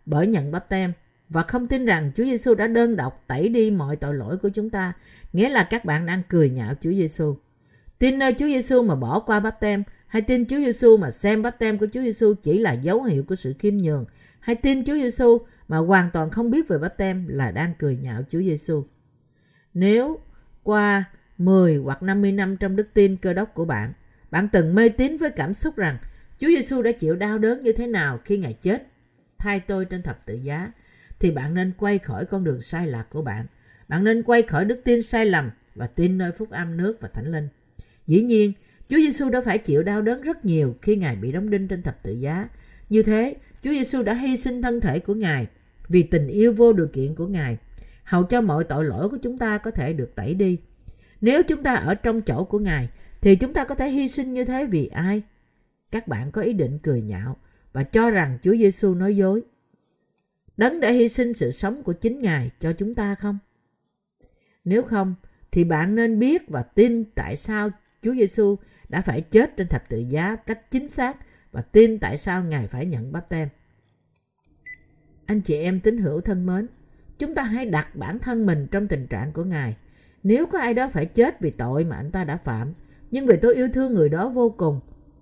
[0.07, 0.93] bởi nhận bắp tem
[1.29, 4.49] và không tin rằng Chúa Giêsu đã đơn độc tẩy đi mọi tội lỗi của
[4.49, 4.93] chúng ta,
[5.33, 7.37] nghĩa là các bạn đang cười nhạo Chúa Giêsu.
[7.99, 11.43] Tin nơi Chúa Giêsu mà bỏ qua bắp tem hay tin Chúa Giêsu mà xem
[11.43, 14.05] bắp tem của Chúa Giêsu chỉ là dấu hiệu của sự khiêm nhường
[14.41, 17.97] hay tin Chúa Giêsu mà hoàn toàn không biết về bắp tem là đang cười
[17.97, 18.85] nhạo Chúa Giêsu.
[19.75, 20.21] Nếu
[20.63, 21.05] qua
[21.39, 23.93] 10 hoặc 50 năm trong đức tin cơ đốc của bạn,
[24.31, 25.99] bạn từng mê tín với cảm xúc rằng
[26.39, 28.87] Chúa Giêsu đã chịu đau đớn như thế nào khi Ngài chết
[29.39, 30.73] thay tôi trên thập tự giá,
[31.19, 33.47] thì bạn nên quay khỏi con đường sai lạc của bạn.
[33.89, 37.09] Bạn nên quay khỏi đức tin sai lầm và tin nơi phúc âm nước và
[37.09, 37.49] thánh linh.
[38.07, 38.53] Dĩ nhiên,
[38.89, 41.83] Chúa Giêsu đã phải chịu đau đớn rất nhiều khi Ngài bị đóng đinh trên
[41.83, 42.49] thập tự giá.
[42.89, 45.47] Như thế, Chúa Giêsu đã hy sinh thân thể của Ngài
[45.89, 47.59] vì tình yêu vô điều kiện của Ngài,
[48.05, 50.59] hầu cho mọi tội lỗi của chúng ta có thể được tẩy đi.
[51.21, 52.89] Nếu chúng ta ở trong chỗ của Ngài,
[53.21, 55.23] thì chúng ta có thể hy sinh như thế vì ai?
[55.91, 57.37] Các bạn có ý định cười nhạo
[57.73, 59.43] và cho rằng Chúa Giêsu nói dối.
[60.57, 63.39] Đấng đã hy sinh sự sống của chính Ngài cho chúng ta không?
[64.65, 65.15] Nếu không,
[65.51, 67.71] thì bạn nên biết và tin tại sao
[68.03, 68.57] Chúa Giêsu
[68.89, 71.17] đã phải chết trên thập tự giá cách chính xác
[71.53, 73.49] và tin tại sao Ngài phải nhận báp tem.
[75.27, 76.67] Anh chị em tín hữu thân mến,
[77.19, 79.77] chúng ta hãy đặt bản thân mình trong tình trạng của Ngài.
[80.23, 82.73] Nếu có ai đó phải chết vì tội mà anh ta đã phạm,
[83.11, 84.81] nhưng vì tôi yêu thương người đó vô cùng,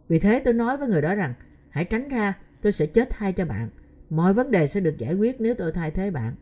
[0.08, 1.34] vì thế tôi nói với người đó rằng,
[1.70, 2.32] hãy tránh ra,
[2.62, 3.68] tôi sẽ chết thay cho bạn.
[4.10, 6.34] Mọi vấn đề sẽ được giải quyết nếu tôi thay thế bạn.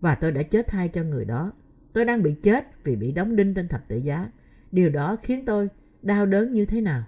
[0.00, 1.52] và tôi đã chết thay cho người đó.
[1.92, 4.30] Tôi đang bị chết vì bị đóng đinh trên thập tự giá.
[4.72, 5.68] Điều đó khiến tôi
[6.02, 7.04] đau đớn như thế nào?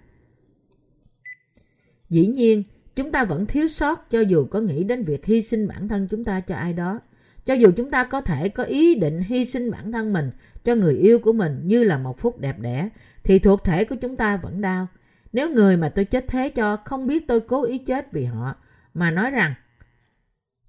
[2.09, 2.63] Dĩ nhiên,
[2.97, 6.09] chúng ta vẫn thiếu sót cho dù có nghĩ đến việc hy sinh bản thân
[6.09, 7.01] chúng ta cho ai đó.
[7.45, 10.31] Cho dù chúng ta có thể có ý định hy sinh bản thân mình
[10.65, 12.89] cho người yêu của mình như là một phút đẹp đẽ,
[13.25, 14.87] thì thuộc thể của chúng ta vẫn đau.
[15.33, 18.55] Nếu người mà tôi chết thế cho không biết tôi cố ý chết vì họ,
[18.95, 19.55] mà nói rằng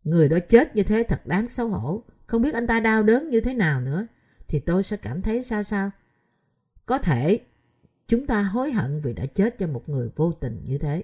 [0.04, 3.30] người đó chết như thế thật đáng xấu hổ, không biết anh ta đau đớn
[3.30, 4.08] như thế nào nữa,
[4.48, 5.92] thì tôi sẽ cảm thấy sao sao?
[6.86, 7.40] Có thể
[8.08, 11.04] chúng ta hối hận vì đã chết cho một người vô tình như thế.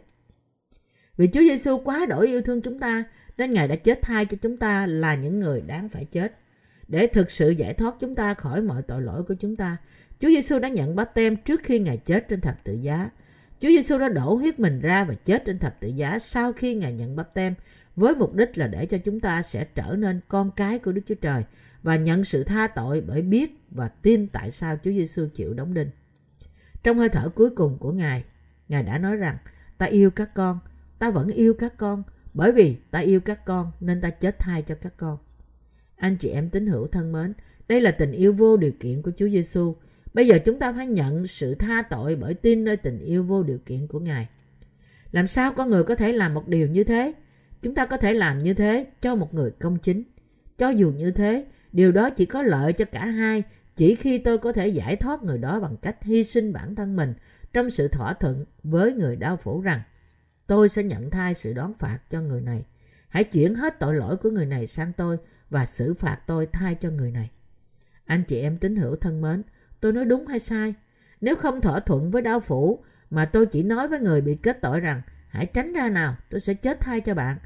[1.18, 3.04] Vì Chúa Giêsu quá đổi yêu thương chúng ta,
[3.38, 6.34] nên Ngài đã chết thay cho chúng ta là những người đáng phải chết.
[6.88, 9.78] Để thực sự giải thoát chúng ta khỏi mọi tội lỗi của chúng ta,
[10.20, 13.10] Chúa Giêsu đã nhận báp tem trước khi Ngài chết trên thập tự giá.
[13.60, 16.76] Chúa Giêsu đã đổ huyết mình ra và chết trên thập tự giá sau khi
[16.76, 17.54] Ngài nhận báp tem
[17.96, 21.02] với mục đích là để cho chúng ta sẽ trở nên con cái của Đức
[21.06, 21.44] Chúa Trời
[21.84, 25.74] và nhận sự tha tội bởi biết và tin tại sao Chúa Giêsu chịu đóng
[25.74, 25.90] đinh.
[26.84, 28.24] Trong hơi thở cuối cùng của Ngài,
[28.70, 29.38] Ngài đã nói rằng
[29.78, 30.60] ta yêu các con,
[31.04, 34.62] ta vẫn yêu các con bởi vì ta yêu các con nên ta chết thay
[34.62, 35.18] cho các con.
[35.96, 37.34] Anh chị em tín hữu thân mến,
[37.68, 39.76] đây là tình yêu vô điều kiện của Chúa Giêsu.
[40.14, 43.44] Bây giờ chúng ta phải nhận sự tha tội bởi tin nơi tình yêu vô
[43.44, 44.30] điều kiện của Ngài.
[45.12, 47.14] Làm sao con người có thể làm một điều như thế?
[47.62, 50.04] Chúng ta có thể làm như thế cho một người công chính.
[50.58, 53.44] Cho dù như thế, điều đó chỉ có lợi cho cả hai
[53.76, 56.96] chỉ khi tôi có thể giải thoát người đó bằng cách hy sinh bản thân
[56.96, 57.14] mình
[57.54, 59.82] trong sự thỏa thuận với người đau phủ rằng
[60.54, 62.66] tôi sẽ nhận thay sự đón phạt cho người này.
[63.10, 65.18] Hãy chuyển hết tội lỗi của người này sang tôi
[65.50, 67.32] và xử phạt tôi thay cho người này.
[68.06, 69.44] Anh chị em tín hữu thân mến,
[69.80, 70.74] tôi nói đúng hay sai?
[71.22, 74.62] Nếu không thỏa thuận với đau phủ mà tôi chỉ nói với người bị kết
[74.62, 77.38] tội rằng hãy tránh ra nào, tôi sẽ chết thay cho bạn,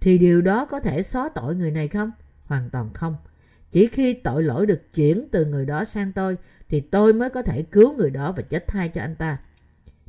[0.00, 2.10] thì điều đó có thể xóa tội người này không?
[2.44, 3.16] Hoàn toàn không.
[3.70, 6.36] Chỉ khi tội lỗi được chuyển từ người đó sang tôi
[6.68, 9.38] thì tôi mới có thể cứu người đó và chết thay cho anh ta.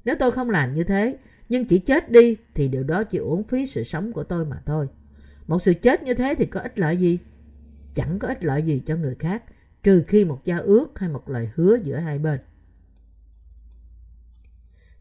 [0.06, 1.18] Nếu tôi không làm như thế,
[1.50, 4.62] nhưng chỉ chết đi thì điều đó chỉ uổng phí sự sống của tôi mà
[4.66, 4.88] thôi.
[5.48, 7.20] Một sự chết như thế thì có ích lợi gì?
[7.94, 9.44] Chẳng có ích lợi gì cho người khác,
[9.84, 12.40] trừ khi một giao ước hay một lời hứa giữa hai bên.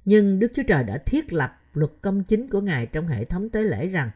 [0.05, 3.51] Nhưng Đức Chúa Trời đã thiết lập luật công chính của Ngài trong hệ thống
[3.51, 4.11] tế lễ rằng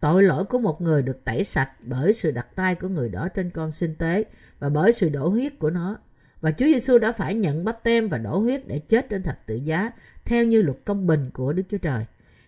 [0.00, 3.28] Tội lỗi của một người được tẩy sạch bởi sự đặt tay của người đó
[3.28, 4.24] trên con sinh tế
[4.58, 5.98] và bởi sự đổ huyết của nó.
[6.40, 9.46] Và Chúa Giêsu đã phải nhận bắp tem và đổ huyết để chết trên thập
[9.46, 9.90] tự giá
[10.26, 12.04] theo như luật công bình của Đức Chúa Trời.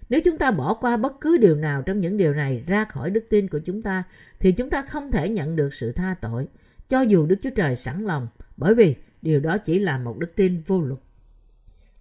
[0.09, 3.11] Nếu chúng ta bỏ qua bất cứ điều nào trong những điều này ra khỏi
[3.11, 4.05] đức tin của chúng ta,
[4.41, 6.49] thì chúng ta không thể nhận được sự tha tội,
[6.89, 10.37] cho dù Đức Chúa Trời sẵn lòng, bởi vì điều đó chỉ là một đức
[10.37, 11.01] tin vô luật.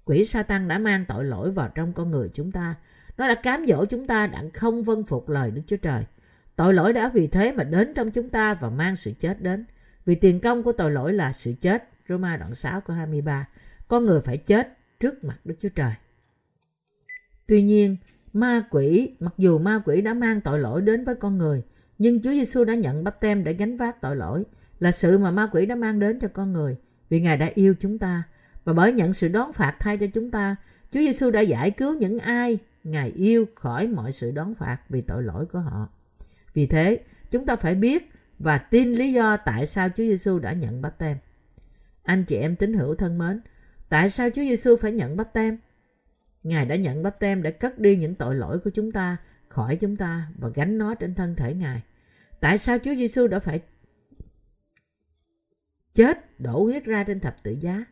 [0.05, 2.75] Quỷ Satan đã mang tội lỗi vào trong con người chúng ta
[3.17, 6.03] nó đã cám dỗ chúng ta đã không vâng phục lời Đức Chúa Trời.
[6.55, 9.65] Tội lỗi đã vì thế mà đến trong chúng ta và mang sự chết đến.
[10.05, 11.89] Vì tiền công của tội lỗi là sự chết.
[12.09, 13.47] Roma đoạn 6 câu 23.
[13.87, 15.93] Con người phải chết trước mặt Đức Chúa Trời.
[17.47, 17.97] Tuy nhiên,
[18.33, 21.63] ma quỷ, mặc dù ma quỷ đã mang tội lỗi đến với con người,
[21.97, 24.43] nhưng Chúa Giêsu đã nhận bắp tem để gánh vác tội lỗi,
[24.79, 26.77] là sự mà ma quỷ đã mang đến cho con người,
[27.09, 28.23] vì Ngài đã yêu chúng ta.
[28.63, 30.55] Và bởi nhận sự đón phạt thay cho chúng ta,
[30.91, 35.01] Chúa Giêsu đã giải cứu những ai Ngài yêu khỏi mọi sự đón phạt vì
[35.01, 35.89] tội lỗi của họ.
[36.53, 36.99] Vì thế,
[37.31, 40.99] chúng ta phải biết và tin lý do tại sao Chúa Giêsu đã nhận bắp
[40.99, 41.17] tem.
[42.03, 43.41] Anh chị em tín hữu thân mến,
[43.89, 45.57] tại sao Chúa Giêsu phải nhận bắp tem?
[46.43, 49.17] Ngài đã nhận bắp tem để cất đi những tội lỗi của chúng ta
[49.47, 51.83] khỏi chúng ta và gánh nó trên thân thể Ngài.
[52.39, 53.61] Tại sao Chúa Giêsu đã phải
[55.93, 57.85] chết đổ huyết ra trên thập tự giá?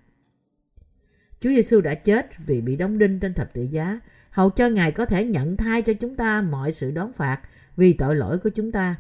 [1.40, 4.92] Chúa Giêsu đã chết vì bị đóng đinh trên thập tự giá hầu cho Ngài
[4.92, 7.42] có thể nhận thay cho chúng ta mọi sự đón phạt
[7.76, 8.96] vì tội lỗi của chúng ta.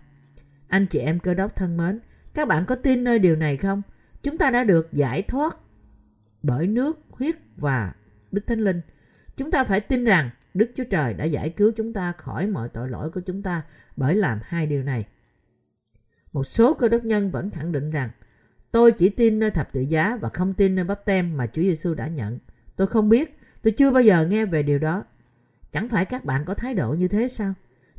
[0.67, 1.99] Anh chị em cơ đốc thân mến,
[2.33, 3.81] các bạn có tin nơi điều này không?
[4.23, 5.57] Chúng ta đã được giải thoát
[6.45, 7.93] bởi nước, huyết và
[8.31, 8.81] Đức Thánh Linh.
[9.37, 12.69] Chúng ta phải tin rằng Đức Chúa Trời đã giải cứu chúng ta khỏi mọi
[12.69, 13.61] tội lỗi của chúng ta
[13.95, 15.05] bởi làm hai điều này.
[16.33, 18.09] Một số cơ đốc nhân vẫn khẳng định rằng
[18.71, 21.61] tôi chỉ tin nơi thập tự giá và không tin nơi bắp tem mà Chúa
[21.61, 22.39] Giêsu đã nhận.
[22.75, 25.03] Tôi không biết, tôi chưa bao giờ nghe về điều đó.
[25.71, 27.53] Chẳng phải các bạn có thái độ như thế sao?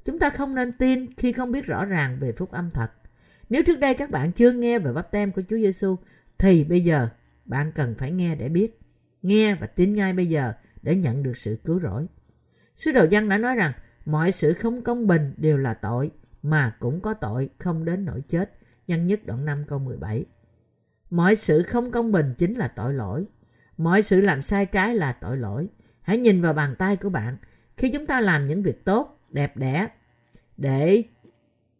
[0.05, 2.91] Chúng ta không nên tin khi không biết rõ ràng về phúc âm thật.
[3.51, 5.97] Nếu trước đây các bạn chưa nghe về bắp tem của Chúa Giêsu
[6.39, 7.09] thì bây giờ
[7.47, 8.81] bạn cần phải nghe để biết.
[9.23, 12.07] Nghe và tin ngay bây giờ để nhận được sự cứu rỗi.
[12.77, 13.73] Sứ đồ văn đã nói rằng
[14.05, 16.11] mọi sự không công bình đều là tội
[16.43, 18.53] mà cũng có tội không đến nỗi chết.
[18.87, 20.25] Nhân nhất đoạn 5 câu 17
[21.11, 23.27] Mọi sự không công bình chính là tội lỗi.
[23.77, 25.69] Mọi sự làm sai trái là tội lỗi.
[26.01, 27.37] Hãy nhìn vào bàn tay của bạn
[27.77, 29.89] khi chúng ta làm những việc tốt, đẹp đẽ
[30.57, 31.03] để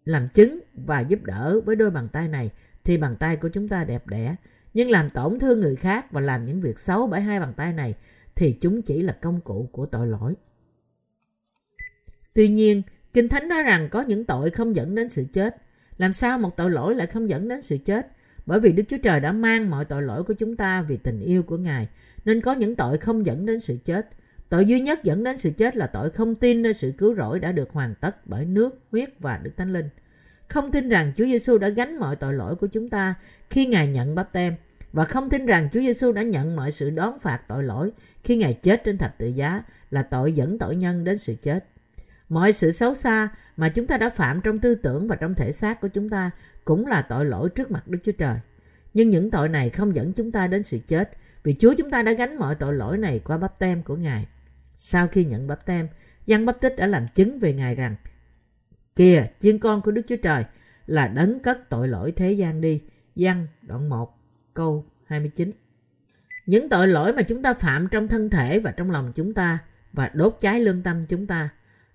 [0.05, 2.51] làm chứng và giúp đỡ với đôi bàn tay này
[2.85, 4.37] thì bàn tay của chúng ta đẹp đẽ.
[4.77, 7.73] Nhưng làm tổn thương người khác và làm những việc xấu bởi hai bàn tay
[7.73, 7.95] này
[8.35, 10.35] thì chúng chỉ là công cụ của tội lỗi.
[12.35, 15.57] Tuy nhiên, Kinh Thánh nói rằng có những tội không dẫn đến sự chết.
[15.99, 18.09] Làm sao một tội lỗi lại không dẫn đến sự chết?
[18.47, 21.21] Bởi vì Đức Chúa Trời đã mang mọi tội lỗi của chúng ta vì tình
[21.21, 21.89] yêu của Ngài,
[22.25, 24.09] nên có những tội không dẫn đến sự chết.
[24.49, 27.41] Tội duy nhất dẫn đến sự chết là tội không tin nơi sự cứu rỗi
[27.41, 29.89] đã được hoàn tất bởi nước, huyết và Đức Thánh Linh.
[30.49, 33.15] Không tin rằng Chúa Giêsu đã gánh mọi tội lỗi của chúng ta
[33.51, 34.55] khi Ngài nhận bắp tem
[34.97, 37.93] và không tin rằng Chúa Giêsu đã nhận mọi sự đón phạt tội lỗi
[38.25, 41.65] khi Ngài chết trên thập tự giá là tội dẫn tội nhân đến sự chết.
[42.29, 45.53] Mọi sự xấu xa mà chúng ta đã phạm trong tư tưởng và trong thể
[45.53, 46.31] xác của chúng ta
[46.65, 48.39] cũng là tội lỗi trước mặt Đức Chúa Trời.
[48.95, 51.11] Nhưng những tội này không dẫn chúng ta đến sự chết
[51.43, 54.27] vì Chúa chúng ta đã gánh mọi tội lỗi này qua bắp tem của Ngài.
[54.77, 55.89] Sau khi nhận bắp tem,
[56.27, 57.97] Giăng Bắp Tích đã làm chứng về Ngài rằng
[58.97, 60.45] Kìa, chiên con của Đức Chúa Trời
[60.87, 62.83] là đấng cất tội lỗi thế gian đi.
[63.15, 64.16] Giăng đoạn 1
[64.57, 65.51] câu 29
[66.47, 69.59] Những tội lỗi mà chúng ta phạm trong thân thể và trong lòng chúng ta
[69.93, 71.49] và đốt cháy lương tâm chúng ta.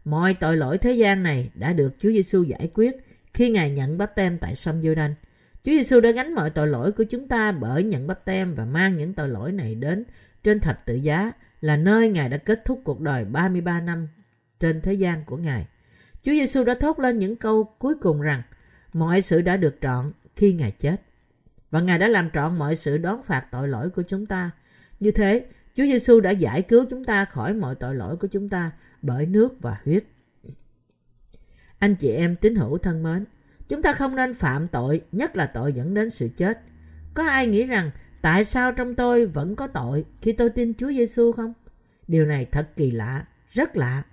[0.05, 2.95] Mọi tội lỗi thế gian này đã được Chúa Giêsu giải quyết
[3.33, 5.15] khi Ngài nhận bắp tem tại sông giô đanh
[5.63, 8.65] Chúa Giêsu đã gánh mọi tội lỗi của chúng ta bởi nhận bắp tem và
[8.65, 10.05] mang những tội lỗi này đến
[10.43, 11.31] trên thập tự giá,
[11.61, 14.07] là nơi Ngài đã kết thúc cuộc đời 33 năm
[14.59, 15.67] trên thế gian của Ngài.
[16.23, 18.41] Chúa Giêsu đã thốt lên những câu cuối cùng rằng,
[18.93, 21.01] mọi sự đã được trọn khi Ngài chết.
[21.71, 24.51] Và Ngài đã làm trọn mọi sự đón phạt tội lỗi của chúng ta.
[24.99, 25.45] Như thế,
[25.75, 29.25] Chúa Giêsu đã giải cứu chúng ta khỏi mọi tội lỗi của chúng ta bởi
[29.25, 30.03] nước và huyết.
[31.79, 33.25] Anh chị em tín hữu thân mến,
[33.67, 36.59] chúng ta không nên phạm tội, nhất là tội dẫn đến sự chết.
[37.13, 37.91] Có ai nghĩ rằng
[38.21, 41.53] tại sao trong tôi vẫn có tội khi tôi tin Chúa Giêsu không?
[42.07, 44.03] Điều này thật kỳ lạ, rất lạ.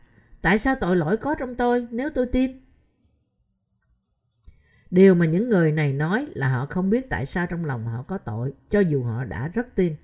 [0.43, 2.68] Tại sao tội lỗi có trong tôi nếu tôi tin?
[4.91, 8.03] Điều mà những người này nói là họ không biết tại sao trong lòng họ
[8.03, 9.95] có tội, cho dù họ đã rất tin.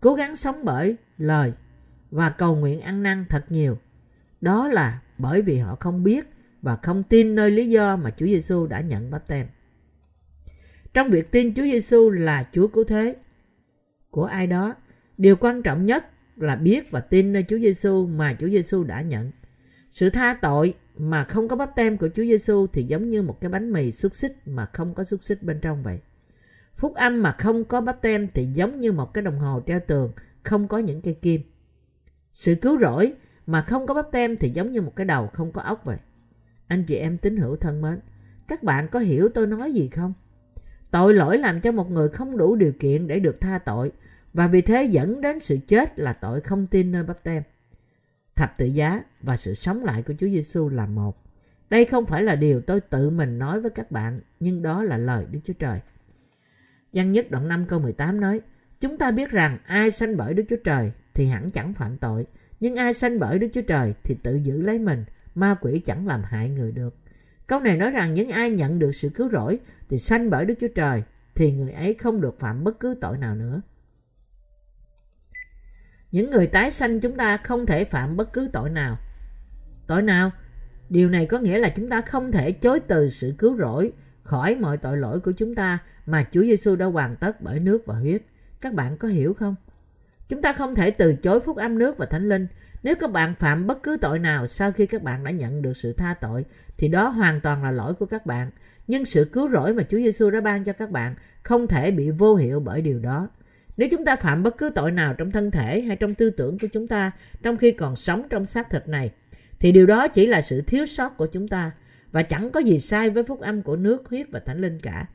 [0.00, 1.52] Cố gắng sống bởi lời
[2.10, 3.78] và cầu nguyện ăn năn thật nhiều.
[4.40, 6.26] Đó là bởi vì họ không biết
[6.62, 9.46] và không tin nơi lý do mà Chúa Giêsu đã nhận bắp tem.
[10.94, 13.16] Trong việc tin Chúa Giêsu là Chúa cứu thế
[14.10, 14.74] của ai đó,
[15.18, 19.02] điều quan trọng nhất là biết và tin nơi Chúa Giêsu mà Chúa Giêsu đã
[19.02, 19.30] nhận.
[19.90, 23.40] Sự tha tội mà không có bắp tem của Chúa Giêsu thì giống như một
[23.40, 26.00] cái bánh mì xúc xích mà không có xúc xích bên trong vậy.
[26.76, 29.80] Phúc âm mà không có bắp tem thì giống như một cái đồng hồ treo
[29.80, 31.40] tường không có những cây kim.
[32.32, 33.12] Sự cứu rỗi
[33.46, 35.96] mà không có bắp tem thì giống như một cái đầu không có ốc vậy.
[36.66, 38.00] Anh chị em tín hữu thân mến,
[38.48, 40.12] các bạn có hiểu tôi nói gì không?
[40.90, 43.92] Tội lỗi làm cho một người không đủ điều kiện để được tha tội
[44.32, 47.42] và vì thế dẫn đến sự chết là tội không tin nơi bắp tem.
[48.40, 51.16] Thập tự giá và sự sống lại của Chúa Giêsu là một.
[51.70, 54.98] Đây không phải là điều tôi tự mình nói với các bạn, nhưng đó là
[54.98, 55.80] lời Đức Chúa Trời.
[56.92, 58.40] Văn nhất đoạn 5 câu 18 nói,
[58.80, 62.26] Chúng ta biết rằng ai sanh bởi Đức Chúa Trời thì hẳn chẳng phạm tội,
[62.60, 66.06] nhưng ai sanh bởi Đức Chúa Trời thì tự giữ lấy mình, ma quỷ chẳng
[66.06, 66.94] làm hại người được.
[67.46, 70.54] Câu này nói rằng những ai nhận được sự cứu rỗi thì sanh bởi Đức
[70.60, 71.02] Chúa Trời
[71.34, 73.60] thì người ấy không được phạm bất cứ tội nào nữa.
[76.12, 78.98] Những người tái sanh chúng ta không thể phạm bất cứ tội nào.
[79.86, 80.30] Tội nào?
[80.88, 83.92] Điều này có nghĩa là chúng ta không thể chối từ sự cứu rỗi
[84.22, 87.86] khỏi mọi tội lỗi của chúng ta mà Chúa Giêsu đã hoàn tất bởi nước
[87.86, 88.22] và huyết.
[88.60, 89.54] Các bạn có hiểu không?
[90.28, 92.46] Chúng ta không thể từ chối phúc âm nước và thánh linh.
[92.82, 95.76] Nếu các bạn phạm bất cứ tội nào sau khi các bạn đã nhận được
[95.76, 96.44] sự tha tội,
[96.78, 98.50] thì đó hoàn toàn là lỗi của các bạn.
[98.86, 102.10] Nhưng sự cứu rỗi mà Chúa Giêsu đã ban cho các bạn không thể bị
[102.10, 103.28] vô hiệu bởi điều đó.
[103.76, 106.58] Nếu chúng ta phạm bất cứ tội nào trong thân thể hay trong tư tưởng
[106.58, 109.10] của chúng ta trong khi còn sống trong xác thịt này,
[109.60, 111.72] thì điều đó chỉ là sự thiếu sót của chúng ta
[112.12, 115.06] và chẳng có gì sai với phúc âm của nước, huyết và thánh linh cả.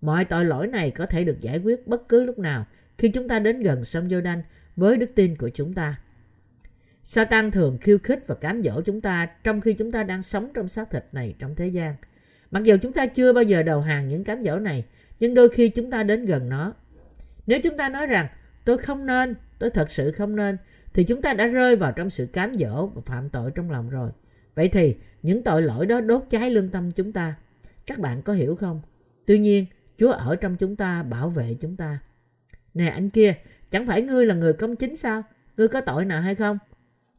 [0.00, 2.66] Mọi tội lỗi này có thể được giải quyết bất cứ lúc nào
[2.98, 4.42] khi chúng ta đến gần sông giô đanh
[4.76, 6.00] với đức tin của chúng ta.
[7.04, 10.48] Satan thường khiêu khích và cám dỗ chúng ta trong khi chúng ta đang sống
[10.54, 11.94] trong xác thịt này trong thế gian.
[12.50, 14.84] Mặc dù chúng ta chưa bao giờ đầu hàng những cám dỗ này,
[15.20, 16.74] nhưng đôi khi chúng ta đến gần nó
[17.46, 18.26] nếu chúng ta nói rằng
[18.64, 20.56] tôi không nên, tôi thật sự không nên,
[20.94, 23.90] thì chúng ta đã rơi vào trong sự cám dỗ và phạm tội trong lòng
[23.90, 24.10] rồi.
[24.54, 27.34] Vậy thì những tội lỗi đó đốt cháy lương tâm chúng ta.
[27.86, 28.80] Các bạn có hiểu không?
[29.26, 29.66] Tuy nhiên,
[29.96, 31.98] Chúa ở trong chúng ta bảo vệ chúng ta.
[32.74, 33.34] Nè anh kia,
[33.70, 35.22] chẳng phải ngươi là người công chính sao?
[35.56, 36.58] Ngươi có tội nào hay không?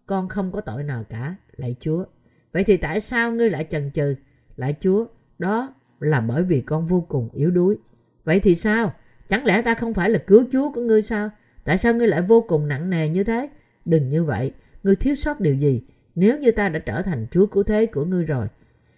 [0.05, 2.05] Con không có tội nào cả, lạy Chúa.
[2.51, 4.15] Vậy thì tại sao ngươi lại chần chừ?
[4.55, 5.05] Lạy Chúa,
[5.39, 7.77] đó là bởi vì con vô cùng yếu đuối.
[8.23, 8.93] Vậy thì sao?
[9.27, 11.29] Chẳng lẽ ta không phải là cứu chúa của ngươi sao?
[11.63, 13.49] Tại sao ngươi lại vô cùng nặng nề như thế?
[13.85, 14.51] Đừng như vậy,
[14.83, 15.81] ngươi thiếu sót điều gì
[16.15, 18.47] nếu như ta đã trở thành chúa cứu thế của ngươi rồi.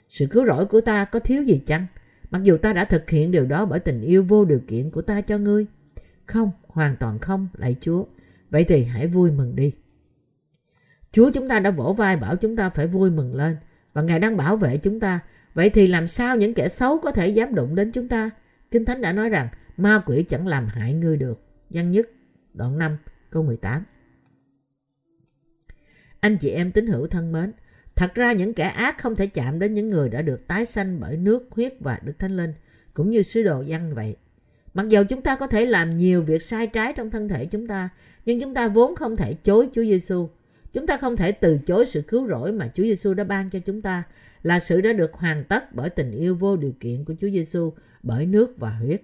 [0.10, 1.86] Sự cứu rỗi của ta có thiếu gì chăng?
[2.32, 5.02] Mặc dù ta đã thực hiện điều đó bởi tình yêu vô điều kiện của
[5.02, 5.66] ta cho ngươi.
[6.26, 8.06] Không, hoàn toàn không, lạy Chúa.
[8.50, 9.74] Vậy thì hãy vui mừng đi.
[11.12, 13.58] Chúa chúng ta đã vỗ vai bảo chúng ta phải vui mừng lên
[13.94, 15.20] và Ngài đang bảo vệ chúng ta.
[15.54, 18.30] Vậy thì làm sao những kẻ xấu có thể dám đụng đến chúng ta?
[18.72, 19.48] Kinh Thánh đã nói rằng
[19.78, 21.42] ma quỷ chẳng làm hại ngươi được.
[21.70, 22.10] Văn nhất,
[22.54, 22.98] đoạn 5,
[23.30, 23.84] câu 18.
[26.20, 27.52] Anh chị em tín hữu thân mến,
[27.96, 31.00] thật ra những kẻ ác không thể chạm đến những người đã được tái sanh
[31.00, 32.54] bởi nước, huyết và Đức Thánh Linh,
[32.94, 34.16] cũng như sứ đồ văn vậy.
[34.74, 37.68] Mặc dù chúng ta có thể làm nhiều việc sai trái trong thân thể chúng
[37.68, 37.90] ta,
[38.26, 40.30] nhưng chúng ta vốn không thể chối Chúa Giêsu.
[40.74, 43.60] Chúng ta không thể từ chối sự cứu rỗi mà Chúa Giêsu đã ban cho
[43.60, 44.04] chúng ta,
[44.44, 47.74] là sự đã được hoàn tất bởi tình yêu vô điều kiện của Chúa Giêsu
[48.04, 49.02] bởi nước và huyết.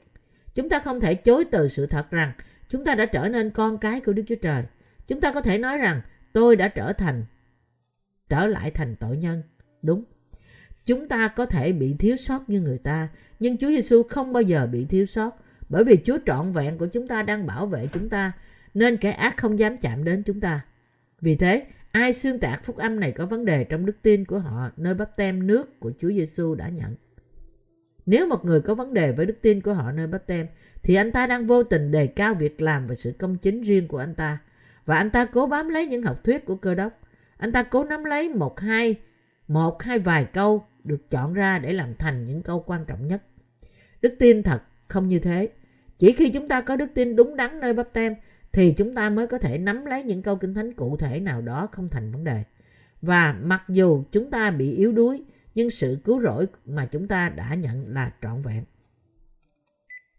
[0.56, 2.32] Chúng ta không thể chối từ sự thật rằng
[2.68, 4.64] chúng ta đã trở nên con cái của Đức Chúa Trời.
[5.07, 6.02] Chúng ta có thể nói rằng
[6.34, 7.26] tôi đã trở thành
[8.30, 9.44] trở lại thành tội nhân.
[9.82, 10.03] Đúng.
[10.86, 13.10] Chúng ta có thể bị thiếu sót như người ta,
[13.40, 15.32] nhưng Chúa Giêsu không bao giờ bị thiếu sót,
[15.69, 18.32] bởi vì Chúa trọn vẹn của chúng ta đang bảo vệ chúng ta,
[18.73, 20.65] nên kẻ ác không dám chạm đến chúng ta.
[21.22, 24.40] Vì thế, ai xuyên tạc phúc âm này có vấn đề trong đức tin của
[24.40, 26.95] họ nơi bắp tem nước của Chúa Giêsu đã nhận.
[28.06, 30.48] Nếu một người có vấn đề với đức tin của họ nơi bắp tem,
[30.84, 33.88] thì anh ta đang vô tình đề cao việc làm và sự công chính riêng
[33.88, 34.38] của anh ta.
[34.86, 36.99] Và anh ta cố bám lấy những học thuyết của cơ đốc.
[37.38, 38.95] Anh ta cố nắm lấy một hai,
[39.48, 43.23] một hai vài câu được chọn ra để làm thành những câu quan trọng nhất.
[44.02, 45.49] Đức tin thật không như thế.
[45.98, 48.15] Chỉ khi chúng ta có đức tin đúng đắn nơi bắp tem
[48.52, 51.41] thì chúng ta mới có thể nắm lấy những câu kinh thánh cụ thể nào
[51.41, 52.44] đó không thành vấn đề.
[53.02, 55.23] Và mặc dù chúng ta bị yếu đuối,
[55.56, 58.64] nhưng sự cứu rỗi mà chúng ta đã nhận là trọn vẹn.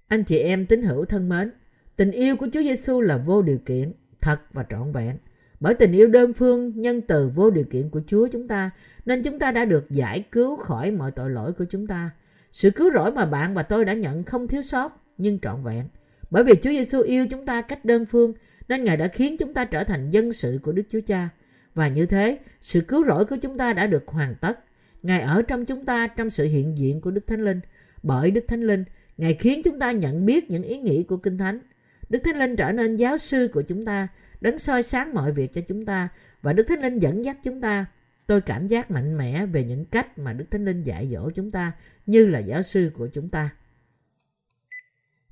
[0.08, 1.52] Anh chị em tín hữu thân mến,
[1.96, 5.18] tình yêu của Chúa Giêsu là vô điều kiện, thật và trọn vẹn.
[5.60, 8.70] Bởi tình yêu đơn phương, nhân từ vô điều kiện của Chúa chúng ta,
[9.06, 12.10] nên chúng ta đã được giải cứu khỏi mọi tội lỗi của chúng ta.
[12.52, 15.88] Sự cứu rỗi mà bạn và tôi đã nhận không thiếu sót, nhưng trọn vẹn.
[16.30, 18.32] Bởi vì Chúa Giêsu yêu chúng ta cách đơn phương,
[18.68, 21.28] nên Ngài đã khiến chúng ta trở thành dân sự của Đức Chúa Cha.
[21.74, 24.58] Và như thế, sự cứu rỗi của chúng ta đã được hoàn tất.
[25.02, 27.60] Ngài ở trong chúng ta trong sự hiện diện của Đức Thánh Linh.
[28.02, 28.84] Bởi Đức Thánh Linh,
[29.16, 31.58] Ngài khiến chúng ta nhận biết những ý nghĩ của Kinh Thánh.
[32.08, 34.08] Đức Thánh Linh trở nên giáo sư của chúng ta,
[34.40, 36.08] đấng soi sáng mọi việc cho chúng ta
[36.42, 37.86] và Đức Thánh Linh dẫn dắt chúng ta.
[38.26, 41.50] Tôi cảm giác mạnh mẽ về những cách mà Đức Thánh Linh dạy dỗ chúng
[41.50, 41.72] ta
[42.06, 43.50] như là giáo sư của chúng ta.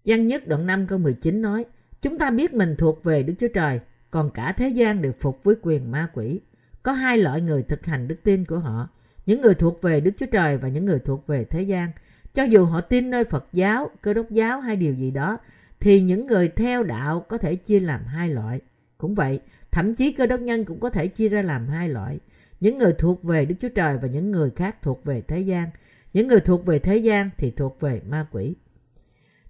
[0.04, 1.64] Giăng nhất đoạn 5 câu 19 nói,
[2.02, 3.80] Chúng ta biết mình thuộc về Đức Chúa Trời,
[4.10, 6.40] còn cả thế gian đều phục với quyền ma quỷ.
[6.82, 8.88] Có hai loại người thực hành đức tin của họ,
[9.26, 11.90] những người thuộc về Đức Chúa Trời và những người thuộc về thế gian.
[12.34, 15.38] Cho dù họ tin nơi Phật giáo, cơ đốc giáo hay điều gì đó,
[15.80, 18.60] thì những người theo đạo có thể chia làm hai loại.
[18.98, 19.40] Cũng vậy,
[19.70, 22.18] thậm chí cơ đốc nhân cũng có thể chia ra làm hai loại.
[22.60, 25.70] Những người thuộc về Đức Chúa Trời và những người khác thuộc về thế gian.
[26.12, 28.54] Những người thuộc về thế gian thì thuộc về ma quỷ.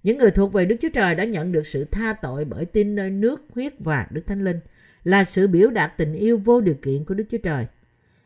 [0.03, 2.95] Những người thuộc về Đức Chúa Trời đã nhận được sự tha tội bởi tin
[2.95, 4.61] nơi nước, huyết và Đức Thánh Linh
[5.05, 7.67] là sự biểu đạt tình yêu vô điều kiện của Đức Chúa Trời.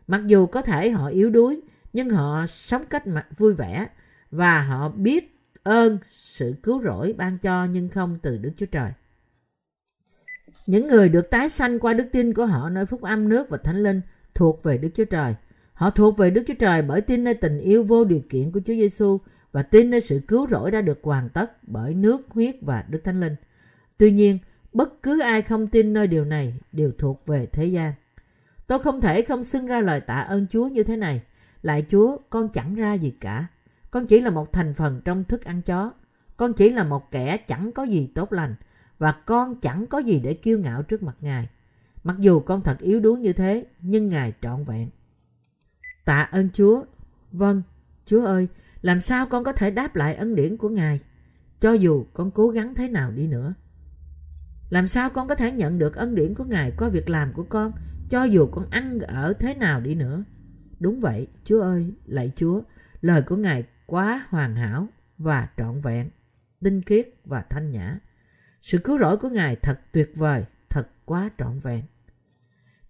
[0.07, 1.61] Mặc dù có thể họ yếu đuối,
[1.93, 3.87] nhưng họ sống cách mặt vui vẻ
[4.31, 8.93] và họ biết ơn sự cứu rỗi ban cho nhưng không từ Đức Chúa Trời.
[10.67, 13.59] Những người được tái sanh qua đức tin của họ nơi phúc âm nước và
[13.59, 14.01] thánh linh
[14.35, 15.35] thuộc về Đức Chúa Trời.
[15.73, 18.61] Họ thuộc về Đức Chúa Trời bởi tin nơi tình yêu vô điều kiện của
[18.61, 19.19] Chúa Giêsu
[19.53, 23.01] và tin nơi sự cứu rỗi đã được hoàn tất bởi nước, huyết và Đức
[23.05, 23.37] Thánh Linh.
[23.99, 24.39] Tuy nhiên,
[24.73, 27.93] bất cứ ai không tin nơi điều này đều thuộc về thế gian.
[28.67, 31.23] Tôi không thể không xưng ra lời tạ ơn Chúa như thế này.
[31.63, 33.47] Lại Chúa, con chẳng ra gì cả.
[33.91, 35.93] Con chỉ là một thành phần trong thức ăn chó.
[36.37, 38.55] Con chỉ là một kẻ chẳng có gì tốt lành.
[38.99, 41.49] Và con chẳng có gì để kiêu ngạo trước mặt Ngài.
[42.05, 44.91] Mặc dù con thật yếu đuối như thế, nhưng Ngài trọn vẹn.
[46.05, 46.85] Tạ ơn Chúa.
[47.33, 47.63] Vâng,
[48.07, 48.49] Chúa ơi,
[48.83, 51.01] làm sao con có thể đáp lại ân điển của Ngài,
[51.61, 53.55] cho dù con cố gắng thế nào đi nữa?
[54.71, 57.43] Làm sao con có thể nhận được ân điển của Ngài qua việc làm của
[57.43, 57.73] con,
[58.11, 60.25] cho dù con ăn ở thế nào đi nữa?
[60.81, 62.63] Đúng vậy, Chúa ơi, lạy Chúa,
[63.01, 66.11] lời của Ngài quá hoàn hảo và trọn vẹn,
[66.61, 67.99] tinh khiết và thanh nhã.
[68.63, 71.83] Sự cứu rỗi của Ngài thật tuyệt vời, thật quá trọn vẹn.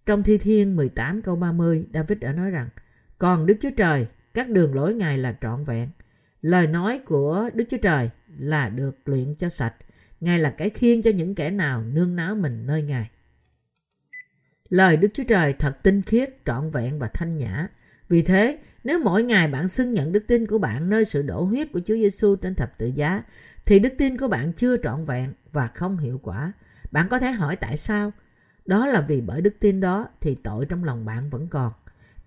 [0.05, 2.69] Trong Thi Thiên 18 câu 30, David đã nói rằng,
[3.17, 5.89] Còn Đức Chúa Trời các đường lối Ngài là trọn vẹn.
[6.41, 9.75] Lời nói của Đức Chúa Trời là được luyện cho sạch.
[10.21, 13.09] Ngài là cái khiên cho những kẻ nào nương náo mình nơi Ngài.
[14.69, 17.67] Lời Đức Chúa Trời thật tinh khiết, trọn vẹn và thanh nhã.
[18.09, 21.43] Vì thế, nếu mỗi ngày bạn xưng nhận đức tin của bạn nơi sự đổ
[21.43, 23.23] huyết của Chúa Giêsu trên thập tự giá,
[23.65, 26.51] thì đức tin của bạn chưa trọn vẹn và không hiệu quả.
[26.91, 28.11] Bạn có thể hỏi tại sao?
[28.65, 31.73] Đó là vì bởi đức tin đó thì tội trong lòng bạn vẫn còn.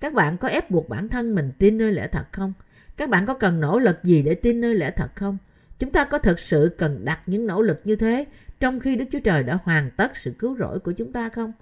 [0.00, 2.52] Các bạn có ép buộc bản thân mình tin nơi lẽ thật không?
[2.96, 5.38] Các bạn có cần nỗ lực gì để tin nơi lẽ thật không?
[5.78, 8.24] Chúng ta có thực sự cần đặt những nỗ lực như thế
[8.60, 11.52] trong khi Đức Chúa Trời đã hoàn tất sự cứu rỗi của chúng ta không?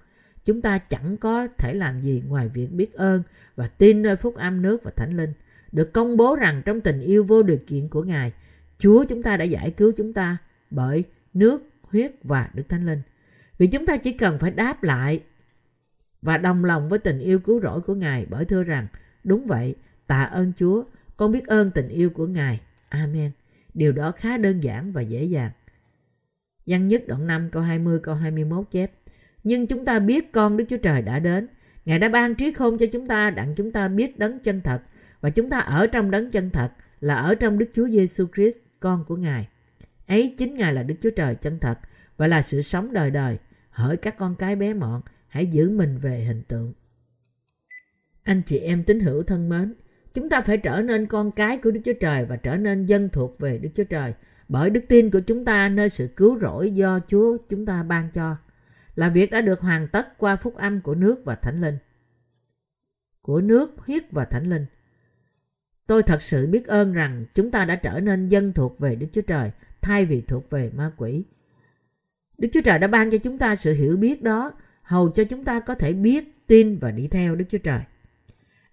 [0.47, 3.23] Chúng ta chẳng có thể làm gì ngoài việc biết ơn
[3.55, 5.33] và tin nơi phúc âm nước và thánh linh.
[5.71, 8.33] Được công bố rằng trong tình yêu vô điều kiện của Ngài,
[8.77, 10.37] Chúa chúng ta đã giải cứu chúng ta
[10.69, 11.03] bởi
[11.33, 13.01] nước, huyết và Đức Thánh Linh.
[13.57, 15.23] Vì chúng ta chỉ cần phải đáp lại
[16.21, 18.87] và đồng lòng với tình yêu cứu rỗi của Ngài bởi thưa rằng
[19.23, 19.75] đúng vậy,
[20.07, 20.83] tạ ơn Chúa,
[21.17, 22.61] con biết ơn tình yêu của Ngài.
[22.89, 23.31] Amen.
[23.73, 25.51] Điều đó khá đơn giản và dễ dàng.
[26.65, 28.91] Văn nhất đoạn 5 câu 20 câu 21 chép
[29.47, 31.47] nhưng chúng ta biết con Đức Chúa Trời đã đến.
[31.85, 34.81] Ngài đã ban trí khôn cho chúng ta đặng chúng ta biết đấng chân thật
[35.21, 38.57] và chúng ta ở trong đấng chân thật là ở trong Đức Chúa Giêsu Christ,
[38.79, 39.47] con của Ngài.
[40.07, 41.79] Ấy chính Ngài là Đức Chúa Trời chân thật
[42.17, 43.37] và là sự sống đời đời.
[43.69, 46.73] Hỡi các con cái bé mọn, hãy giữ mình về hình tượng.
[48.23, 49.73] Anh chị em tín hữu thân mến,
[50.13, 53.09] chúng ta phải trở nên con cái của Đức Chúa Trời và trở nên dân
[53.09, 54.13] thuộc về Đức Chúa Trời
[54.49, 58.11] bởi đức tin của chúng ta nơi sự cứu rỗi do Chúa chúng ta ban
[58.13, 58.35] cho
[58.97, 61.77] là việc đã được hoàn tất qua phúc âm của nước và thánh linh.
[63.21, 64.65] Của nước, huyết và thánh linh.
[65.87, 69.07] Tôi thật sự biết ơn rằng chúng ta đã trở nên dân thuộc về Đức
[69.13, 69.51] Chúa Trời
[69.81, 71.23] thay vì thuộc về ma quỷ.
[72.37, 75.43] Đức Chúa Trời đã ban cho chúng ta sự hiểu biết đó hầu cho chúng
[75.43, 77.81] ta có thể biết, tin và đi theo Đức Chúa Trời.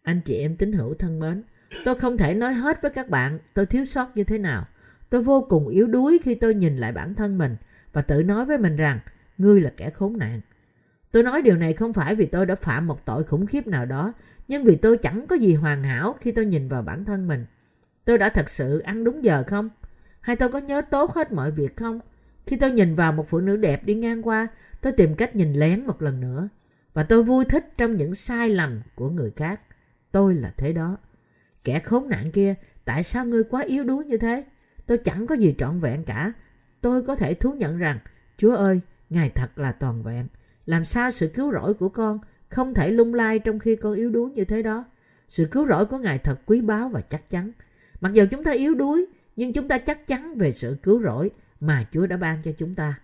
[0.03, 1.43] Anh chị em tín hữu thân mến,
[1.85, 4.67] tôi không thể nói hết với các bạn tôi thiếu sót như thế nào.
[5.11, 7.57] Tôi vô cùng yếu đuối khi tôi nhìn lại bản thân mình
[7.93, 9.01] và tự nói với mình rằng
[9.39, 10.41] ngươi là kẻ khốn nạn.
[11.11, 13.87] Tôi nói điều này không phải vì tôi đã phạm một tội khủng khiếp nào
[13.87, 14.13] đó,
[14.49, 17.47] nhưng vì tôi chẳng có gì hoàn hảo khi tôi nhìn vào bản thân mình.
[18.05, 19.71] Tôi đã thật sự ăn đúng giờ không?
[20.21, 22.01] Hay tôi có nhớ tốt hết mọi việc không?
[22.47, 24.49] Khi tôi nhìn vào một phụ nữ đẹp đi ngang qua,
[24.81, 26.49] tôi tìm cách nhìn lén một lần nữa.
[26.95, 29.61] Và tôi vui thích trong những sai lầm của người khác.
[30.13, 30.97] Tôi là thế đó.
[31.65, 32.55] Kẻ khốn nạn kia,
[32.85, 34.45] tại sao ngươi quá yếu đuối như thế?
[34.87, 36.33] Tôi chẳng có gì trọn vẹn cả.
[36.81, 37.99] Tôi có thể thú nhận rằng,
[38.37, 38.81] Chúa ơi,
[39.15, 40.27] Ngài thật là toàn vẹn.
[40.67, 42.19] Làm sao sự cứu rỗi của con
[42.49, 44.85] không thể lung lay trong khi con yếu đuối như thế đó?
[45.29, 47.53] Sự cứu rỗi của Ngài thật quý báu và chắc chắn.
[48.01, 51.31] Mặc dù chúng ta yếu đuối, nhưng chúng ta chắc chắn về sự cứu rỗi
[51.61, 53.01] mà Chúa đã ban cho chúng ta.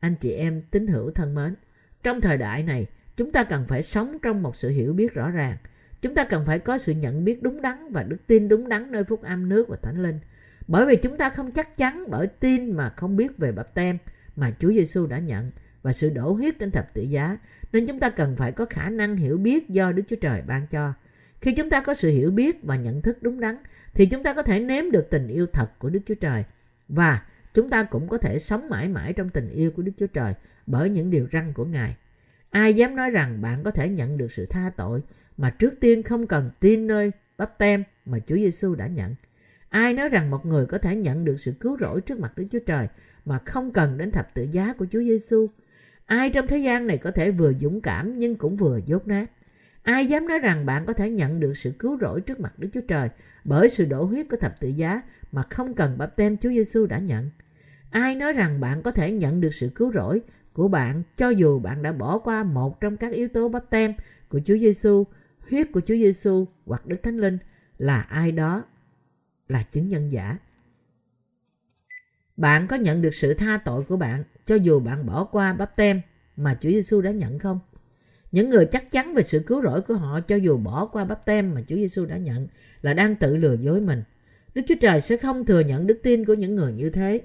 [0.00, 1.54] Anh chị em tín hữu thân mến,
[2.02, 2.86] trong thời đại này,
[3.16, 5.56] chúng ta cần phải sống trong một sự hiểu biết rõ ràng.
[6.02, 8.92] Chúng ta cần phải có sự nhận biết đúng đắn và đức tin đúng đắn
[8.92, 10.18] nơi phúc âm nước và thánh linh.
[10.66, 13.98] Bởi vì chúng ta không chắc chắn bởi tin mà không biết về bập tem
[14.40, 15.50] mà Chúa Giêsu đã nhận
[15.82, 17.38] và sự đổ huyết trên thập tự giá,
[17.72, 20.66] nên chúng ta cần phải có khả năng hiểu biết do Đức Chúa Trời ban
[20.66, 20.92] cho.
[21.40, 23.56] Khi chúng ta có sự hiểu biết và nhận thức đúng đắn,
[23.94, 26.44] thì chúng ta có thể nếm được tình yêu thật của Đức Chúa Trời
[26.88, 27.22] và
[27.54, 30.34] chúng ta cũng có thể sống mãi mãi trong tình yêu của Đức Chúa Trời
[30.66, 31.96] bởi những điều răn của Ngài.
[32.50, 35.02] Ai dám nói rằng bạn có thể nhận được sự tha tội
[35.36, 39.14] mà trước tiên không cần tin nơi bắp tem mà Chúa Giêsu đã nhận?
[39.70, 42.46] Ai nói rằng một người có thể nhận được sự cứu rỗi trước mặt Đức
[42.50, 42.88] Chúa Trời
[43.24, 45.46] mà không cần đến thập tự giá của Chúa Giêsu?
[46.06, 49.30] Ai trong thế gian này có thể vừa dũng cảm nhưng cũng vừa dốt nát?
[49.82, 52.68] Ai dám nói rằng bạn có thể nhận được sự cứu rỗi trước mặt Đức
[52.72, 53.08] Chúa Trời
[53.44, 55.02] bởi sự đổ huyết của thập tự giá
[55.32, 57.30] mà không cần bắp tem Chúa Giêsu đã nhận?
[57.90, 60.20] Ai nói rằng bạn có thể nhận được sự cứu rỗi
[60.52, 63.94] của bạn cho dù bạn đã bỏ qua một trong các yếu tố bắp tem
[64.28, 65.06] của Chúa Giêsu,
[65.50, 67.38] huyết của Chúa Giêsu hoặc Đức Thánh Linh
[67.78, 68.64] là ai đó
[69.50, 70.38] là chứng nhân giả.
[72.36, 75.76] Bạn có nhận được sự tha tội của bạn, cho dù bạn bỏ qua bắp
[75.76, 76.00] tem
[76.36, 77.60] mà Chúa Giêsu đã nhận không?
[78.32, 81.24] Những người chắc chắn về sự cứu rỗi của họ, cho dù bỏ qua bắp
[81.24, 82.48] tem mà Chúa Giêsu đã nhận,
[82.82, 84.02] là đang tự lừa dối mình.
[84.54, 87.20] Đức Chúa Trời sẽ không thừa nhận đức tin của những người như thế.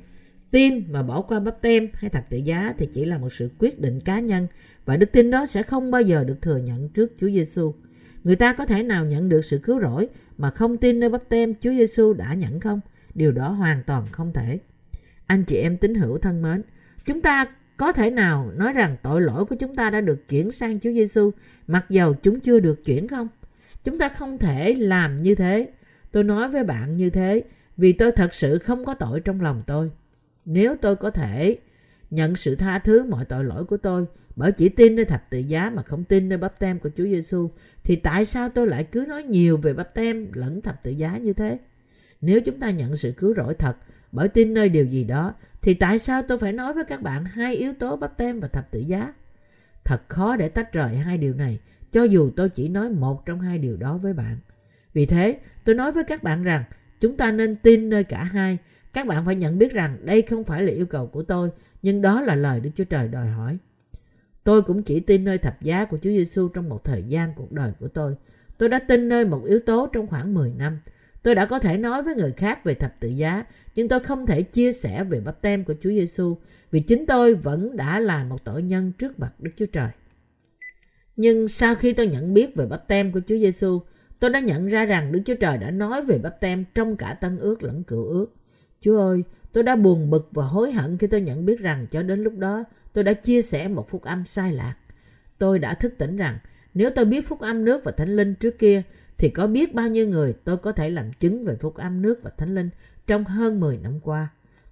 [0.52, 3.50] Tin mà bỏ qua bắp tem hay thập tự giá thì chỉ là một sự
[3.60, 4.48] quyết định cá nhân,
[4.86, 7.74] và đức tin đó sẽ không bao giờ được thừa nhận trước Chúa Giêsu.
[8.24, 11.30] Người ta có thể nào nhận được sự cứu rỗi mà không tin nơi bắp
[11.30, 12.80] tem Chúa Giêsu đã nhận không?
[13.14, 14.60] Điều đó hoàn toàn không thể.
[15.26, 16.62] Anh chị em tín hữu thân mến,
[17.06, 17.45] chúng ta
[17.78, 20.91] có thể nào nói rằng tội lỗi của chúng ta đã được chuyển sang Chúa
[20.91, 21.32] Giêsu
[21.68, 23.28] mặc dầu chúng chưa được chuyển không?
[23.84, 25.70] Chúng ta không thể làm như thế.
[26.12, 27.44] Tôi nói với bạn như thế
[27.78, 29.91] vì tôi thật sự không có tội trong lòng tôi.
[30.45, 31.57] Nếu tôi có thể
[32.10, 34.06] nhận sự tha thứ mọi tội lỗi của tôi
[34.36, 37.03] bởi chỉ tin nơi thập tự giá mà không tin nơi bắp tem của Chúa
[37.03, 37.49] Giêsu
[37.84, 41.18] thì tại sao tôi lại cứ nói nhiều về bắp tem lẫn thập tự giá
[41.18, 41.60] như thế?
[42.22, 43.78] Nếu chúng ta nhận sự cứu rỗi thật
[44.12, 47.26] bởi tin nơi điều gì đó thì tại sao tôi phải nói với các bạn
[47.26, 49.14] hai yếu tố bắp tem và thập tự giá?
[49.84, 51.60] Thật khó để tách rời hai điều này
[51.91, 54.38] cho dù tôi chỉ nói một trong hai điều đó với bạn.
[54.94, 56.64] Vì thế, tôi nói với các bạn rằng
[56.99, 58.57] chúng ta nên tin nơi cả hai.
[58.94, 61.49] Các bạn phải nhận biết rằng đây không phải là yêu cầu của tôi,
[61.82, 63.57] nhưng đó là lời Đức Chúa Trời đòi hỏi.
[64.46, 67.52] Tôi cũng chỉ tin nơi thập giá của Chúa Giêsu trong một thời gian cuộc
[67.52, 68.16] đời của tôi.
[68.58, 70.80] Tôi đã tin nơi một yếu tố trong khoảng 10 năm.
[71.24, 73.46] Tôi đã có thể nói với người khác về thập tự giá,
[73.76, 76.38] nhưng tôi không thể chia sẻ về bắp tem của Chúa Giêsu
[76.72, 79.90] vì chính tôi vẫn đã là một tội nhân trước mặt Đức Chúa Trời.
[81.16, 83.82] Nhưng sau khi tôi nhận biết về bắp tem của Chúa Giêsu,
[84.20, 87.18] tôi đã nhận ra rằng Đức Chúa Trời đã nói về bắp tem trong cả
[87.22, 88.28] tân ước lẫn cựu ước.
[88.82, 92.04] Chúa ơi, tôi đã buồn bực và hối hận khi tôi nhận biết rằng cho
[92.04, 92.64] đến lúc đó
[92.96, 94.76] tôi đã chia sẻ một phúc âm sai lạc.
[95.38, 96.38] Tôi đã thức tỉnh rằng
[96.74, 98.82] nếu tôi biết phúc âm nước và thánh linh trước kia
[99.18, 102.20] thì có biết bao nhiêu người tôi có thể làm chứng về phúc âm nước
[102.24, 102.70] và thánh linh
[103.08, 104.28] trong hơn 10 năm qua.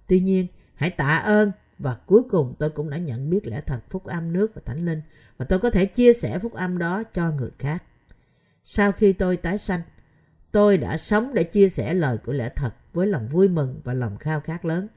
[0.08, 3.80] Tuy nhiên, hãy tạ ơn và cuối cùng tôi cũng đã nhận biết lẽ thật
[3.90, 5.02] phúc âm nước và thánh linh
[5.36, 7.82] và tôi có thể chia sẻ phúc âm đó cho người khác.
[8.64, 9.80] Sau khi tôi tái sanh,
[10.52, 13.94] tôi đã sống để chia sẻ lời của lẽ thật với lòng vui mừng và
[13.94, 14.88] lòng khao khát lớn.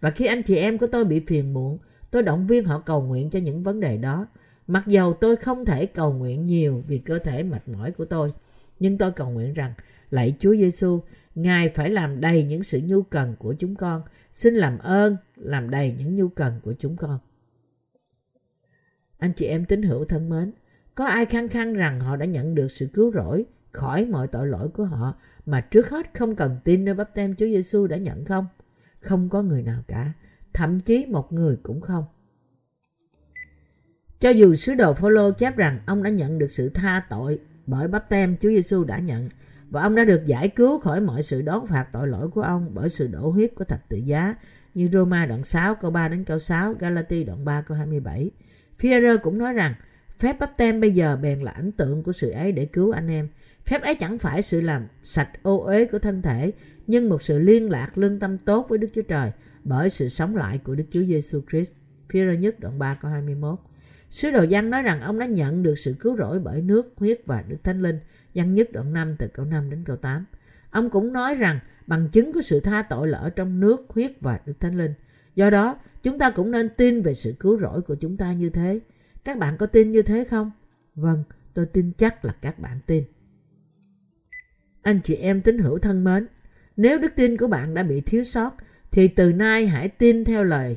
[0.00, 1.78] Và khi anh chị em của tôi bị phiền muộn,
[2.16, 4.26] tôi động viên họ cầu nguyện cho những vấn đề đó.
[4.66, 8.32] Mặc dầu tôi không thể cầu nguyện nhiều vì cơ thể mệt mỏi của tôi,
[8.78, 9.72] nhưng tôi cầu nguyện rằng,
[10.10, 11.00] lạy Chúa Giêsu,
[11.34, 14.02] Ngài phải làm đầy những sự nhu cần của chúng con.
[14.32, 17.18] Xin làm ơn, làm đầy những nhu cần của chúng con.
[19.18, 20.52] Anh chị em tín hữu thân mến,
[20.94, 24.46] có ai khăng khăng rằng họ đã nhận được sự cứu rỗi khỏi mọi tội
[24.46, 25.14] lỗi của họ
[25.46, 28.46] mà trước hết không cần tin nơi bắp tem Chúa Giêsu đã nhận không?
[29.00, 30.12] Không có người nào cả,
[30.56, 32.04] thậm chí một người cũng không.
[34.20, 37.88] Cho dù sứ đồ Phaolô chép rằng ông đã nhận được sự tha tội bởi
[37.88, 39.28] bắp tem Chúa Giêsu đã nhận
[39.70, 42.70] và ông đã được giải cứu khỏi mọi sự đón phạt tội lỗi của ông
[42.74, 44.34] bởi sự đổ huyết của thập tự giá
[44.74, 48.30] như Roma đoạn 6 câu 3 đến câu 6, Galati đoạn 3 câu 27.
[48.78, 49.74] Führer cũng nói rằng
[50.18, 53.08] phép bắp tem bây giờ bèn là ảnh tượng của sự ấy để cứu anh
[53.08, 53.28] em.
[53.64, 56.52] Phép ấy chẳng phải sự làm sạch ô uế của thân thể,
[56.86, 59.30] nhưng một sự liên lạc lương tâm tốt với Đức Chúa Trời
[59.68, 61.74] bởi sự sống lại của Đức Chúa Giêsu Christ.
[62.08, 63.58] Führer nhất đoạn 3 câu 21.
[64.10, 67.20] Sứ đồ Giăng nói rằng ông đã nhận được sự cứu rỗi bởi nước, huyết
[67.26, 67.98] và Đức Thánh Linh.
[68.34, 70.24] Giăng nhất đoạn 5 từ câu 5 đến câu 8.
[70.70, 74.40] Ông cũng nói rằng bằng chứng của sự tha tội lỡ trong nước, huyết và
[74.46, 74.94] Đức Thánh Linh.
[75.34, 78.50] Do đó, chúng ta cũng nên tin về sự cứu rỗi của chúng ta như
[78.50, 78.80] thế.
[79.24, 80.50] Các bạn có tin như thế không?
[80.94, 81.24] Vâng,
[81.54, 83.04] tôi tin chắc là các bạn tin.
[84.82, 86.26] Anh chị em tín hữu thân mến,
[86.76, 88.56] nếu đức tin của bạn đã bị thiếu sót,
[88.92, 90.76] thì từ nay hãy tin theo lời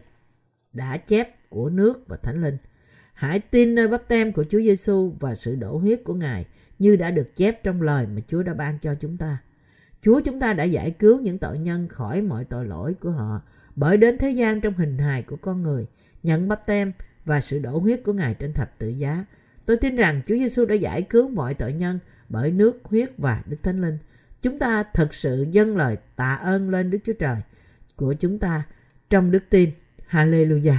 [0.73, 2.57] đã chép của nước và Thánh Linh.
[3.13, 6.45] Hãy tin nơi bắp tem của Chúa Giêsu và sự đổ huyết của Ngài
[6.79, 9.37] như đã được chép trong lời mà Chúa đã ban cho chúng ta.
[10.01, 13.41] Chúa chúng ta đã giải cứu những tội nhân khỏi mọi tội lỗi của họ
[13.75, 15.87] bởi đến thế gian trong hình hài của con người,
[16.23, 16.91] nhận bắp tem
[17.25, 19.25] và sự đổ huyết của Ngài trên thập tự giá.
[19.65, 21.99] Tôi tin rằng Chúa Giêsu đã giải cứu mọi tội nhân
[22.29, 23.97] bởi nước, huyết và Đức Thánh Linh.
[24.41, 27.37] Chúng ta thật sự dâng lời tạ ơn lên Đức Chúa Trời
[27.99, 28.63] của chúng ta
[29.09, 29.71] trong đức tin.
[30.09, 30.77] Hallelujah!